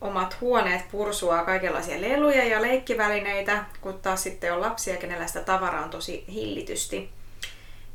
omat 0.00 0.40
huoneet 0.40 0.90
pursuaa 0.90 1.44
kaikenlaisia 1.44 2.00
leluja 2.00 2.44
ja 2.44 2.62
leikkivälineitä, 2.62 3.64
kun 3.80 3.98
taas 3.98 4.22
sitten 4.22 4.52
on 4.54 4.60
lapsia, 4.60 4.96
kenellä 4.96 5.26
sitä 5.26 5.40
tavaraa 5.40 5.84
on 5.84 5.90
tosi 5.90 6.24
hillitysti. 6.32 7.10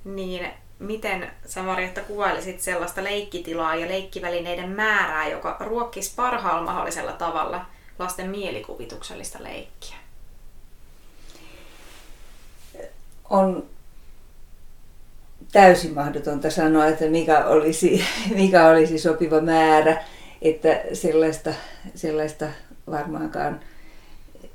Niin 0.03 0.47
miten 0.80 1.32
sä 1.45 1.63
Marjatta 1.63 2.01
kuvailisit 2.01 2.61
sellaista 2.61 3.03
leikkitilaa 3.03 3.75
ja 3.75 3.88
leikkivälineiden 3.88 4.69
määrää, 4.69 5.28
joka 5.28 5.57
ruokkisi 5.59 6.13
parhaalla 6.15 6.63
mahdollisella 6.63 7.11
tavalla 7.11 7.65
lasten 7.99 8.30
mielikuvituksellista 8.30 9.43
leikkiä? 9.43 9.95
On 13.30 13.65
täysin 15.51 15.93
mahdotonta 15.93 16.49
sanoa, 16.49 16.88
että 16.88 17.05
mikä 17.05 17.45
olisi, 17.45 18.05
mikä 18.36 18.67
olisi 18.67 18.99
sopiva 18.99 19.41
määrä, 19.41 20.03
että 20.41 20.82
sellaista, 20.93 21.53
sellaista 21.95 22.45
varmaankaan 22.91 23.59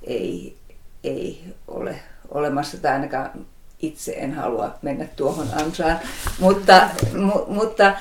ei, 0.04 0.56
ei 1.04 1.44
ole 1.68 1.96
olemassa 2.28 2.76
tai 2.82 2.92
ainakaan 2.92 3.46
itse 3.82 4.12
en 4.12 4.32
halua 4.32 4.74
mennä 4.82 5.06
tuohon 5.16 5.48
ansaan, 5.52 6.00
mutta, 6.38 6.88
mu, 7.16 7.32
mutta, 7.46 7.94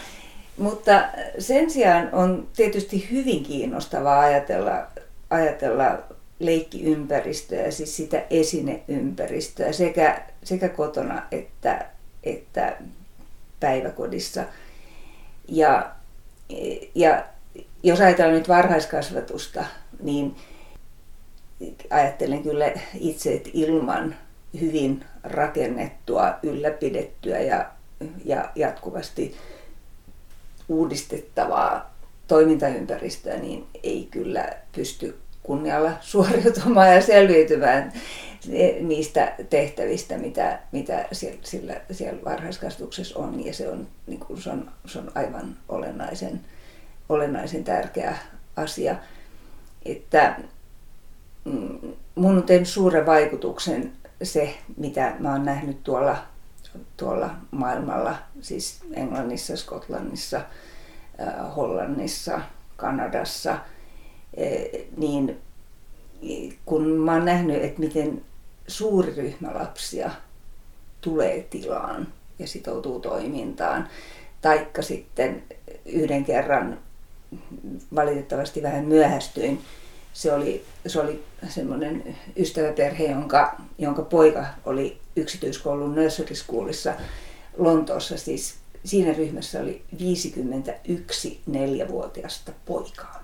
mutta 0.57 1.03
sen 1.39 1.71
sijaan 1.71 2.09
on 2.11 2.47
tietysti 2.55 3.11
hyvin 3.11 3.43
kiinnostavaa 3.43 4.19
ajatella, 4.19 4.87
ajatella 5.29 5.97
leikkiympäristöä, 6.39 7.71
siis 7.71 7.97
sitä 7.97 8.23
esineympäristöä 8.29 9.71
sekä, 9.71 10.21
sekä 10.43 10.69
kotona 10.69 11.23
että, 11.31 11.85
että 12.23 12.77
päiväkodissa. 13.59 14.43
Ja, 15.47 15.91
ja 16.95 17.25
jos 17.83 18.01
ajatellaan 18.01 18.37
nyt 18.37 18.49
varhaiskasvatusta, 18.49 19.65
niin 20.03 20.35
ajattelen 21.89 22.43
kyllä 22.43 22.71
itse, 22.99 23.33
että 23.33 23.49
ilman 23.53 24.15
hyvin 24.61 25.05
rakennettua, 25.23 26.33
ylläpidettyä 26.43 27.39
ja, 27.39 27.65
ja 28.25 28.49
jatkuvasti 28.55 29.35
uudistettavaa 30.69 31.93
toimintaympäristöä, 32.27 33.37
niin 33.37 33.67
ei 33.83 34.07
kyllä 34.11 34.49
pysty 34.75 35.19
kunnialla 35.43 35.91
suoriutumaan 36.11 36.93
ja 36.93 37.01
selviytymään 37.01 37.93
niistä 38.79 39.35
tehtävistä, 39.49 40.17
mitä, 40.17 40.59
mitä 40.71 41.05
siellä, 41.11 41.39
siellä, 41.43 41.81
siellä 41.91 42.23
varhaiskasvatuksessa 42.25 43.19
on. 43.19 43.45
Ja 43.45 43.53
se 43.53 43.69
on, 43.69 43.87
niin 44.07 44.19
kuin, 44.19 44.41
se 44.41 44.49
on, 44.49 44.71
se 44.85 44.99
on 44.99 45.11
aivan 45.15 45.57
olennaisen, 45.69 46.41
olennaisen 47.09 47.63
tärkeä 47.63 48.17
asia. 48.55 48.95
Että 49.85 50.39
mm, 51.45 51.79
mun 52.15 52.37
on 52.37 52.43
tehnyt 52.43 52.67
suuren 52.67 53.05
vaikutuksen 53.05 53.91
se, 54.23 54.57
mitä 54.77 55.15
mä 55.19 55.31
oon 55.31 55.45
nähnyt 55.45 55.83
tuolla, 55.83 56.17
tuolla 56.97 57.29
maailmalla, 57.51 58.15
siis 58.41 58.79
Englannissa, 58.93 59.57
Skotlannissa, 59.57 60.41
Hollannissa, 61.55 62.41
Kanadassa, 62.77 63.59
niin 64.97 65.41
kun 66.65 66.87
mä 66.87 67.13
oon 67.13 67.25
nähnyt, 67.25 67.63
että 67.63 67.79
miten 67.79 68.21
suuri 68.67 69.15
ryhmä 69.15 69.53
lapsia 69.53 70.11
tulee 71.01 71.47
tilaan 71.49 72.07
ja 72.39 72.47
sitoutuu 72.47 72.99
toimintaan, 72.99 73.87
taikka 74.41 74.81
sitten 74.81 75.43
yhden 75.85 76.25
kerran 76.25 76.79
valitettavasti 77.95 78.63
vähän 78.63 78.85
myöhästyin. 78.85 79.61
Se 80.13 80.33
oli, 80.33 80.65
se 80.87 80.99
oli 80.99 81.23
semmoinen 81.49 82.17
ystäväperhe, 82.37 83.03
jonka, 83.03 83.55
jonka 83.77 84.01
poika 84.01 84.45
oli 84.65 84.97
yksityiskoulun 85.15 85.95
nursery 85.95 86.35
schoolissa 86.35 86.93
Lontoossa. 87.57 88.17
Siis 88.17 88.55
siinä 88.85 89.13
ryhmässä 89.13 89.59
oli 89.59 89.81
51 89.99 91.39
neljävuotiasta 91.47 92.51
poikaa. 92.65 93.21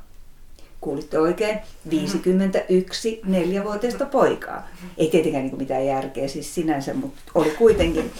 Kuulitte 0.81 1.19
oikein, 1.19 1.59
51 1.89 3.21
neljävuotiaista 3.25 4.05
poikaa. 4.05 4.67
Ei 4.97 5.09
tietenkään 5.09 5.45
niin 5.45 5.57
mitään 5.57 5.85
järkeä 5.85 6.27
siis 6.27 6.55
sinänsä, 6.55 6.93
mutta 6.93 7.21
oli 7.35 7.49
kuitenkin. 7.49 8.11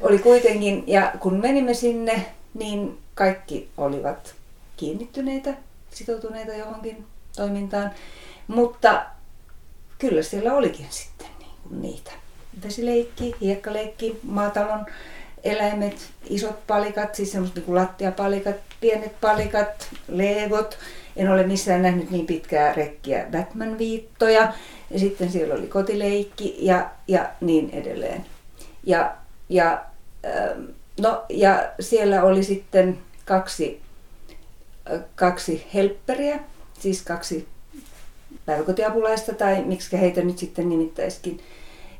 Oli 0.00 0.18
kuitenkin, 0.18 0.84
ja 0.86 1.12
kun 1.20 1.40
menimme 1.40 1.74
sinne, 1.74 2.26
niin 2.54 2.98
kaikki 3.14 3.68
olivat 3.76 4.34
kiinnittyneitä, 4.76 5.54
sitoutuneita 5.90 6.52
johonkin 6.52 7.06
toimintaan. 7.36 7.90
Mutta 8.48 9.02
kyllä 9.98 10.22
siellä 10.22 10.54
olikin 10.54 10.86
sitten 10.90 11.28
niin 11.38 11.50
kuin 11.62 11.82
niitä. 11.82 12.10
Vesileikki, 12.64 13.34
hiekkaleikki, 13.40 14.20
maatalon 14.22 14.86
eläimet, 15.44 16.10
isot 16.28 16.66
palikat, 16.66 17.14
siis 17.14 17.32
semmoiset 17.32 17.56
niin 17.56 17.64
kuin 17.64 17.76
lattiapalikat, 17.76 18.56
pienet 18.80 19.20
palikat, 19.20 19.88
leegot. 20.08 20.78
En 21.16 21.30
ole 21.30 21.46
missään 21.46 21.82
nähnyt 21.82 22.10
niin 22.10 22.26
pitkää 22.26 22.72
rekkiä 22.72 23.26
Batman-viittoja. 23.30 24.52
Ja 24.90 24.98
sitten 24.98 25.32
siellä 25.32 25.54
oli 25.54 25.66
kotileikki 25.66 26.56
ja, 26.58 26.90
ja 27.08 27.30
niin 27.40 27.70
edelleen. 27.70 28.26
Ja, 28.84 29.16
ja, 29.48 29.84
ähm, 30.26 30.64
no, 31.00 31.24
ja 31.28 31.70
siellä 31.80 32.22
oli 32.22 32.44
sitten 32.44 32.98
kaksi 33.24 33.80
kaksi 35.14 35.66
helpperiä, 35.74 36.38
siis 36.80 37.02
kaksi 37.02 37.48
päiväkotiapulaista 38.46 39.34
tai 39.34 39.64
miksi 39.64 40.00
heitä 40.00 40.22
nyt 40.22 40.38
sitten 40.38 40.68
nimittäisikin. 40.68 41.40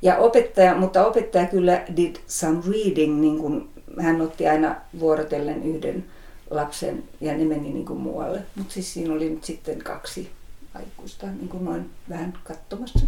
Ja 0.02 0.16
opettaja, 0.16 0.74
mutta 0.74 1.06
opettaja 1.06 1.46
kyllä 1.46 1.84
did 1.96 2.16
some 2.26 2.62
reading, 2.68 3.20
niin 3.20 3.38
kuin 3.38 3.68
hän 4.00 4.20
otti 4.20 4.48
aina 4.48 4.76
vuorotellen 5.00 5.62
yhden 5.62 6.04
lapsen 6.50 7.04
ja 7.20 7.32
ne 7.32 7.44
meni 7.44 7.72
niin 7.72 7.86
kuin 7.86 8.00
muualle. 8.00 8.42
Mutta 8.54 8.74
siis 8.74 8.94
siinä 8.94 9.14
oli 9.14 9.30
nyt 9.30 9.44
sitten 9.44 9.78
kaksi 9.78 10.30
aikuista 10.74 11.26
niin 11.26 11.48
kuin 11.48 11.64
noin 11.64 11.90
vähän 12.08 12.38
katsomassa. 12.44 13.06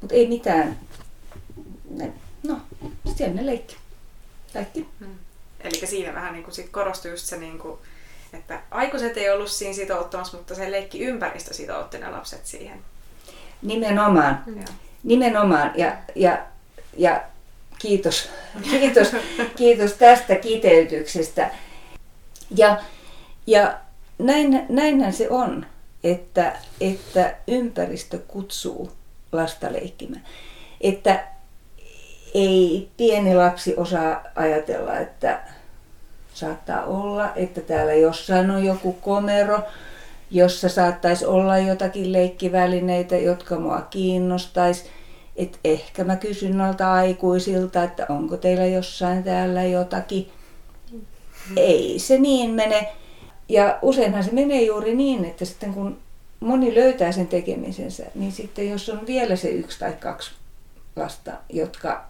Mutta 0.00 0.14
ei 0.14 0.28
mitään. 0.28 0.78
Ne, 1.90 2.12
no, 2.42 2.60
siellä 3.16 3.34
ne 3.34 3.46
leikki. 3.46 3.76
Kaikki. 4.52 4.86
Hmm. 5.00 5.14
Eli 5.60 5.86
siinä 5.86 6.14
vähän 6.14 6.32
niin 6.32 6.44
kuin 6.44 6.54
sit 6.54 6.68
korostui 6.68 7.10
just 7.10 7.26
se 7.26 7.36
niin 7.36 7.58
kuin 7.58 7.78
että 8.32 8.60
aikuiset 8.70 9.16
ei 9.16 9.30
ollut 9.30 9.50
siinä 9.50 9.74
sitouttamassa, 9.74 10.36
mutta 10.36 10.54
se 10.54 10.70
leikki 10.70 11.04
ympäristö 11.04 11.54
sitoutti 11.54 11.98
ne 11.98 12.10
lapset 12.10 12.46
siihen. 12.46 12.78
Nimenomaan. 13.62 14.44
Ja. 14.56 14.64
Nimenomaan. 15.02 15.72
Ja, 15.74 15.96
ja, 16.14 16.38
ja 16.96 17.22
kiitos, 17.78 18.28
kiitos, 18.70 19.16
kiitos 19.56 19.92
tästä 19.92 20.34
kiteytyksestä. 20.34 21.50
Ja, 22.56 22.80
ja 23.46 23.78
näin, 24.18 24.66
näinhän 24.68 25.12
se 25.12 25.30
on, 25.30 25.66
että, 26.04 26.52
että 26.80 27.34
ympäristö 27.48 28.18
kutsuu 28.18 28.92
lasta 29.32 29.72
leikkimään. 29.72 30.24
Että 30.80 31.24
ei 32.34 32.90
pieni 32.96 33.34
lapsi 33.34 33.74
osaa 33.76 34.24
ajatella, 34.34 34.98
että 34.98 35.40
Saattaa 36.34 36.84
olla, 36.84 37.34
että 37.36 37.60
täällä 37.60 37.94
jossain 37.94 38.50
on 38.50 38.64
joku 38.64 38.92
komero, 38.92 39.62
jossa 40.30 40.68
saattaisi 40.68 41.26
olla 41.26 41.58
jotakin 41.58 42.12
leikkivälineitä, 42.12 43.16
jotka 43.16 43.58
mua 43.58 43.80
kiinnostaisi. 43.80 44.84
Et 45.36 45.60
ehkä 45.64 46.04
mä 46.04 46.16
kysyn 46.16 46.58
noilta 46.58 46.92
aikuisilta, 46.92 47.82
että 47.82 48.06
onko 48.08 48.36
teillä 48.36 48.66
jossain 48.66 49.24
täällä 49.24 49.62
jotakin. 49.62 50.28
Ei 51.56 51.98
se 51.98 52.18
niin 52.18 52.50
mene. 52.50 52.88
Ja 53.48 53.78
useinhan 53.82 54.24
se 54.24 54.32
menee 54.32 54.62
juuri 54.62 54.94
niin, 54.94 55.24
että 55.24 55.44
sitten 55.44 55.74
kun 55.74 55.98
moni 56.40 56.74
löytää 56.74 57.12
sen 57.12 57.26
tekemisensä, 57.26 58.04
niin 58.14 58.32
sitten 58.32 58.70
jos 58.70 58.88
on 58.88 59.06
vielä 59.06 59.36
se 59.36 59.48
yksi 59.48 59.78
tai 59.78 59.92
kaksi 59.92 60.30
lasta, 60.96 61.32
jotka, 61.48 62.04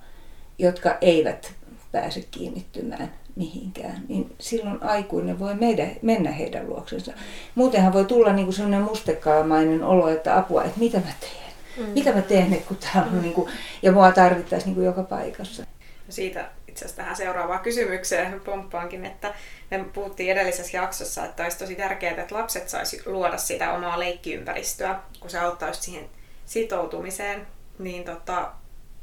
jotka 0.58 0.98
eivät 1.00 1.52
pääse 1.92 2.24
kiinnittymään 2.30 3.12
mihinkään, 3.36 4.04
niin 4.08 4.34
silloin 4.38 4.82
aikuinen 4.82 5.38
voi 5.38 5.54
meidän, 5.54 5.90
mennä 6.02 6.30
heidän 6.30 6.68
luoksensa. 6.68 7.12
Muutenhan 7.54 7.92
voi 7.92 8.04
tulla 8.04 8.32
niin 8.32 8.46
kuin 8.46 8.54
sellainen 8.54 8.82
mustekaamainen 8.82 9.84
olo, 9.84 10.08
että 10.08 10.36
apua, 10.36 10.64
että 10.64 10.80
mitä 10.80 10.98
mä 10.98 11.12
teen? 11.20 11.52
Mm. 11.76 11.92
Mitä 11.92 12.12
mä 12.12 12.22
teen, 12.22 12.62
kun 12.68 12.76
täällä 12.76 13.10
on, 13.10 13.16
mm. 13.16 13.22
niin 13.22 13.34
kuin, 13.34 13.50
ja 13.82 13.92
mua 13.92 14.12
tarvittaisiin 14.12 14.66
niin 14.66 14.74
kuin 14.74 14.86
joka 14.86 15.02
paikassa. 15.02 15.66
Siitä 16.08 16.50
itse 16.68 16.84
asiassa 16.84 17.02
tähän 17.02 17.16
seuraavaan 17.16 17.60
kysymykseen 17.60 18.40
pomppaankin, 18.40 19.06
että 19.06 19.34
me 19.70 19.84
puhuttiin 19.92 20.32
edellisessä 20.32 20.76
jaksossa, 20.76 21.24
että 21.24 21.42
olisi 21.42 21.58
tosi 21.58 21.74
tärkeää, 21.74 22.20
että 22.20 22.34
lapset 22.34 22.68
saisi 22.68 23.02
luoda 23.06 23.38
sitä 23.38 23.72
omaa 23.72 23.98
leikkiympäristöä, 23.98 25.00
kun 25.20 25.30
se 25.30 25.38
auttaa 25.38 25.68
just 25.68 25.82
siihen 25.82 26.04
sitoutumiseen. 26.46 27.46
Niin 27.78 28.04
tota, 28.04 28.52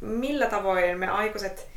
millä 0.02 0.46
tavoin 0.46 1.00
me 1.00 1.08
aikuiset 1.08 1.69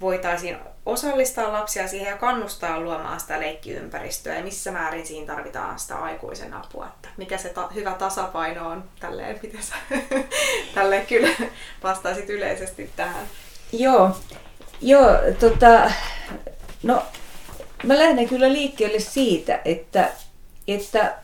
voitaisiin 0.00 0.56
osallistaa 0.86 1.52
lapsia 1.52 1.88
siihen 1.88 2.10
ja 2.10 2.16
kannustaa 2.16 2.80
luomaan 2.80 3.20
sitä 3.20 3.40
leikkiympäristöä 3.40 4.34
ja 4.34 4.44
missä 4.44 4.72
määrin 4.72 5.06
siinä 5.06 5.34
tarvitaan 5.34 5.78
sitä 5.78 5.96
aikuisen 5.96 6.54
apua. 6.54 6.86
Että 6.86 7.08
mikä 7.16 7.38
se 7.38 7.48
ta- 7.48 7.70
hyvä 7.74 7.92
tasapaino 7.92 8.68
on 8.68 8.84
tälleen, 9.00 9.40
sä 9.60 9.74
tälleen 10.74 11.06
kyllä 11.06 11.28
vastaisit 11.82 12.30
yleisesti 12.30 12.90
tähän? 12.96 13.26
Joo, 13.72 14.16
joo 14.80 15.10
tota, 15.40 15.90
no 16.82 17.02
mä 17.82 17.98
lähden 17.98 18.28
kyllä 18.28 18.52
liikkeelle 18.52 19.00
siitä, 19.00 19.60
että, 19.64 20.10
että 20.68 21.14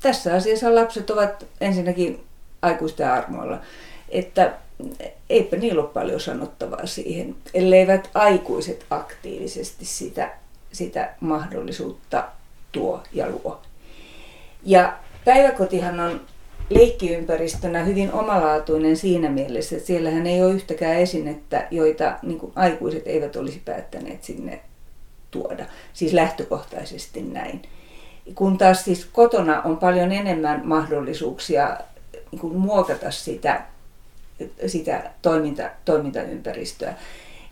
tässä 0.00 0.34
asiassa 0.34 0.74
lapset 0.74 1.10
ovat 1.10 1.46
ensinnäkin 1.60 2.24
aikuisten 2.62 3.10
armoilla. 3.10 3.60
Että 4.08 4.52
eipä 5.30 5.56
niillä 5.56 5.82
ole 5.82 5.90
paljon 5.90 6.20
sanottavaa 6.20 6.86
siihen, 6.86 7.34
elleivät 7.54 8.10
aikuiset 8.14 8.86
aktiivisesti 8.90 9.84
sitä, 9.84 10.30
sitä 10.72 11.14
mahdollisuutta 11.20 12.24
tuo 12.72 13.02
ja 13.12 13.30
luo. 13.30 13.60
Ja 14.62 14.96
päiväkotihan 15.24 16.00
on 16.00 16.20
leikkiympäristönä 16.70 17.84
hyvin 17.84 18.12
omalaatuinen 18.12 18.96
siinä 18.96 19.30
mielessä, 19.30 19.76
että 19.76 19.86
siellähän 19.86 20.26
ei 20.26 20.42
ole 20.42 20.52
yhtäkään 20.52 20.96
esinettä, 20.96 21.68
joita 21.70 22.18
niin 22.22 22.40
aikuiset 22.54 23.06
eivät 23.06 23.36
olisi 23.36 23.62
päättäneet 23.64 24.24
sinne 24.24 24.60
tuoda. 25.30 25.64
Siis 25.92 26.12
lähtökohtaisesti 26.12 27.22
näin. 27.22 27.62
Kun 28.34 28.58
taas 28.58 28.84
siis 28.84 29.04
kotona 29.04 29.62
on 29.62 29.76
paljon 29.76 30.12
enemmän 30.12 30.60
mahdollisuuksia 30.64 31.76
niin 32.32 32.56
muokata 32.56 33.10
sitä 33.10 33.62
sitä 34.66 35.10
toiminta, 35.22 35.70
toimintaympäristöä. 35.84 36.94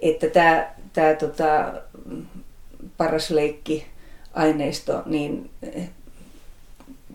Että 0.00 0.26
tämä, 0.26 0.70
tämä 0.92 1.14
tota, 1.14 1.72
paras 2.96 3.30
leikki 3.30 3.86
aineisto 4.34 5.02
niin 5.06 5.50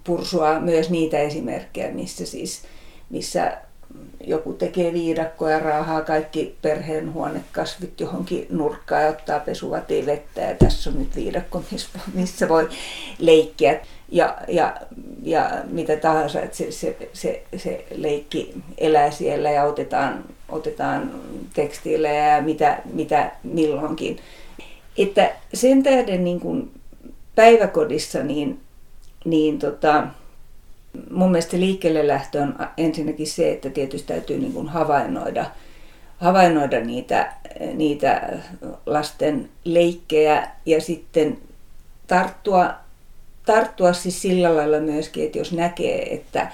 pursuaa 0.04 0.60
myös 0.60 0.90
niitä 0.90 1.20
esimerkkejä, 1.20 1.92
missä 1.92 2.26
siis 2.26 2.62
missä 3.10 3.58
joku 4.28 4.54
tekee 4.54 4.94
viidakkoja, 4.94 5.60
raahaa 5.60 6.02
kaikki 6.02 6.56
perheen 6.62 7.14
huonekasvit 7.14 8.00
johonkin 8.00 8.48
nurkkaan 8.50 9.04
ja 9.04 9.10
ottaa 9.10 9.40
pesuvatiin 9.40 10.06
vettä 10.06 10.42
ja 10.42 10.56
tässä 10.56 10.90
on 10.90 11.00
nyt 11.00 11.16
viidakko, 11.16 11.64
missä 12.14 12.50
voi 12.50 12.70
leikkiä 13.20 13.80
ja, 14.10 14.38
ja, 14.48 14.76
ja 15.24 15.52
mitä 15.66 15.96
tahansa, 15.96 16.42
että 16.42 16.58
se, 16.58 16.72
se, 16.72 17.10
se, 17.14 17.44
se 17.58 17.86
leikki 17.96 18.54
elää 18.78 19.12
siellä 19.12 19.52
ja 19.52 19.64
otetaan, 19.64 20.24
otetaan 20.50 21.12
tekstiilejä 21.54 22.36
ja 22.36 22.42
mitä, 22.42 22.82
mitä 22.94 23.32
milloinkin. 23.44 24.18
Että 24.98 25.32
sen 25.54 25.84
tähden 25.84 26.24
niin 26.24 26.40
kuin 26.40 26.72
päiväkodissa 27.36 28.24
niin, 28.24 28.60
niin 29.26 29.60
tota, 29.60 30.08
mun 31.12 31.32
mielestä 31.32 31.60
liikkeelle 31.60 32.08
lähtö 32.08 32.42
on 32.42 32.56
ensinnäkin 32.78 33.28
se, 33.28 33.52
että 33.52 33.70
tietysti 33.70 34.08
täytyy 34.08 34.40
niin 34.40 34.54
kuin 34.54 34.68
havainnoida, 34.68 35.46
havainnoida 36.18 36.80
niitä, 36.80 37.34
niitä 37.74 38.40
lasten 38.86 39.50
leikkejä 39.64 40.48
ja 40.66 40.82
sitten 40.82 41.38
tarttua, 42.08 42.74
tarttua 43.46 43.94
siis 43.94 44.22
sillä 44.22 44.56
lailla 44.56 44.80
myöskin, 44.80 45.26
että 45.26 45.38
jos 45.38 45.52
näkee, 45.52 46.14
että 46.14 46.52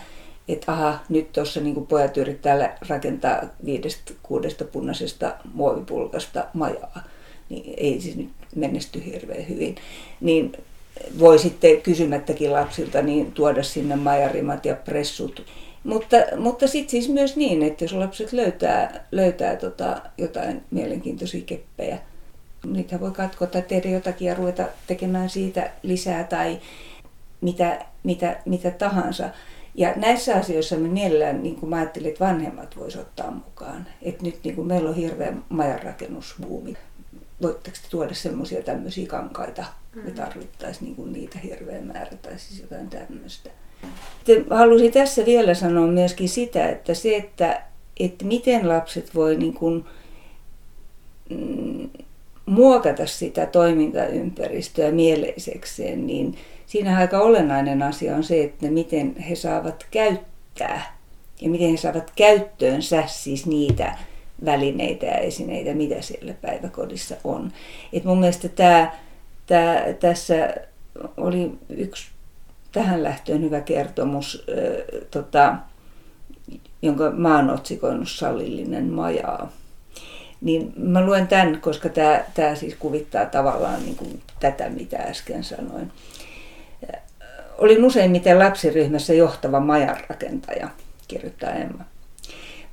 että 0.48 0.72
aha, 0.72 1.00
nyt 1.10 1.32
tuossa 1.32 1.60
niin 1.60 1.88
pojat 1.88 2.18
yrittää 2.18 2.78
rakentaa 2.90 3.44
viidestä, 3.66 4.14
kuudesta 4.24 4.66
punaisesta 4.66 5.36
muovipulkasta 5.54 6.46
majaa, 6.54 7.04
niin 7.50 7.74
ei 7.78 8.02
siis 8.02 8.16
nyt 8.16 8.30
menesty 8.56 9.06
hirveän 9.06 9.50
hyvin. 9.50 9.76
Niin 10.22 10.52
voi 11.20 11.40
sitten 11.40 11.82
kysymättäkin 11.82 12.54
lapsilta 12.54 13.02
niin 13.02 13.32
tuoda 13.32 13.64
sinne 13.64 13.96
majarimat 13.96 14.66
ja 14.66 14.76
pressut. 14.76 15.46
Mutta, 15.84 16.18
mutta 16.38 16.68
sitten 16.68 16.90
siis 16.90 17.10
myös 17.10 17.36
niin, 17.36 17.64
että 17.64 17.84
jos 17.84 17.94
lapset 17.94 18.34
löytää, 18.34 19.06
löytää 19.12 19.56
tota 19.56 20.02
jotain 20.18 20.62
mielenkiintoisia 20.72 21.42
keppejä, 21.46 21.98
niitä 22.66 23.00
voi 23.00 23.12
katkoa 23.12 23.48
tai 23.48 23.62
tehdä 23.62 23.90
jotakin 23.90 24.28
ja 24.28 24.36
ruveta 24.36 24.66
tekemään 24.88 25.30
siitä 25.30 25.72
lisää 25.84 26.24
tai 26.24 26.60
mitä, 27.42 27.86
mitä, 28.04 28.38
mitä 28.46 28.72
tahansa. 28.72 29.30
Ja 29.76 29.94
näissä 29.96 30.36
asioissa 30.36 30.76
me 30.76 30.88
mielellään, 30.88 31.44
niin 31.44 31.56
kuin 31.56 31.70
mä 31.70 31.76
ajattelin, 31.76 32.10
että 32.10 32.26
vanhemmat 32.26 32.78
voisivat 32.78 33.08
ottaa 33.08 33.32
mukaan. 33.32 33.88
Että 34.02 34.24
nyt 34.24 34.40
niin 34.44 34.56
kuin 34.56 34.68
meillä 34.68 34.90
on 34.90 34.96
hirveä 34.96 35.34
majanrakennusbuumi 35.50 36.78
voitteko 37.42 37.78
tuoda 37.90 38.14
semmoisia 38.14 38.64
tämmöisiä 38.64 39.08
kankaita, 39.08 39.66
mm. 39.96 40.02
me 40.02 40.12
tarvittaisiin 40.12 40.86
niinku 40.86 41.06
niitä 41.06 41.40
hirveä 41.40 41.82
määrä 41.82 42.18
tai 42.22 42.40
siis 42.40 42.62
jotain 42.62 42.90
tämmöistä. 42.90 43.50
Haluaisin 44.50 44.92
tässä 44.92 45.26
vielä 45.26 45.54
sanoa 45.54 45.88
myöskin 45.88 46.30
sitä, 46.30 46.70
että 46.70 46.94
se, 46.94 47.16
että, 47.16 47.62
että 48.00 48.26
miten 48.26 48.70
lapset 48.70 49.16
voi 49.16 49.36
niin 49.36 49.54
kuin, 49.54 49.86
mm, 51.30 51.90
muokata 52.50 53.06
sitä 53.06 53.46
toimintaympäristöä 53.46 54.92
mieleisekseen, 54.92 56.08
niin 56.08 56.36
siinä 56.66 56.98
aika 56.98 57.20
olennainen 57.20 57.84
asia 57.84 58.16
on 58.16 58.24
se, 58.24 58.44
että 58.44 58.68
miten 58.68 59.16
he 59.18 59.36
saavat 59.36 59.86
käyttää 59.92 61.00
ja 61.42 61.50
miten 61.50 61.72
he 61.72 61.78
saavat 61.78 62.12
käyttöönsä 62.16 63.04
siis 63.08 63.46
niitä 63.46 63.98
välineitä 64.46 65.06
ja 65.06 65.18
esineitä, 65.18 65.74
mitä 65.74 66.02
siellä 66.02 66.34
päiväkodissa 66.34 67.16
on. 67.24 67.52
Et 67.94 68.04
mun 68.04 68.20
mielestä 68.20 68.50
tämä, 68.50 68.92
tämä, 69.48 69.76
tässä 70.00 70.54
oli 71.18 71.52
yksi 71.70 72.08
tähän 72.72 73.04
lähtöön 73.04 73.42
hyvä 73.42 73.62
kertomus, 73.62 74.46
äh, 74.50 75.02
tota, 75.12 75.56
jonka 76.82 77.12
mä 77.12 77.36
oon 77.36 77.50
otsikoinut 77.50 78.10
Sallillinen 78.10 78.86
majaa. 78.86 79.52
Niin 80.42 80.74
mä 80.78 81.06
luen 81.06 81.28
tämän, 81.28 81.62
koska 81.62 81.90
tämä, 81.90 82.24
tämä 82.34 82.56
siis 82.56 82.76
kuvittaa 82.80 83.26
tavallaan 83.26 83.84
niin 83.84 83.96
kuin 83.96 84.22
tätä, 84.40 84.70
mitä 84.70 84.98
äsken 84.98 85.44
sanoin. 85.44 85.92
Olin 87.58 87.86
useimmiten 87.86 88.40
lapsiryhmässä 88.40 89.14
johtava 89.14 89.60
majanrakentaja, 89.60 90.70
kirjoittaa 91.08 91.52
Emma. 91.52 91.84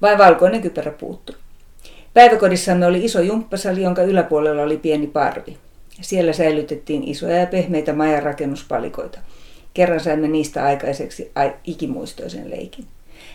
Vai 0.02 0.18
valkoinen 0.18 0.62
kypärä 0.62 0.90
puuttui. 0.90 1.36
Päiväkodissamme 2.14 2.86
oli 2.86 3.04
iso 3.04 3.20
jumppasali, 3.20 3.82
jonka 3.82 4.02
yläpuolella 4.02 4.62
oli 4.62 4.76
pieni 4.76 5.06
parvi. 5.06 5.56
Siellä 6.00 6.32
säilytettiin 6.32 7.04
isoja 7.04 7.36
ja 7.36 7.46
pehmeitä 7.46 7.92
majan 7.92 8.22
rakennuspalikoita. 8.22 9.18
Kerran 9.74 10.00
saimme 10.00 10.28
niistä 10.28 10.64
aikaiseksi 10.64 11.32
ikimuistoisen 11.64 12.50
leikin. 12.50 12.86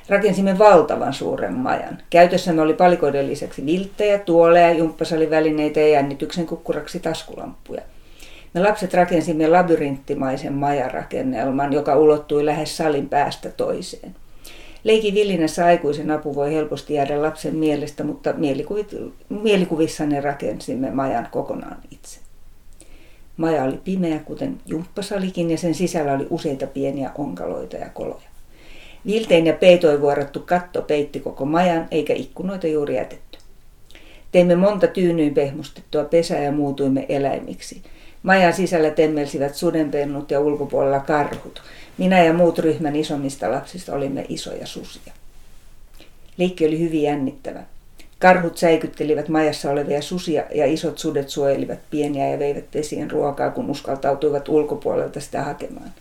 Rakensimme 0.09 0.57
valtavan 0.57 1.13
suuren 1.13 1.53
majan. 1.53 1.97
Käytössämme 2.09 2.61
oli 2.61 2.73
palikoiden 2.73 3.27
lisäksi 3.27 3.65
vilttejä, 3.65 4.19
tuoleja, 4.19 4.71
jumppasalivälineitä 4.71 5.79
ja 5.79 5.87
jännityksen 5.87 6.45
kukkuraksi 6.45 6.99
taskulamppuja. 6.99 7.81
Me 8.53 8.61
lapset 8.61 8.93
rakensimme 8.93 9.47
labyrinttimaisen 9.47 10.53
majarakennelman, 10.53 11.73
joka 11.73 11.95
ulottui 11.95 12.45
lähes 12.45 12.77
salin 12.77 13.09
päästä 13.09 13.49
toiseen. 13.49 14.15
Leikin 14.83 15.13
villinnässä 15.13 15.65
aikuisen 15.65 16.11
apu 16.11 16.35
voi 16.35 16.53
helposti 16.53 16.93
jäädä 16.93 17.21
lapsen 17.21 17.55
mielestä, 17.55 18.03
mutta 18.03 18.33
mielikuvissanne 19.29 20.21
rakensimme 20.21 20.91
majan 20.91 21.27
kokonaan 21.31 21.77
itse. 21.91 22.19
Maja 23.37 23.63
oli 23.63 23.79
pimeä, 23.83 24.19
kuten 24.19 24.57
jumppasalikin, 24.65 25.51
ja 25.51 25.57
sen 25.57 25.73
sisällä 25.73 26.13
oli 26.13 26.27
useita 26.29 26.67
pieniä 26.67 27.11
onkaloita 27.17 27.77
ja 27.77 27.89
koloja. 27.89 28.30
Viltein 29.05 29.45
ja 29.45 29.53
peitoin 29.53 30.01
vuorattu 30.01 30.39
katto 30.39 30.81
peitti 30.81 31.19
koko 31.19 31.45
majan, 31.45 31.87
eikä 31.91 32.13
ikkunoita 32.13 32.67
juuri 32.67 32.95
jätetty. 32.95 33.39
Teimme 34.31 34.55
monta 34.55 34.87
tyynyyn 34.87 35.33
pehmustettua 35.33 36.03
pesää 36.03 36.43
ja 36.43 36.51
muutuimme 36.51 37.05
eläimiksi. 37.09 37.81
Majan 38.23 38.53
sisällä 38.53 38.89
temmelsivät 38.89 39.55
sudenpennut 39.55 40.31
ja 40.31 40.39
ulkopuolella 40.39 40.99
karhut. 40.99 41.61
Minä 41.97 42.23
ja 42.23 42.33
muut 42.33 42.59
ryhmän 42.59 42.95
isommista 42.95 43.51
lapsista 43.51 43.93
olimme 43.93 44.25
isoja 44.29 44.67
susia. 44.67 45.13
Leikki 46.37 46.67
oli 46.67 46.79
hyvin 46.79 47.03
jännittävä. 47.03 47.63
Karhut 48.19 48.57
säikyttelivät 48.57 49.29
majassa 49.29 49.71
olevia 49.71 50.01
susia 50.01 50.43
ja 50.53 50.65
isot 50.65 50.97
sudet 50.97 51.29
suojelivat 51.29 51.79
pieniä 51.89 52.29
ja 52.29 52.39
veivät 52.39 52.71
pesien 52.71 53.11
ruokaa, 53.11 53.51
kun 53.51 53.69
uskaltautuivat 53.69 54.49
ulkopuolelta 54.49 55.19
sitä 55.19 55.43
hakemaan. 55.43 55.91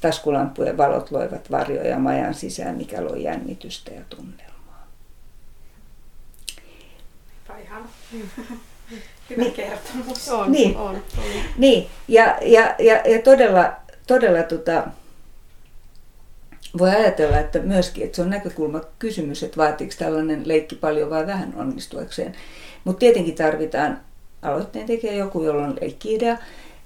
Taskulampujen 0.00 0.76
valot 0.76 1.10
loivat 1.10 1.50
varjoja 1.50 1.98
majan 1.98 2.34
sisään, 2.34 2.76
mikä 2.76 3.04
loi 3.04 3.22
jännitystä 3.22 3.90
ja 3.90 4.02
tunnelmaa. 4.08 4.86
Hyvä 9.30 9.42
niin. 9.42 9.52
kertomus. 9.52 10.28
On, 10.28 10.52
niin. 10.52 10.76
on, 10.76 10.88
on. 10.88 11.02
Niin, 11.56 11.86
ja, 12.08 12.38
ja, 12.42 12.74
ja, 12.78 12.94
ja 12.94 13.22
todella, 13.24 13.72
todella 14.06 14.42
tota, 14.42 14.84
voi 16.78 16.90
ajatella, 16.90 17.38
että 17.38 17.58
myöskin, 17.58 18.04
että 18.04 18.16
se 18.16 18.22
on 18.22 18.30
näkökulma 18.30 18.80
kysymys, 18.98 19.42
että 19.42 19.56
vaatiiko 19.56 19.94
tällainen 19.98 20.48
leikki 20.48 20.74
paljon 20.74 21.10
vai 21.10 21.26
vähän 21.26 21.54
onnistuakseen. 21.56 22.34
Mutta 22.84 23.00
tietenkin 23.00 23.34
tarvitaan 23.34 24.00
aloitteen 24.42 24.86
tekijä 24.86 25.12
joku, 25.12 25.42
jolla 25.42 25.64
on 25.64 25.76
leikki-idea, 25.80 26.36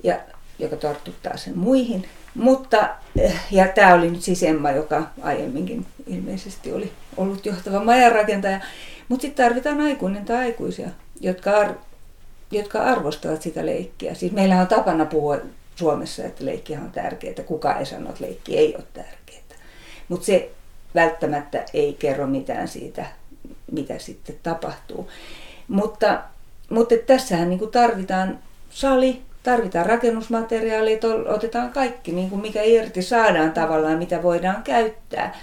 ja, 0.02 0.20
joka 0.58 0.76
tartuttaa 0.76 1.36
sen 1.36 1.58
muihin. 1.58 2.08
Mutta, 2.34 2.88
eh, 3.18 3.40
ja 3.50 3.68
tämä 3.68 3.94
oli 3.94 4.10
nyt 4.10 4.22
siis 4.22 4.42
Emma, 4.42 4.70
joka 4.70 5.02
aiemminkin 5.22 5.86
ilmeisesti 6.06 6.72
oli 6.72 6.92
ollut 7.16 7.46
johtava 7.46 7.84
majanrakentaja. 7.84 8.60
Mutta 9.08 9.22
sitten 9.22 9.44
tarvitaan 9.44 9.80
aikuinen 9.80 10.24
tai 10.24 10.36
aikuisia, 10.36 10.88
jotka, 11.20 11.50
ar- 11.50 11.74
jotka 12.50 12.82
arvostavat 12.82 13.42
sitä 13.42 13.66
leikkiä. 13.66 14.14
Siis 14.14 14.32
meillä 14.32 14.60
on 14.60 14.66
tapana 14.66 15.04
puhua 15.04 15.38
Suomessa, 15.76 16.24
että 16.24 16.44
leikki 16.44 16.72
on 16.72 16.90
tärkeää. 16.92 17.44
Kuka 17.46 17.78
ei 17.78 17.86
sano, 17.86 18.10
että 18.10 18.24
leikki 18.24 18.58
ei 18.58 18.74
ole 18.74 18.84
tärkeää. 18.92 19.24
Mutta 20.08 20.26
se 20.26 20.50
välttämättä 20.94 21.64
ei 21.74 21.92
kerro 21.92 22.26
mitään 22.26 22.68
siitä, 22.68 23.06
mitä 23.72 23.98
sitten 23.98 24.36
tapahtuu. 24.42 25.10
Mutta, 25.68 26.22
mutta 26.70 26.94
tässähän 27.06 27.50
niin 27.50 27.70
tarvitaan 27.72 28.38
sali, 28.70 29.22
tarvitaan 29.44 29.86
rakennusmateriaalit, 29.86 31.04
otetaan 31.04 31.70
kaikki, 31.72 32.12
niin 32.12 32.30
kuin 32.30 32.40
mikä 32.40 32.62
irti 32.62 33.02
saadaan 33.02 33.52
tavallaan, 33.52 33.98
mitä 33.98 34.22
voidaan 34.22 34.62
käyttää. 34.62 35.36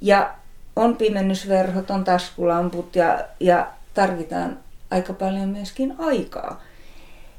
Ja 0.00 0.34
on 0.76 0.96
pimennysverhot, 0.96 1.90
on 1.90 2.04
taskulamput 2.04 2.96
ja, 2.96 3.24
ja 3.40 3.70
tarvitaan 3.94 4.58
aika 4.90 5.12
paljon 5.12 5.48
myöskin 5.48 5.94
aikaa. 5.98 6.62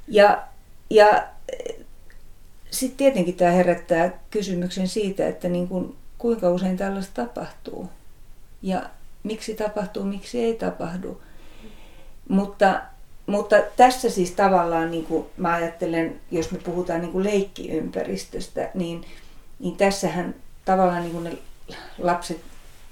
Ja, 0.08 0.44
ja 0.90 1.24
sitten 2.72 2.98
tietenkin 2.98 3.36
tämä 3.36 3.52
herättää 3.52 4.12
kysymyksen 4.32 4.88
siitä, 4.88 5.28
että 5.28 5.50
niin 5.50 5.68
kuin 5.68 5.96
kuinka 6.18 6.50
usein 6.50 6.78
tällaista 6.78 7.26
tapahtuu 7.26 7.90
ja 8.62 8.90
miksi 9.24 9.54
tapahtuu, 9.54 10.04
miksi 10.04 10.44
ei 10.44 10.54
tapahdu. 10.54 11.22
Mutta, 12.30 12.82
mutta 13.26 13.56
tässä 13.78 14.10
siis 14.10 14.32
tavallaan, 14.32 14.92
niin 14.92 15.06
kuin 15.06 15.26
mä 15.38 15.54
ajattelen, 15.54 16.22
jos 16.32 16.52
me 16.52 16.58
puhutaan 16.58 17.02
niin 17.02 17.12
kuin 17.12 17.24
leikkiympäristöstä, 17.24 18.70
niin, 18.74 19.06
niin 19.60 19.78
tässähän 19.78 20.36
tavallaan 20.66 21.02
niin 21.02 21.12
kuin 21.12 21.24
ne 21.24 21.38
lapset 21.98 22.42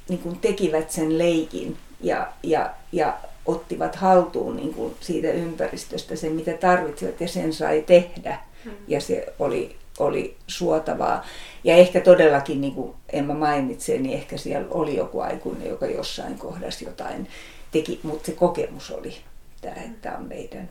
niin 0.09 0.19
kuin 0.19 0.39
tekivät 0.39 0.91
sen 0.91 1.17
leikin 1.17 1.77
ja, 2.01 2.27
ja, 2.43 2.69
ja 2.91 3.17
ottivat 3.45 3.95
haltuun 3.95 4.55
niin 4.55 4.73
kuin 4.73 4.95
siitä 4.99 5.31
ympäristöstä 5.31 6.15
sen, 6.15 6.31
mitä 6.31 6.53
tarvitsivat 6.53 7.21
ja 7.21 7.27
sen 7.27 7.53
sai 7.53 7.83
tehdä. 7.87 8.39
Hmm. 8.63 8.71
Ja 8.87 9.01
se 9.01 9.33
oli, 9.39 9.75
oli 9.99 10.37
suotavaa. 10.47 11.25
Ja 11.63 11.75
ehkä 11.75 12.01
todellakin, 12.01 12.61
niin 12.61 12.73
kuin 12.73 12.93
Emma 13.09 13.33
mainitsee, 13.33 13.97
niin 13.97 14.13
ehkä 14.13 14.37
siellä 14.37 14.67
oli 14.71 14.95
joku 14.97 15.19
aikuinen, 15.19 15.69
joka 15.69 15.85
jossain 15.85 16.37
kohdassa 16.37 16.85
jotain 16.85 17.27
teki, 17.71 17.99
mutta 18.03 18.25
se 18.25 18.31
kokemus 18.31 18.91
oli 18.91 19.15
tämä, 19.61 19.75
että 19.75 20.17
on 20.17 20.27
meidän. 20.27 20.69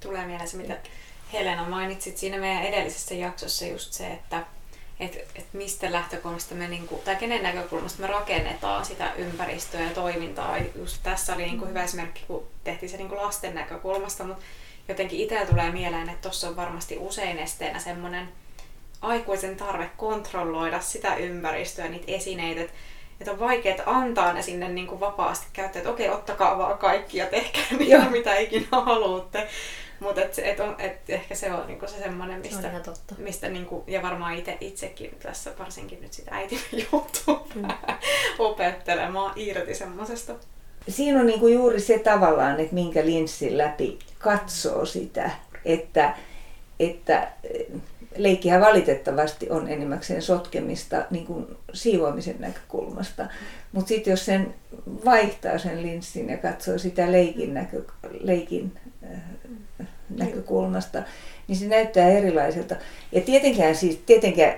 Tulee 0.00 0.26
mieleen 0.26 0.48
se, 0.48 0.56
mitä 0.56 0.76
Helena 1.32 1.68
mainitsit 1.68 2.18
siinä 2.18 2.38
meidän 2.38 2.64
edellisessä 2.64 3.14
jaksossa 3.14 3.66
just 3.66 3.92
se, 3.92 4.06
että 4.06 4.44
että 5.00 5.18
et 5.34 5.46
mistä 5.52 5.92
lähtökulmasta 5.92 6.54
me, 6.54 6.68
niinku, 6.68 7.02
tai 7.04 7.16
kenen 7.16 7.42
näkökulmasta 7.42 8.02
me 8.02 8.06
rakennetaan 8.06 8.84
sitä 8.84 9.12
ympäristöä 9.14 9.80
ja 9.80 9.90
toimintaa. 9.90 10.58
Just 10.76 11.02
tässä 11.02 11.34
oli 11.34 11.42
niinku 11.42 11.66
hyvä 11.66 11.84
esimerkki, 11.84 12.24
kun 12.26 12.46
tehtiin 12.64 12.90
se 12.90 12.96
niinku 12.96 13.16
lasten 13.16 13.54
näkökulmasta, 13.54 14.24
mutta 14.24 14.44
jotenkin 14.88 15.20
itsellä 15.20 15.46
tulee 15.46 15.72
mieleen, 15.72 16.08
että 16.08 16.22
tuossa 16.22 16.48
on 16.48 16.56
varmasti 16.56 16.98
usein 16.98 17.38
esteenä 17.38 17.78
semmoinen 17.78 18.28
aikuisen 19.00 19.56
tarve 19.56 19.90
kontrolloida 19.96 20.80
sitä 20.80 21.16
ympäristöä, 21.16 21.88
niitä 21.88 22.12
esineitä, 22.12 22.60
että 22.60 22.74
että 23.22 23.32
on 23.32 23.38
vaikea 23.38 23.76
antaa 23.86 24.32
ne 24.32 24.42
sinne 24.42 24.68
niin 24.68 24.86
kuin 24.86 25.00
vapaasti 25.00 25.46
käyttää, 25.52 25.80
että 25.80 25.90
okei, 25.90 26.10
ottakaa 26.10 26.58
vaan 26.58 26.78
kaikki 26.78 27.18
ja 27.18 27.26
tehkää 27.26 27.62
niitä, 27.78 28.10
mitä 28.10 28.36
ikinä 28.36 28.66
haluatte. 28.70 29.48
Mutta 30.00 30.20
et, 30.20 30.38
et 30.38 30.58
et 30.78 31.10
ehkä 31.10 31.34
se 31.34 31.52
on 31.52 31.66
niinku 31.66 31.86
se 31.86 31.98
semmoinen, 31.98 32.40
mistä, 32.40 32.70
se 32.70 32.80
totta. 32.84 33.14
mistä 33.18 33.48
niinku, 33.48 33.84
ja 33.86 34.02
varmaan 34.02 34.34
ite, 34.34 34.56
itsekin 34.60 35.16
tässä 35.22 35.50
varsinkin 35.58 36.00
nyt 36.02 36.12
sitä 36.12 36.30
äiti 36.34 36.60
joutuu 36.92 37.48
mm. 37.54 37.68
opettelemaan 38.38 39.32
irti 39.36 39.74
semmoisesta. 39.74 40.34
Siinä 40.88 41.20
on 41.20 41.26
niinku 41.26 41.48
juuri 41.48 41.80
se 41.80 41.98
tavallaan, 41.98 42.60
että 42.60 42.74
minkä 42.74 43.06
linssin 43.06 43.58
läpi 43.58 43.98
katsoo 44.18 44.86
sitä, 44.86 45.30
että, 45.64 46.14
että 46.80 47.28
leikkihän 48.16 48.60
valitettavasti 48.60 49.50
on 49.50 49.68
enimmäkseen 49.68 50.22
sotkemista 50.22 51.04
niin 51.10 51.26
kuin 51.26 51.46
siivoamisen 51.72 52.36
näkökulmasta. 52.38 53.26
Mutta 53.72 53.88
sitten 53.88 54.10
jos 54.10 54.24
sen 54.24 54.54
vaihtaa 55.04 55.58
sen 55.58 55.82
linssin 55.82 56.28
ja 56.28 56.36
katsoo 56.36 56.78
sitä 56.78 57.12
leikin, 57.12 57.54
näkö, 57.54 57.82
leikin 58.20 58.72
äh, 59.12 59.86
näkökulmasta, 60.10 61.02
niin 61.48 61.56
se 61.56 61.66
näyttää 61.66 62.08
erilaiselta. 62.08 62.76
Ja 63.12 63.20
tietenkään 63.20 63.76
siis, 63.76 64.00
tietenkään 64.06 64.54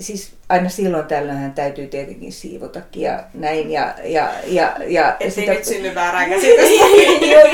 siis 0.00 0.32
aina 0.48 0.68
silloin 0.68 1.06
tällöin 1.06 1.52
täytyy 1.52 1.86
tietenkin 1.86 2.32
siivotakin 2.32 3.02
ja 3.02 3.22
näin. 3.34 3.70
Ja, 3.70 3.94
ja, 4.04 4.30
ja, 4.46 4.76
ja 4.86 5.12
Ettei 5.12 5.30
sitä... 5.30 5.52
nyt 5.52 5.64
synny 5.64 5.94
väärää 5.94 6.28
käsitystä. 6.28 6.84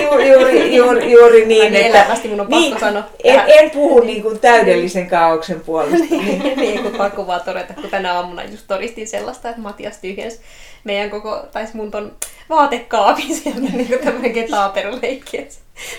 juuri, 0.02 0.30
juuri, 0.30 0.76
juuri, 0.76 1.12
juuri 1.12 1.46
niin. 1.46 1.74
Että, 1.74 1.88
elävästi 1.88 2.28
mun 2.28 2.40
on 2.40 2.46
pakko 2.46 2.60
niin, 2.60 2.80
sanoa. 2.80 3.04
En, 3.24 3.40
en 3.46 3.70
puhu 3.70 4.00
niin 4.00 4.22
kuin 4.22 4.38
täydellisen 4.38 5.06
kaauksen 5.06 5.60
puolesta. 5.60 6.06
niin, 6.14 6.56
niin, 6.56 6.82
kun 6.82 6.92
pakko 6.92 7.26
vaan 7.26 7.40
todeta, 7.44 7.74
kun 7.74 7.90
tänä 7.90 8.14
aamuna 8.14 8.44
just 8.44 8.64
todistin 8.66 9.08
sellaista, 9.08 9.48
että 9.48 9.62
Matias 9.62 9.98
tyhjensi 9.98 10.40
meidän 10.84 11.10
koko, 11.10 11.46
tai 11.52 11.66
mun 11.72 11.90
ton 11.90 12.12
vaatekaapin 12.48 13.34
sieltä 13.34 13.60
niin 13.60 13.86
kuin 13.86 14.00
tämmöinen 14.00 14.32
ketaaperuleikki. 14.32 15.48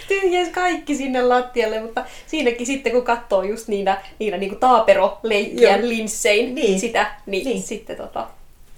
Tyhjens 0.08 0.50
kaikki 0.50 0.96
sinne 0.96 1.22
lattialle, 1.22 1.82
mutta 1.82 2.06
siinäkin 2.28 2.66
sitten 2.66 2.92
kun 2.92 3.04
katsoo 3.04 3.44
just 3.44 3.68
niitä, 3.68 4.02
niitä 4.20 4.38
niin 4.38 4.60
taaperoleikkiä 4.60 5.78
linssein 5.82 6.56
niin. 6.56 6.80
sitä, 6.80 7.12
niin, 7.26 7.46
niin. 7.46 7.62
sitten 7.62 7.98
tota, 7.98 8.28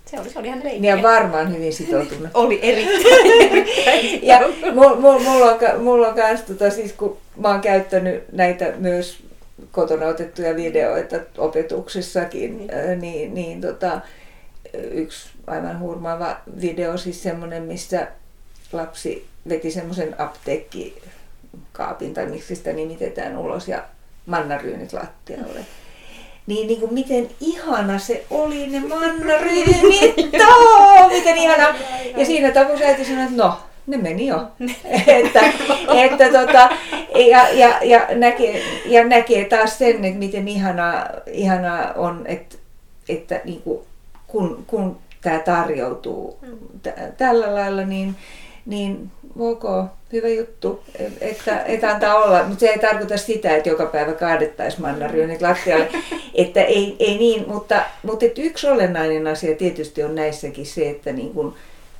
se 0.06 0.20
oli, 0.20 0.30
se 0.30 0.40
oli 0.40 0.48
ihan 0.48 0.62
leikkiä. 0.64 0.96
Ja 0.96 1.04
varmaan 1.04 1.54
hyvin 1.54 1.74
sitoutunut. 1.74 2.28
oli 2.34 2.60
erittäin, 2.62 4.20
Ja 4.30 4.40
mulla, 4.74 4.96
mulla, 4.96 5.52
on, 5.52 5.84
mulla 5.84 6.08
on 6.08 6.16
kans, 6.16 6.42
tota, 6.42 6.70
siis 6.70 6.94
kun 6.94 7.18
mä 7.38 7.50
oon 7.50 7.62
käyttänyt 7.62 8.24
näitä 8.32 8.74
myös 8.78 9.18
kotona 9.72 10.06
otettuja 10.06 10.56
videoita 10.56 11.16
opetuksessakin, 11.38 12.58
niin, 12.58 13.00
niin, 13.02 13.34
niin 13.34 13.62
tota, 13.62 14.02
yksi 14.74 15.30
aivan 15.48 15.80
hurmaava 15.80 16.38
video, 16.62 16.98
siis 16.98 17.24
semmoinen, 17.24 17.64
missä 17.64 18.08
lapsi 18.72 19.28
veti 19.50 19.72
semmoisen 19.72 20.22
apteekkikaapin, 20.22 22.14
tai 22.14 22.26
miksi 22.26 22.56
sitä 22.56 22.74
nimitetään 22.74 23.38
ulos, 23.38 23.68
ja 23.68 23.84
mannaryynit 24.26 24.94
lattialle. 24.94 25.60
Niin, 26.48 26.68
niin 26.68 26.80
kuin 26.80 26.94
miten 26.94 27.30
ihana 27.40 28.00
se 28.00 28.26
oli, 28.30 28.68
ne 28.68 28.80
mannaryynit, 28.80 29.82
miten 31.10 31.38
ihana. 31.38 31.76
Ja 32.18 32.26
siinä 32.26 32.52
tapauksessa 32.52 32.86
äiti 32.86 33.06
sanoi, 33.06 33.24
että 33.24 33.44
no, 33.44 33.58
ne 33.88 33.98
meni 33.98 34.28
jo. 34.28 34.48
että, 35.08 35.54
että 35.94 36.32
tota, 36.32 36.70
ja, 37.30 37.50
ja, 37.50 37.80
ja, 37.84 38.08
näkee, 38.16 38.64
ja 38.86 39.04
näkee 39.04 39.46
taas 39.46 39.78
sen, 39.78 40.06
että 40.06 40.20
miten 40.20 40.48
ihanaa, 40.48 41.06
ihanaa 41.32 41.94
on, 41.94 42.28
että, 42.28 42.58
että 43.10 43.42
niin 43.46 43.62
kuin, 43.62 43.80
kun, 44.28 44.64
kun 44.68 44.98
tämä 45.22 45.40
tarjoutuu 45.40 46.40
t- 46.84 47.18
tällä 47.18 47.56
lailla, 47.56 47.82
niin, 47.82 48.16
niin 48.66 49.12
ok, 49.40 49.64
hyvä 50.14 50.28
juttu, 50.28 50.84
että, 51.22 51.64
että 51.64 51.90
antaa 51.90 52.16
olla. 52.16 52.44
Mutta 52.44 52.60
se 52.60 52.68
ei 52.68 52.80
tarkoita 52.80 53.18
sitä, 53.18 53.56
että 53.56 53.70
joka 53.70 53.86
päivä 53.86 54.12
kaadettaisiin 54.12 54.82
mannaryynit 54.82 55.42
lattialle. 55.42 55.90
että 56.36 56.64
ei, 56.64 56.96
ei 57.00 57.18
niin, 57.18 57.44
mutta, 57.48 57.84
mutta 58.04 58.26
että 58.26 58.42
yksi 58.42 58.68
olennainen 58.68 59.28
asia 59.28 59.56
tietysti 59.56 60.04
on 60.04 60.16
näissäkin 60.16 60.66
se, 60.66 60.90
että 60.90 61.12
niin 61.12 61.34
kun, 61.34 61.56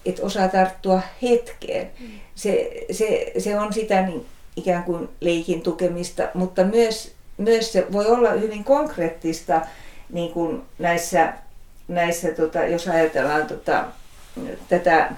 että 0.06 0.26
osaa 0.26 0.48
tarttua 0.48 1.02
hetkeen. 1.22 1.92
Se, 2.36 2.72
se, 2.92 3.32
se 3.38 3.60
on 3.60 3.74
sitä 3.74 4.02
niin 4.02 4.26
ikään 4.56 4.84
kuin 4.84 5.10
leikin 5.20 5.62
tukemista, 5.62 6.24
mutta 6.34 6.64
myös, 6.64 7.12
myös 7.38 7.72
se 7.72 7.86
voi 7.92 8.06
olla 8.06 8.32
hyvin 8.32 8.64
konkreettista 8.64 9.62
niin 10.10 10.34
kuin 10.34 10.62
näissä 10.80 11.34
näissä, 11.88 12.32
tota, 12.32 12.66
jos 12.66 12.88
ajatellaan 12.88 13.48
tota, 13.48 13.86
tätä 14.70 15.12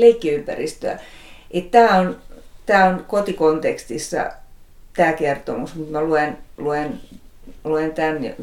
leikkiympäristöä, 0.00 0.98
tämä 1.70 1.98
on, 1.98 2.16
tää 2.66 2.88
on 2.88 3.04
kotikontekstissa 3.08 4.30
tämä 4.96 5.12
kertomus, 5.12 5.74
mutta 5.74 5.92
mä 5.92 6.02
luen, 6.02 6.38
luen, 6.56 7.00
luen 7.64 7.92
tämän 7.92 8.34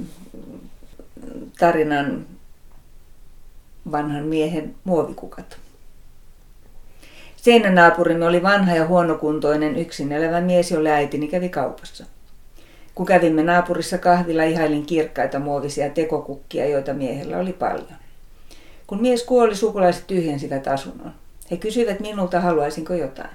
tarinan 1.60 2.26
vanhan 3.92 4.26
miehen 4.26 4.76
muovikukat. 4.84 5.58
Seinänaapurimme 7.36 8.26
oli 8.26 8.44
vanha 8.44 8.76
ja 8.76 8.88
huonokuntoinen 8.88 9.76
yksin 9.76 10.12
elävä 10.12 10.42
mies, 10.42 10.72
jolle 10.72 10.92
äitini 10.92 11.28
kävi 11.28 11.50
kaupassa. 11.50 12.06
Kun 12.96 13.06
kävimme 13.06 13.44
naapurissa 13.44 13.98
kahvilla, 13.98 14.44
ihailin 14.44 14.86
kirkkaita 14.86 15.40
muovisia 15.40 15.90
tekokukkia, 15.90 16.70
joita 16.70 16.94
miehellä 16.94 17.38
oli 17.38 17.54
paljon. 17.54 17.98
Kun 18.88 19.02
mies 19.02 19.24
kuoli, 19.24 19.56
sukulaiset 19.56 20.08
tyhjensivät 20.08 20.68
asunnon. 20.68 21.14
He 21.52 21.58
kysyivät 21.58 22.00
minulta, 22.00 22.40
haluaisinko 22.40 22.94
jotain. 22.94 23.30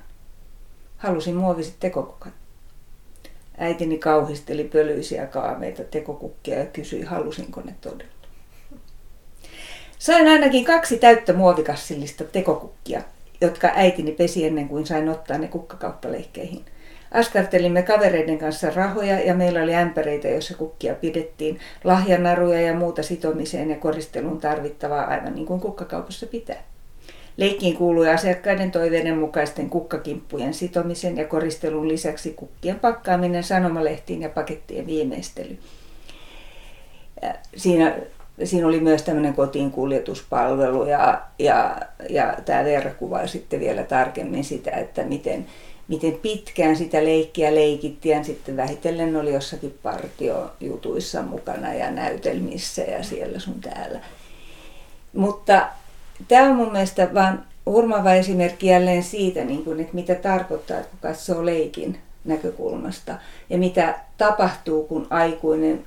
Halusin 0.96 1.34
muoviset 1.34 1.74
tekokukat. 1.80 2.32
Äitini 3.58 3.98
kauhisteli 3.98 4.64
pölyisiä 4.64 5.26
kaameita 5.26 5.84
tekokukkia 5.84 6.58
ja 6.58 6.66
kysyi, 6.66 7.02
halusinko 7.02 7.60
ne 7.60 7.74
todella. 7.80 8.12
Sain 9.98 10.28
ainakin 10.28 10.64
kaksi 10.64 10.98
täyttä 10.98 11.32
muovikassillista 11.32 12.24
tekokukkia, 12.24 13.02
jotka 13.40 13.70
äitini 13.74 14.12
pesi 14.12 14.46
ennen 14.46 14.68
kuin 14.68 14.86
sain 14.86 15.08
ottaa 15.08 15.38
ne 15.38 15.48
kukkakauppaleikkeihin– 15.48 16.64
Askartelimme 17.12 17.82
kavereiden 17.82 18.38
kanssa 18.38 18.70
rahoja 18.70 19.20
ja 19.20 19.34
meillä 19.34 19.62
oli 19.62 19.74
ämpäreitä, 19.74 20.28
joissa 20.28 20.54
kukkia 20.54 20.94
pidettiin, 20.94 21.58
lahjanaruja 21.84 22.60
ja 22.60 22.74
muuta 22.74 23.02
sitomiseen 23.02 23.70
ja 23.70 23.76
koristeluun 23.76 24.40
tarvittavaa 24.40 25.04
aivan 25.04 25.34
niin 25.34 25.46
kuin 25.46 25.60
kukkakaupassa 25.60 26.26
pitää. 26.26 26.62
Leikkiin 27.36 27.76
kuului 27.76 28.08
asiakkaiden 28.08 28.70
toiveiden 28.70 29.18
mukaisten 29.18 29.70
kukkakimppujen 29.70 30.54
sitomisen 30.54 31.16
ja 31.16 31.24
koristelun 31.24 31.88
lisäksi 31.88 32.30
kukkien 32.30 32.80
pakkaaminen 32.80 33.44
sanomalehtiin 33.44 34.22
ja 34.22 34.28
pakettien 34.28 34.86
viimeistely. 34.86 35.58
Siinä, 37.56 37.96
siinä 38.44 38.66
oli 38.66 38.80
myös 38.80 39.02
tämmöinen 39.02 39.34
kotiin 39.34 39.70
kuljetuspalvelu 39.70 40.84
ja, 40.84 41.22
ja, 41.38 41.76
ja 42.08 42.36
tämä 42.44 42.64
Veera 42.64 42.90
kuvaa 42.90 43.26
sitten 43.26 43.60
vielä 43.60 43.82
tarkemmin 43.82 44.44
sitä, 44.44 44.70
että 44.70 45.02
miten, 45.02 45.46
miten 45.88 46.12
pitkään 46.12 46.76
sitä 46.76 47.04
leikkiä 47.04 47.54
leikittiin 47.54 48.24
sitten 48.24 48.56
vähitellen 48.56 49.16
oli 49.16 49.32
jossakin 49.32 49.78
partiojutuissa 49.82 51.22
mukana 51.22 51.74
ja 51.74 51.90
näytelmissä 51.90 52.82
ja 52.82 53.02
siellä 53.02 53.38
sun 53.38 53.60
täällä. 53.60 54.00
Mutta 55.12 55.66
tämä 56.28 56.50
on 56.50 56.56
mun 56.56 56.72
mielestä 56.72 57.08
vaan 57.14 57.44
hurmava 57.66 58.14
esimerkki 58.14 58.66
jälleen 58.66 59.02
siitä, 59.02 59.44
niin 59.44 59.64
kun, 59.64 59.80
että 59.80 59.94
mitä 59.94 60.14
tarkoittaa, 60.14 60.82
kun 60.82 60.98
katsoo 61.02 61.46
leikin 61.46 61.98
näkökulmasta 62.24 63.14
ja 63.50 63.58
mitä 63.58 63.98
tapahtuu, 64.18 64.84
kun 64.84 65.06
aikuinen 65.10 65.84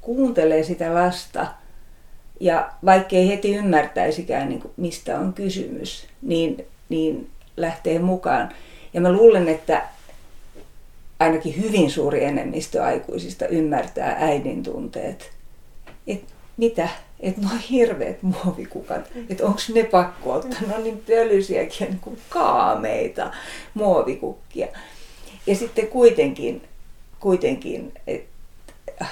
kuuntelee 0.00 0.62
sitä 0.62 0.94
lasta 0.94 1.46
Ja 2.40 2.70
vaikkei 2.84 3.28
heti 3.28 3.56
ymmärtäisikään, 3.56 4.48
niin 4.48 4.60
kuin, 4.60 4.72
mistä 4.76 5.18
on 5.18 5.32
kysymys, 5.32 6.06
niin, 6.22 6.66
niin 6.88 7.30
lähtee 7.56 7.98
mukaan. 7.98 8.48
Ja 8.94 9.00
mä 9.00 9.12
luulen, 9.12 9.48
että 9.48 9.82
ainakin 11.18 11.62
hyvin 11.62 11.90
suuri 11.90 12.24
enemmistö 12.24 12.84
aikuisista 12.84 13.46
ymmärtää 13.46 14.16
äidin 14.20 14.62
tunteet. 14.62 15.30
Et 16.06 16.24
mitä? 16.56 16.88
Että 17.20 17.40
nuo 17.40 17.50
hirveät 17.70 18.22
muovikukat, 18.22 19.10
että 19.30 19.46
onko 19.46 19.60
ne 19.74 19.84
pakko 19.84 20.32
ottaa, 20.32 20.60
ne 20.66 20.74
on 20.74 20.84
niin 20.84 21.02
pölysiäkin 21.06 21.88
niin 21.88 22.00
kuin 22.00 22.18
kaameita 22.28 23.30
muovikukkia. 23.74 24.66
Ja 25.46 25.56
sitten 25.56 25.88
kuitenkin, 25.88 26.62
kuitenkin 27.20 27.92
että 28.06 29.06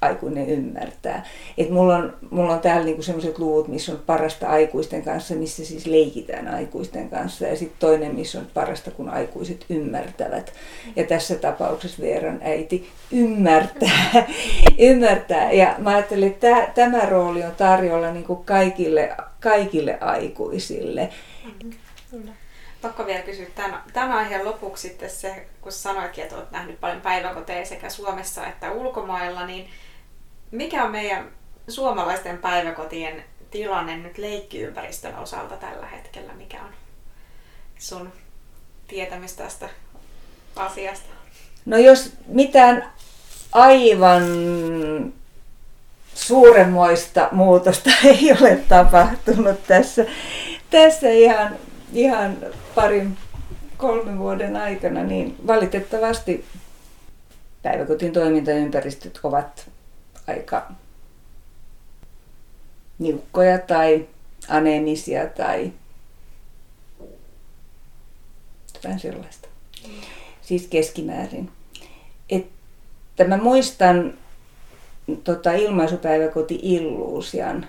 aikuinen 0.00 0.48
ymmärtää. 0.48 1.26
Et 1.58 1.70
mulla, 1.70 1.96
on, 1.96 2.16
mulla 2.30 2.52
on 2.52 2.60
täällä 2.60 2.84
niinku 2.84 3.02
sellaiset 3.02 3.38
luvut, 3.38 3.68
missä 3.68 3.92
on 3.92 4.02
parasta 4.06 4.48
aikuisten 4.48 5.02
kanssa, 5.02 5.34
missä 5.34 5.64
siis 5.64 5.86
leikitään 5.86 6.48
aikuisten 6.48 7.08
kanssa. 7.08 7.46
Ja 7.46 7.56
sitten 7.56 7.78
toinen, 7.78 8.14
missä 8.14 8.38
on 8.38 8.46
parasta, 8.54 8.90
kun 8.90 9.08
aikuiset 9.08 9.64
ymmärtävät. 9.70 10.52
Ja 10.96 11.04
tässä 11.04 11.34
tapauksessa 11.34 12.02
Veeran 12.02 12.40
äiti 12.42 12.90
ymmärtää. 13.12 14.26
ymmärtää. 14.90 15.52
Ja 15.52 15.74
mä 15.78 15.90
ajattelin, 15.90 16.28
että 16.28 16.68
tämä 16.74 17.00
rooli 17.00 17.42
on 17.42 17.54
tarjolla 17.56 18.10
niinku 18.10 18.36
kaikille, 18.36 19.16
kaikille 19.40 19.98
aikuisille. 20.00 21.08
Pakko 22.82 23.06
vielä 23.06 23.22
kysyä 23.22 23.46
tämän, 23.54 23.82
tämän 23.92 24.12
aiheen 24.12 24.44
lopuksi 24.44 24.88
sitten 24.88 25.10
se, 25.10 25.46
kun 25.60 25.72
sanoitkin, 25.72 26.24
että 26.24 26.36
olet 26.36 26.50
nähnyt 26.50 26.80
paljon 26.80 27.00
päiväkoteja 27.00 27.66
sekä 27.66 27.90
Suomessa 27.90 28.46
että 28.46 28.72
ulkomailla, 28.72 29.46
niin 29.46 29.68
mikä 30.50 30.84
on 30.84 30.90
meidän 30.90 31.28
suomalaisten 31.68 32.38
päiväkotien 32.38 33.24
tilanne 33.50 33.96
nyt 33.96 34.18
leikkiympäristön 34.18 35.18
osalta 35.18 35.56
tällä 35.56 35.86
hetkellä? 35.86 36.32
Mikä 36.32 36.56
on 36.56 36.70
sun 37.78 38.12
tietämys 38.88 39.32
tästä 39.32 39.68
asiasta? 40.56 41.08
No 41.66 41.76
jos 41.76 42.12
mitään 42.26 42.92
aivan 43.52 44.22
suuremmoista 46.14 47.28
muutosta 47.32 47.90
ei 48.04 48.32
ole 48.40 48.56
tapahtunut 48.56 49.66
tässä, 49.66 50.06
tässä 50.70 51.10
ihan, 51.10 51.56
ihan 51.92 52.36
parin 52.74 53.16
kolmen 53.76 54.18
vuoden 54.18 54.56
aikana, 54.56 55.02
niin 55.02 55.36
valitettavasti 55.46 56.44
päiväkotin 57.62 58.12
toimintaympäristöt 58.12 59.20
ovat 59.22 59.70
aika 60.28 60.72
niukkoja 62.98 63.58
tai 63.58 64.06
anemisia 64.48 65.26
tai 65.26 65.72
jotain 68.74 68.98
sellaista. 69.00 69.48
Siis 70.42 70.66
keskimäärin. 70.66 71.50
Että 72.30 73.24
mä 73.24 73.36
muistan 73.36 74.14
tota, 75.24 75.52
ilmaisupäiväkoti 75.52 76.58
Illuusian, 76.62 77.66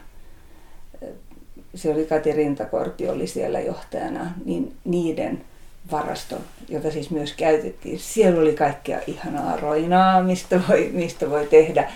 se 1.75 1.91
oli 1.91 2.05
Kati 2.05 2.31
Rintakorpi 2.31 3.09
oli 3.09 3.27
siellä 3.27 3.59
johtajana, 3.59 4.31
niin 4.45 4.77
niiden 4.85 5.45
varaston, 5.91 6.41
jota 6.69 6.91
siis 6.91 7.09
myös 7.09 7.33
käytettiin. 7.33 7.99
Siellä 7.99 8.41
oli 8.41 8.53
kaikkea 8.53 8.99
ihanaa 9.07 9.57
roinaa, 9.57 10.23
mistä 10.23 10.61
voi, 10.69 10.89
mistä 10.93 11.29
voi 11.29 11.47
tehdä 11.47 11.91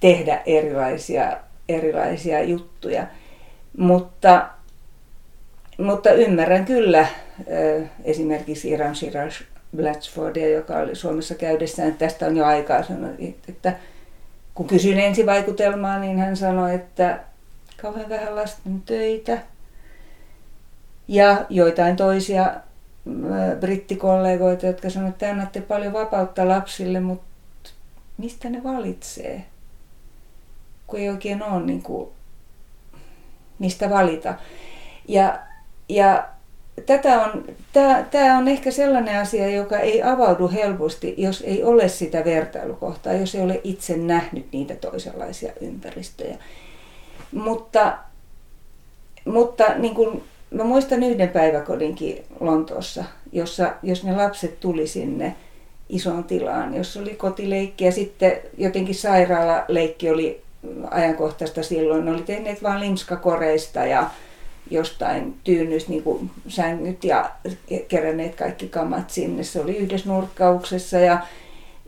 tehdä 0.00 0.42
erilaisia, 0.46 1.36
erilaisia 1.68 2.42
juttuja. 2.42 3.06
Mutta, 3.78 4.48
mutta 5.78 6.10
ymmärrän 6.10 6.64
kyllä 6.64 7.06
esimerkiksi 8.04 8.70
Iran 8.70 8.94
Siraj 8.94 9.30
Blatchfordia, 9.76 10.48
joka 10.48 10.78
oli 10.78 10.94
Suomessa 10.94 11.34
käydessään, 11.34 11.94
tästä 11.94 12.26
on 12.26 12.36
jo 12.36 12.44
aikaa 12.44 12.82
sanonut, 12.82 13.20
että 13.48 13.72
kun 14.54 14.66
kysyin 14.66 14.98
ensivaikutelmaa, 14.98 15.98
niin 15.98 16.18
hän 16.18 16.36
sanoi, 16.36 16.74
että 16.74 17.20
kauhean 17.82 18.08
vähän 18.08 18.36
lasten 18.36 18.82
töitä 18.82 19.38
ja 21.08 21.46
joitain 21.48 21.96
toisia 21.96 22.54
brittikollegoita, 23.60 24.66
jotka 24.66 24.90
sanoivat, 24.90 25.14
että 25.14 25.26
te 25.26 25.32
annatte 25.32 25.60
paljon 25.60 25.92
vapautta 25.92 26.48
lapsille, 26.48 27.00
mutta 27.00 27.70
mistä 28.18 28.50
ne 28.50 28.64
valitsee? 28.64 29.44
Kun 30.86 31.00
ei 31.00 31.08
oikein 31.08 31.42
ole 31.42 31.62
niin 31.62 31.82
kuin, 31.82 32.08
mistä 33.58 33.90
valita. 33.90 34.34
Ja, 35.08 35.38
ja 35.88 36.28
tätä 36.86 37.22
on, 37.22 37.44
tämä, 38.10 38.38
on 38.38 38.48
ehkä 38.48 38.70
sellainen 38.70 39.20
asia, 39.20 39.50
joka 39.50 39.78
ei 39.78 40.02
avaudu 40.02 40.48
helposti, 40.48 41.14
jos 41.18 41.40
ei 41.46 41.64
ole 41.64 41.88
sitä 41.88 42.24
vertailukohtaa, 42.24 43.12
jos 43.12 43.34
ei 43.34 43.42
ole 43.42 43.60
itse 43.64 43.96
nähnyt 43.96 44.46
niitä 44.52 44.74
toisenlaisia 44.74 45.52
ympäristöjä. 45.60 46.36
Mutta, 47.32 47.98
mutta 49.24 49.64
niin 49.78 49.94
kuin, 49.94 50.22
mä 50.50 50.64
muistan 50.64 51.02
yhden 51.02 51.28
päiväkodinkin 51.28 52.24
Lontoossa, 52.40 53.04
jossa 53.32 53.72
jos 53.82 54.04
ne 54.04 54.16
lapset 54.16 54.60
tuli 54.60 54.86
sinne 54.86 55.36
isoon 55.88 56.24
tilaan, 56.24 56.74
jos 56.74 56.96
oli 56.96 57.14
kotileikki 57.14 57.84
ja 57.84 57.92
sitten 57.92 58.32
jotenkin 58.58 58.94
sairaalaleikki 58.94 60.10
oli 60.10 60.45
ajankohtaista 60.90 61.62
silloin. 61.62 62.04
Ne 62.04 62.10
oli 62.10 62.22
tehneet 62.22 62.62
vain 62.62 62.80
limskakoreista 62.80 63.84
ja 63.84 64.10
jostain 64.70 65.34
tyynnys 65.44 65.88
niin 65.88 66.02
kuin 66.02 66.30
sängyt 66.48 67.04
ja 67.04 67.30
keränneet 67.88 68.34
kaikki 68.34 68.68
kamat 68.68 69.10
sinne. 69.10 69.42
Se 69.42 69.60
oli 69.60 69.76
yhdessä 69.76 70.08
nurkkauksessa 70.08 70.98
ja, 70.98 71.18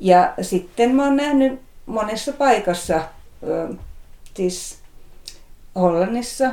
ja 0.00 0.34
sitten 0.42 0.94
mä 0.94 1.04
oon 1.04 1.16
nähnyt 1.16 1.60
monessa 1.86 2.32
paikassa, 2.32 3.00
siis 4.34 4.78
Hollannissa, 5.74 6.50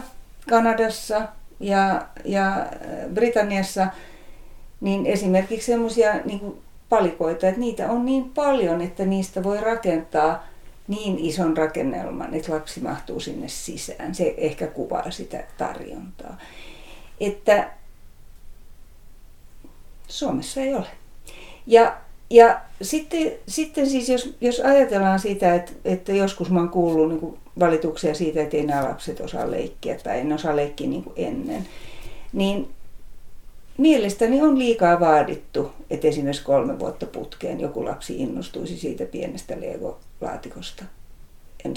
Kanadassa 0.49 1.21
ja, 1.59 2.07
ja 2.25 2.65
Britanniassa, 3.13 3.87
niin 4.81 5.05
esimerkiksi 5.05 5.65
semmoisia 5.71 6.13
niin 6.25 6.61
palikoita, 6.89 7.47
että 7.47 7.59
niitä 7.59 7.91
on 7.91 8.05
niin 8.05 8.29
paljon, 8.29 8.81
että 8.81 9.05
niistä 9.05 9.43
voi 9.43 9.61
rakentaa 9.61 10.47
niin 10.87 11.19
ison 11.19 11.57
rakennelman, 11.57 12.33
että 12.33 12.53
lapsi 12.53 12.79
mahtuu 12.79 13.19
sinne 13.19 13.47
sisään. 13.47 14.15
Se 14.15 14.33
ehkä 14.37 14.67
kuvaa 14.67 15.11
sitä 15.11 15.43
tarjontaa. 15.57 16.37
Että 17.19 17.71
Suomessa 20.07 20.61
ei 20.61 20.73
ole. 20.73 20.87
Ja, 21.67 21.97
ja 22.29 22.61
sitten, 22.81 23.31
sitten 23.47 23.89
siis 23.89 24.09
jos, 24.09 24.35
jos 24.41 24.59
ajatellaan 24.59 25.19
sitä, 25.19 25.55
että, 25.55 25.71
että 25.85 26.13
joskus 26.13 26.49
mä 26.49 26.59
oon 26.59 26.69
kuullut 26.69 27.09
niin 27.09 27.37
valituksia 27.59 28.13
siitä, 28.13 28.41
että 28.41 28.57
ei 28.57 28.65
nämä 28.65 28.83
lapset 28.83 29.19
osaa 29.19 29.51
leikkiä 29.51 29.97
tai 30.03 30.19
en 30.19 30.33
osaa 30.33 30.55
leikkiä 30.55 30.87
niin 30.87 31.03
kuin 31.03 31.13
ennen, 31.15 31.67
niin 32.33 32.74
mielestäni 33.77 34.41
on 34.41 34.59
liikaa 34.59 34.99
vaadittu, 34.99 35.71
että 35.89 36.07
esimerkiksi 36.07 36.43
kolme 36.43 36.79
vuotta 36.79 37.05
putkeen 37.05 37.59
joku 37.59 37.85
lapsi 37.85 38.17
innostuisi 38.17 38.77
siitä 38.77 39.05
pienestä 39.05 39.55
Lego-laatikosta. 39.55 40.83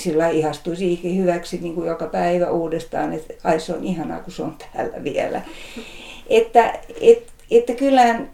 Sillä 0.00 0.28
ihastuisi 0.28 0.92
ikin 0.92 1.16
hyväksi 1.16 1.58
niin 1.58 1.74
kuin 1.74 1.86
joka 1.86 2.06
päivä 2.06 2.50
uudestaan, 2.50 3.12
että 3.12 3.34
ai 3.44 3.60
se 3.60 3.74
on 3.74 3.84
ihanaa, 3.84 4.20
kun 4.20 4.32
se 4.32 4.42
on 4.42 4.56
täällä 4.72 5.04
vielä. 5.04 5.42
Että, 6.28 6.78
et, 7.00 7.26
että 7.50 7.74
kyllähän 7.74 8.30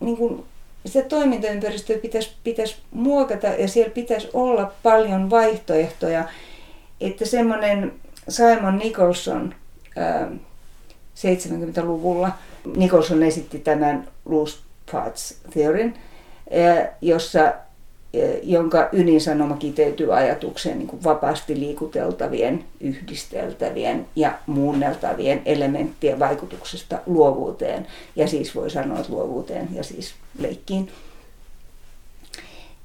niin 0.00 0.16
kuin, 0.16 0.44
sitä 0.86 1.08
toimintaympäristöä 1.08 1.98
pitäisi, 1.98 2.30
pitäisi 2.44 2.76
muokata 2.90 3.46
ja 3.46 3.68
siellä 3.68 3.90
pitäisi 3.90 4.28
olla 4.32 4.72
paljon 4.82 5.30
vaihtoehtoja. 5.30 6.24
Että 7.00 7.24
semmoinen 7.24 7.92
Simon 8.28 8.78
Nicholson 8.78 9.54
ää, 9.96 10.30
70-luvulla 11.16 12.32
Nicholson 12.76 13.22
esitti 13.22 13.58
tämän 13.58 14.08
loose 14.24 14.58
parts 14.92 15.36
theoryn, 15.50 15.94
eh, 16.50 16.88
jossa, 17.00 17.52
eh, 18.14 18.40
jonka 18.42 18.88
ydinsanoma 18.92 19.56
kiteytyy 19.56 20.16
ajatukseen 20.16 20.78
niin 20.78 20.88
kuin 20.88 21.04
vapaasti 21.04 21.60
liikuteltavien, 21.60 22.64
yhdisteltävien 22.80 24.06
ja 24.16 24.38
muunneltavien 24.46 25.42
elementtien 25.44 26.18
vaikutuksesta 26.18 26.98
luovuuteen. 27.06 27.86
Ja 28.16 28.28
siis 28.28 28.54
voi 28.54 28.70
sanoa, 28.70 28.98
että 28.98 29.12
luovuuteen 29.12 29.68
ja 29.72 29.82
siis 29.82 30.14
leikkiin. 30.38 30.88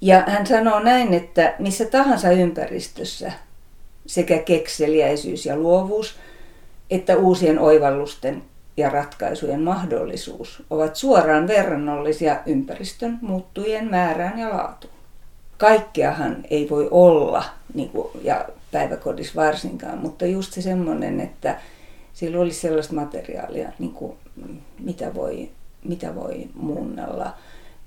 Ja 0.01 0.23
hän 0.28 0.47
sanoo 0.47 0.80
näin, 0.80 1.13
että 1.13 1.55
missä 1.59 1.86
tahansa 1.86 2.32
ympäristössä 2.32 3.32
sekä 4.05 4.38
kekseliäisyys 4.38 5.45
ja 5.45 5.57
luovuus, 5.57 6.15
että 6.89 7.17
uusien 7.17 7.59
oivallusten 7.59 8.43
ja 8.78 8.89
ratkaisujen 8.89 9.61
mahdollisuus 9.61 10.63
ovat 10.69 10.95
suoraan 10.95 11.47
verrannollisia 11.47 12.39
ympäristön 12.45 13.19
muuttujien 13.21 13.89
määrään 13.89 14.39
ja 14.39 14.49
laatuun. 14.49 14.93
Kaikkeahan 15.57 16.45
ei 16.49 16.69
voi 16.69 16.88
olla 16.91 17.43
niin 17.73 17.89
kuin, 17.89 18.07
ja 18.23 18.45
päiväkodissa 18.71 19.41
varsinkaan, 19.41 19.97
mutta 19.97 20.25
just 20.25 20.53
se 20.53 20.61
semmoinen, 20.61 21.19
että 21.19 21.59
sillä 22.13 22.39
olisi 22.39 22.59
sellaista 22.59 22.93
materiaalia, 22.93 23.69
niin 23.80 23.93
kuin, 23.93 24.17
mitä, 24.80 25.13
voi, 25.13 25.49
mitä 25.84 26.15
voi 26.15 26.47
muunnella, 26.53 27.34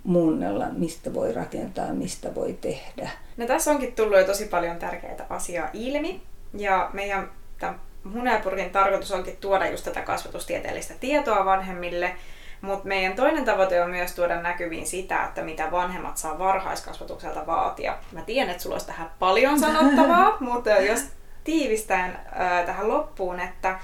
muunnella, 0.04 0.66
mistä 0.72 1.14
voi 1.14 1.32
rakentaa, 1.32 1.92
mistä 1.92 2.34
voi 2.34 2.58
tehdä. 2.60 3.10
No 3.36 3.46
tässä 3.46 3.70
onkin 3.70 3.92
tullut 3.92 4.18
jo 4.18 4.24
tosi 4.24 4.44
paljon 4.44 4.76
tärkeitä 4.76 5.26
asiaa 5.28 5.70
ilmi. 5.72 6.20
Ja 6.54 6.90
meidän 6.92 7.30
tämän 7.58 7.80
Hunajapurkin 8.14 8.70
tarkoitus 8.70 9.12
onkin 9.12 9.36
tuoda 9.36 9.70
just 9.70 9.84
tätä 9.84 10.02
kasvatustieteellistä 10.02 10.94
tietoa 11.00 11.44
vanhemmille, 11.44 12.16
mutta 12.60 12.88
meidän 12.88 13.16
toinen 13.16 13.44
tavoite 13.44 13.82
on 13.82 13.90
myös 13.90 14.14
tuoda 14.14 14.42
näkyviin 14.42 14.86
sitä, 14.86 15.24
että 15.24 15.42
mitä 15.42 15.70
vanhemmat 15.70 16.16
saa 16.16 16.38
varhaiskasvatukselta 16.38 17.46
vaatia. 17.46 17.98
Mä 18.12 18.22
tiedän, 18.22 18.50
että 18.50 18.62
sulla 18.62 18.74
olisi 18.74 18.86
tähän 18.86 19.10
paljon 19.18 19.60
sanottavaa, 19.66 20.36
mutta 20.40 20.70
jos 20.70 21.00
tiivistään 21.44 22.20
äh, 22.40 22.66
tähän 22.66 22.88
loppuun, 22.88 23.40
että, 23.40 23.78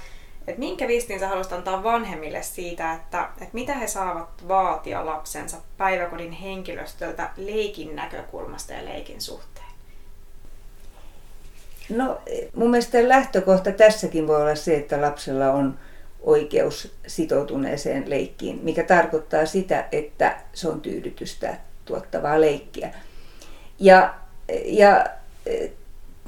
että 0.47 0.59
minkä 0.59 0.87
viestin 0.87 1.19
sä 1.19 1.27
haluaisit 1.27 1.53
antaa 1.53 1.83
vanhemmille 1.83 2.43
siitä, 2.43 2.93
että, 2.93 3.29
että 3.31 3.53
mitä 3.53 3.73
he 3.73 3.87
saavat 3.87 4.47
vaatia 4.47 5.05
lapsensa 5.05 5.57
päiväkodin 5.77 6.31
henkilöstöltä 6.31 7.29
leikin 7.37 7.95
näkökulmasta 7.95 8.73
ja 8.73 8.85
leikin 8.85 9.21
suhteen? 9.21 9.66
No 11.89 12.21
mun 12.55 12.69
mielestä 12.69 13.09
lähtökohta 13.09 13.71
tässäkin 13.71 14.27
voi 14.27 14.41
olla 14.41 14.55
se, 14.55 14.75
että 14.75 15.01
lapsella 15.01 15.51
on 15.51 15.79
oikeus 16.21 16.95
sitoutuneeseen 17.07 18.09
leikkiin, 18.09 18.59
mikä 18.63 18.83
tarkoittaa 18.83 19.45
sitä, 19.45 19.85
että 19.91 20.37
se 20.53 20.67
on 20.67 20.81
tyydytystä 20.81 21.57
tuottavaa 21.85 22.41
leikkiä. 22.41 22.93
Ja, 23.79 24.13
ja 24.65 25.05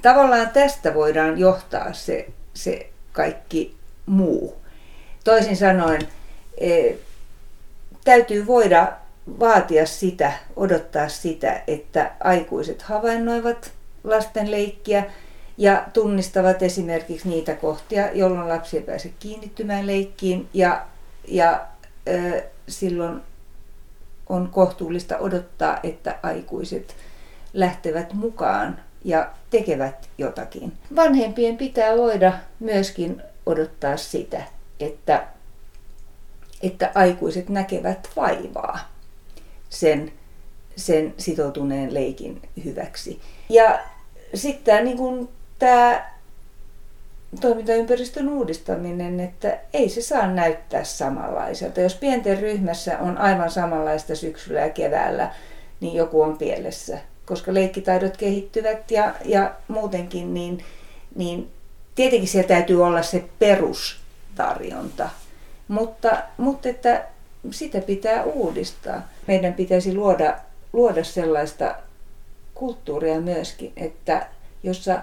tavallaan 0.01 0.49
tästä 0.49 0.93
voidaan 0.93 1.37
johtaa 1.37 1.93
se, 1.93 2.27
se 2.53 2.89
kaikki 3.11 3.75
muu. 4.05 4.55
Toisin 5.23 5.57
sanoen, 5.57 6.01
e, 6.57 6.91
täytyy 8.03 8.47
voida 8.47 8.91
vaatia 9.39 9.85
sitä, 9.85 10.33
odottaa 10.55 11.09
sitä, 11.09 11.61
että 11.67 12.11
aikuiset 12.19 12.81
havainnoivat 12.81 13.71
lasten 14.03 14.51
leikkiä 14.51 15.03
ja 15.59 15.85
tunnistavat 15.93 16.61
esimerkiksi 16.63 17.29
niitä 17.29 17.55
kohtia, 17.55 18.11
jolloin 18.13 18.49
lapsi 18.49 18.77
ei 18.77 18.83
pääse 18.83 19.13
kiinnittymään 19.19 19.87
leikkiin 19.87 20.49
ja, 20.53 20.85
ja 21.27 21.67
ö, 22.07 22.43
silloin 22.67 23.21
on 24.29 24.49
kohtuullista 24.51 25.17
odottaa, 25.17 25.79
että 25.83 26.19
aikuiset 26.23 26.95
lähtevät 27.53 28.13
mukaan 28.13 28.79
ja 29.03 29.29
tekevät 29.49 30.09
jotakin. 30.17 30.73
Vanhempien 30.95 31.57
pitää 31.57 31.97
voida 31.97 32.33
myöskin 32.59 33.21
odottaa 33.45 33.97
sitä, 33.97 34.43
että, 34.79 35.27
että 36.61 36.91
aikuiset 36.95 37.49
näkevät 37.49 38.09
vaivaa 38.15 38.79
sen, 39.69 40.11
sen 40.75 41.13
sitoutuneen 41.17 41.93
leikin 41.93 42.41
hyväksi. 42.65 43.21
Ja 43.49 43.79
sitten 44.33 44.85
niin 44.85 44.97
kuin 44.97 45.29
tämä 45.59 46.09
toimintaympäristön 47.41 48.29
uudistaminen, 48.29 49.19
että 49.19 49.57
ei 49.73 49.89
se 49.89 50.01
saa 50.01 50.27
näyttää 50.27 50.83
samanlaiselta. 50.83 51.81
Jos 51.81 51.95
pienten 51.95 52.39
ryhmässä 52.39 52.99
on 52.99 53.17
aivan 53.17 53.51
samanlaista 53.51 54.15
syksyllä 54.15 54.59
ja 54.59 54.69
keväällä, 54.69 55.31
niin 55.79 55.95
joku 55.95 56.21
on 56.21 56.37
pielessä. 56.37 56.97
Koska 57.25 57.53
leikkitaidot 57.53 58.17
kehittyvät 58.17 58.91
ja, 58.91 59.15
ja 59.25 59.53
muutenkin, 59.67 60.33
niin, 60.33 60.63
niin 61.15 61.51
tietenkin 61.95 62.29
siellä 62.29 62.47
täytyy 62.47 62.85
olla 62.85 63.03
se 63.03 63.23
perustarjonta. 63.39 65.09
Mutta, 65.67 66.17
mutta 66.37 66.69
että 66.69 67.05
sitä 67.51 67.81
pitää 67.81 68.23
uudistaa. 68.23 69.01
Meidän 69.27 69.53
pitäisi 69.53 69.95
luoda, 69.95 70.37
luoda 70.73 71.03
sellaista 71.03 71.75
kulttuuria 72.53 73.21
myöskin, 73.21 73.73
että 73.77 74.27
jossa 74.63 75.01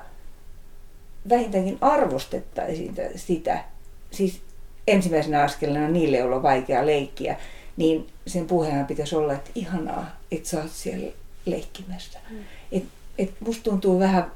vähintäänkin 1.28 1.78
arvostettaisiin 1.80 2.94
sitä, 3.16 3.64
siis 4.10 4.40
ensimmäisenä 4.86 5.42
askeleena 5.42 5.88
niille, 5.88 6.16
joilla 6.16 6.36
on 6.36 6.42
vaikea 6.42 6.86
leikkiä, 6.86 7.36
niin 7.76 8.06
sen 8.26 8.46
puheen 8.46 8.86
pitäisi 8.86 9.16
olla, 9.16 9.32
että 9.32 9.50
ihanaa, 9.54 10.06
että 10.30 10.48
sä 10.48 10.60
oot 10.60 10.70
siellä 10.70 11.12
leikkimässä. 11.46 12.18
Mm. 12.30 12.38
Et, 12.72 12.84
et 13.18 13.34
musta 13.40 13.62
tuntuu 13.62 13.98
vähän 13.98 14.32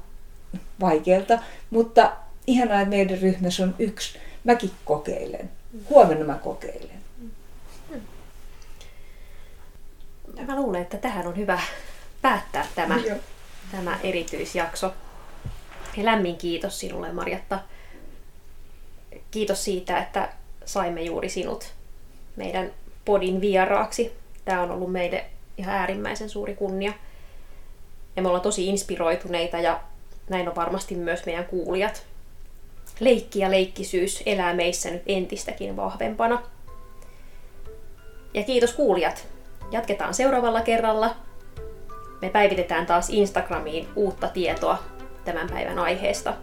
vaikealta, 0.81 1.39
mutta 1.69 2.13
ihanaa, 2.47 2.81
että 2.81 2.89
meidän 2.89 3.21
ryhmässä 3.21 3.63
on 3.63 3.75
yksi. 3.79 4.19
Mäkin 4.43 4.71
kokeilen. 4.85 5.49
Mm. 5.73 5.79
Huomenna 5.89 6.25
mä 6.25 6.33
kokeilen. 6.33 7.01
Mm. 7.19 7.31
Mä 10.47 10.55
luulen, 10.55 10.81
että 10.81 10.97
tähän 10.97 11.27
on 11.27 11.37
hyvä 11.37 11.59
päättää 12.21 12.67
tämä, 12.75 12.99
tämä 13.71 13.99
erityisjakso. 14.03 14.93
Ja 15.97 16.05
lämmin 16.05 16.37
kiitos 16.37 16.79
sinulle 16.79 17.11
Marjatta. 17.11 17.59
Kiitos 19.31 19.63
siitä, 19.63 19.97
että 19.97 20.29
saimme 20.65 21.01
juuri 21.01 21.29
sinut 21.29 21.73
meidän 22.35 22.71
podin 23.05 23.41
vieraaksi. 23.41 24.11
Tämä 24.45 24.61
on 24.61 24.71
ollut 24.71 24.91
meille 24.91 25.25
ihan 25.57 25.75
äärimmäisen 25.75 26.29
suuri 26.29 26.55
kunnia. 26.55 26.93
Ja 28.15 28.21
me 28.21 28.27
ollaan 28.27 28.43
tosi 28.43 28.67
inspiroituneita 28.67 29.59
ja 29.59 29.79
näin 30.29 30.49
on 30.49 30.55
varmasti 30.55 30.95
myös 30.95 31.25
meidän 31.25 31.45
kuulijat. 31.45 32.05
Leikki 32.99 33.39
ja 33.39 33.51
leikkisyys 33.51 34.23
elää 34.25 34.53
meissä 34.53 34.89
nyt 34.89 35.03
entistäkin 35.05 35.75
vahvempana. 35.75 36.41
Ja 38.33 38.43
kiitos 38.43 38.73
kuulijat. 38.73 39.27
Jatketaan 39.71 40.13
seuraavalla 40.13 40.61
kerralla. 40.61 41.15
Me 42.21 42.29
päivitetään 42.29 42.85
taas 42.85 43.09
Instagramiin 43.09 43.87
uutta 43.95 44.27
tietoa 44.27 44.83
tämän 45.25 45.47
päivän 45.49 45.79
aiheesta. 45.79 46.33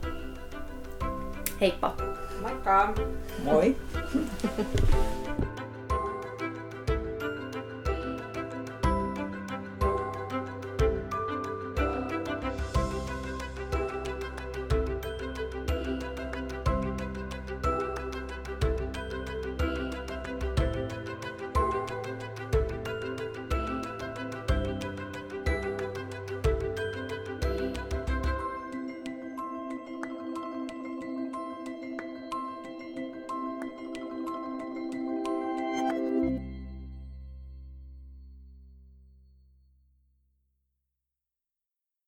Heippa! 1.61 1.95
Moikka! 2.43 2.95
Moi! 3.45 3.77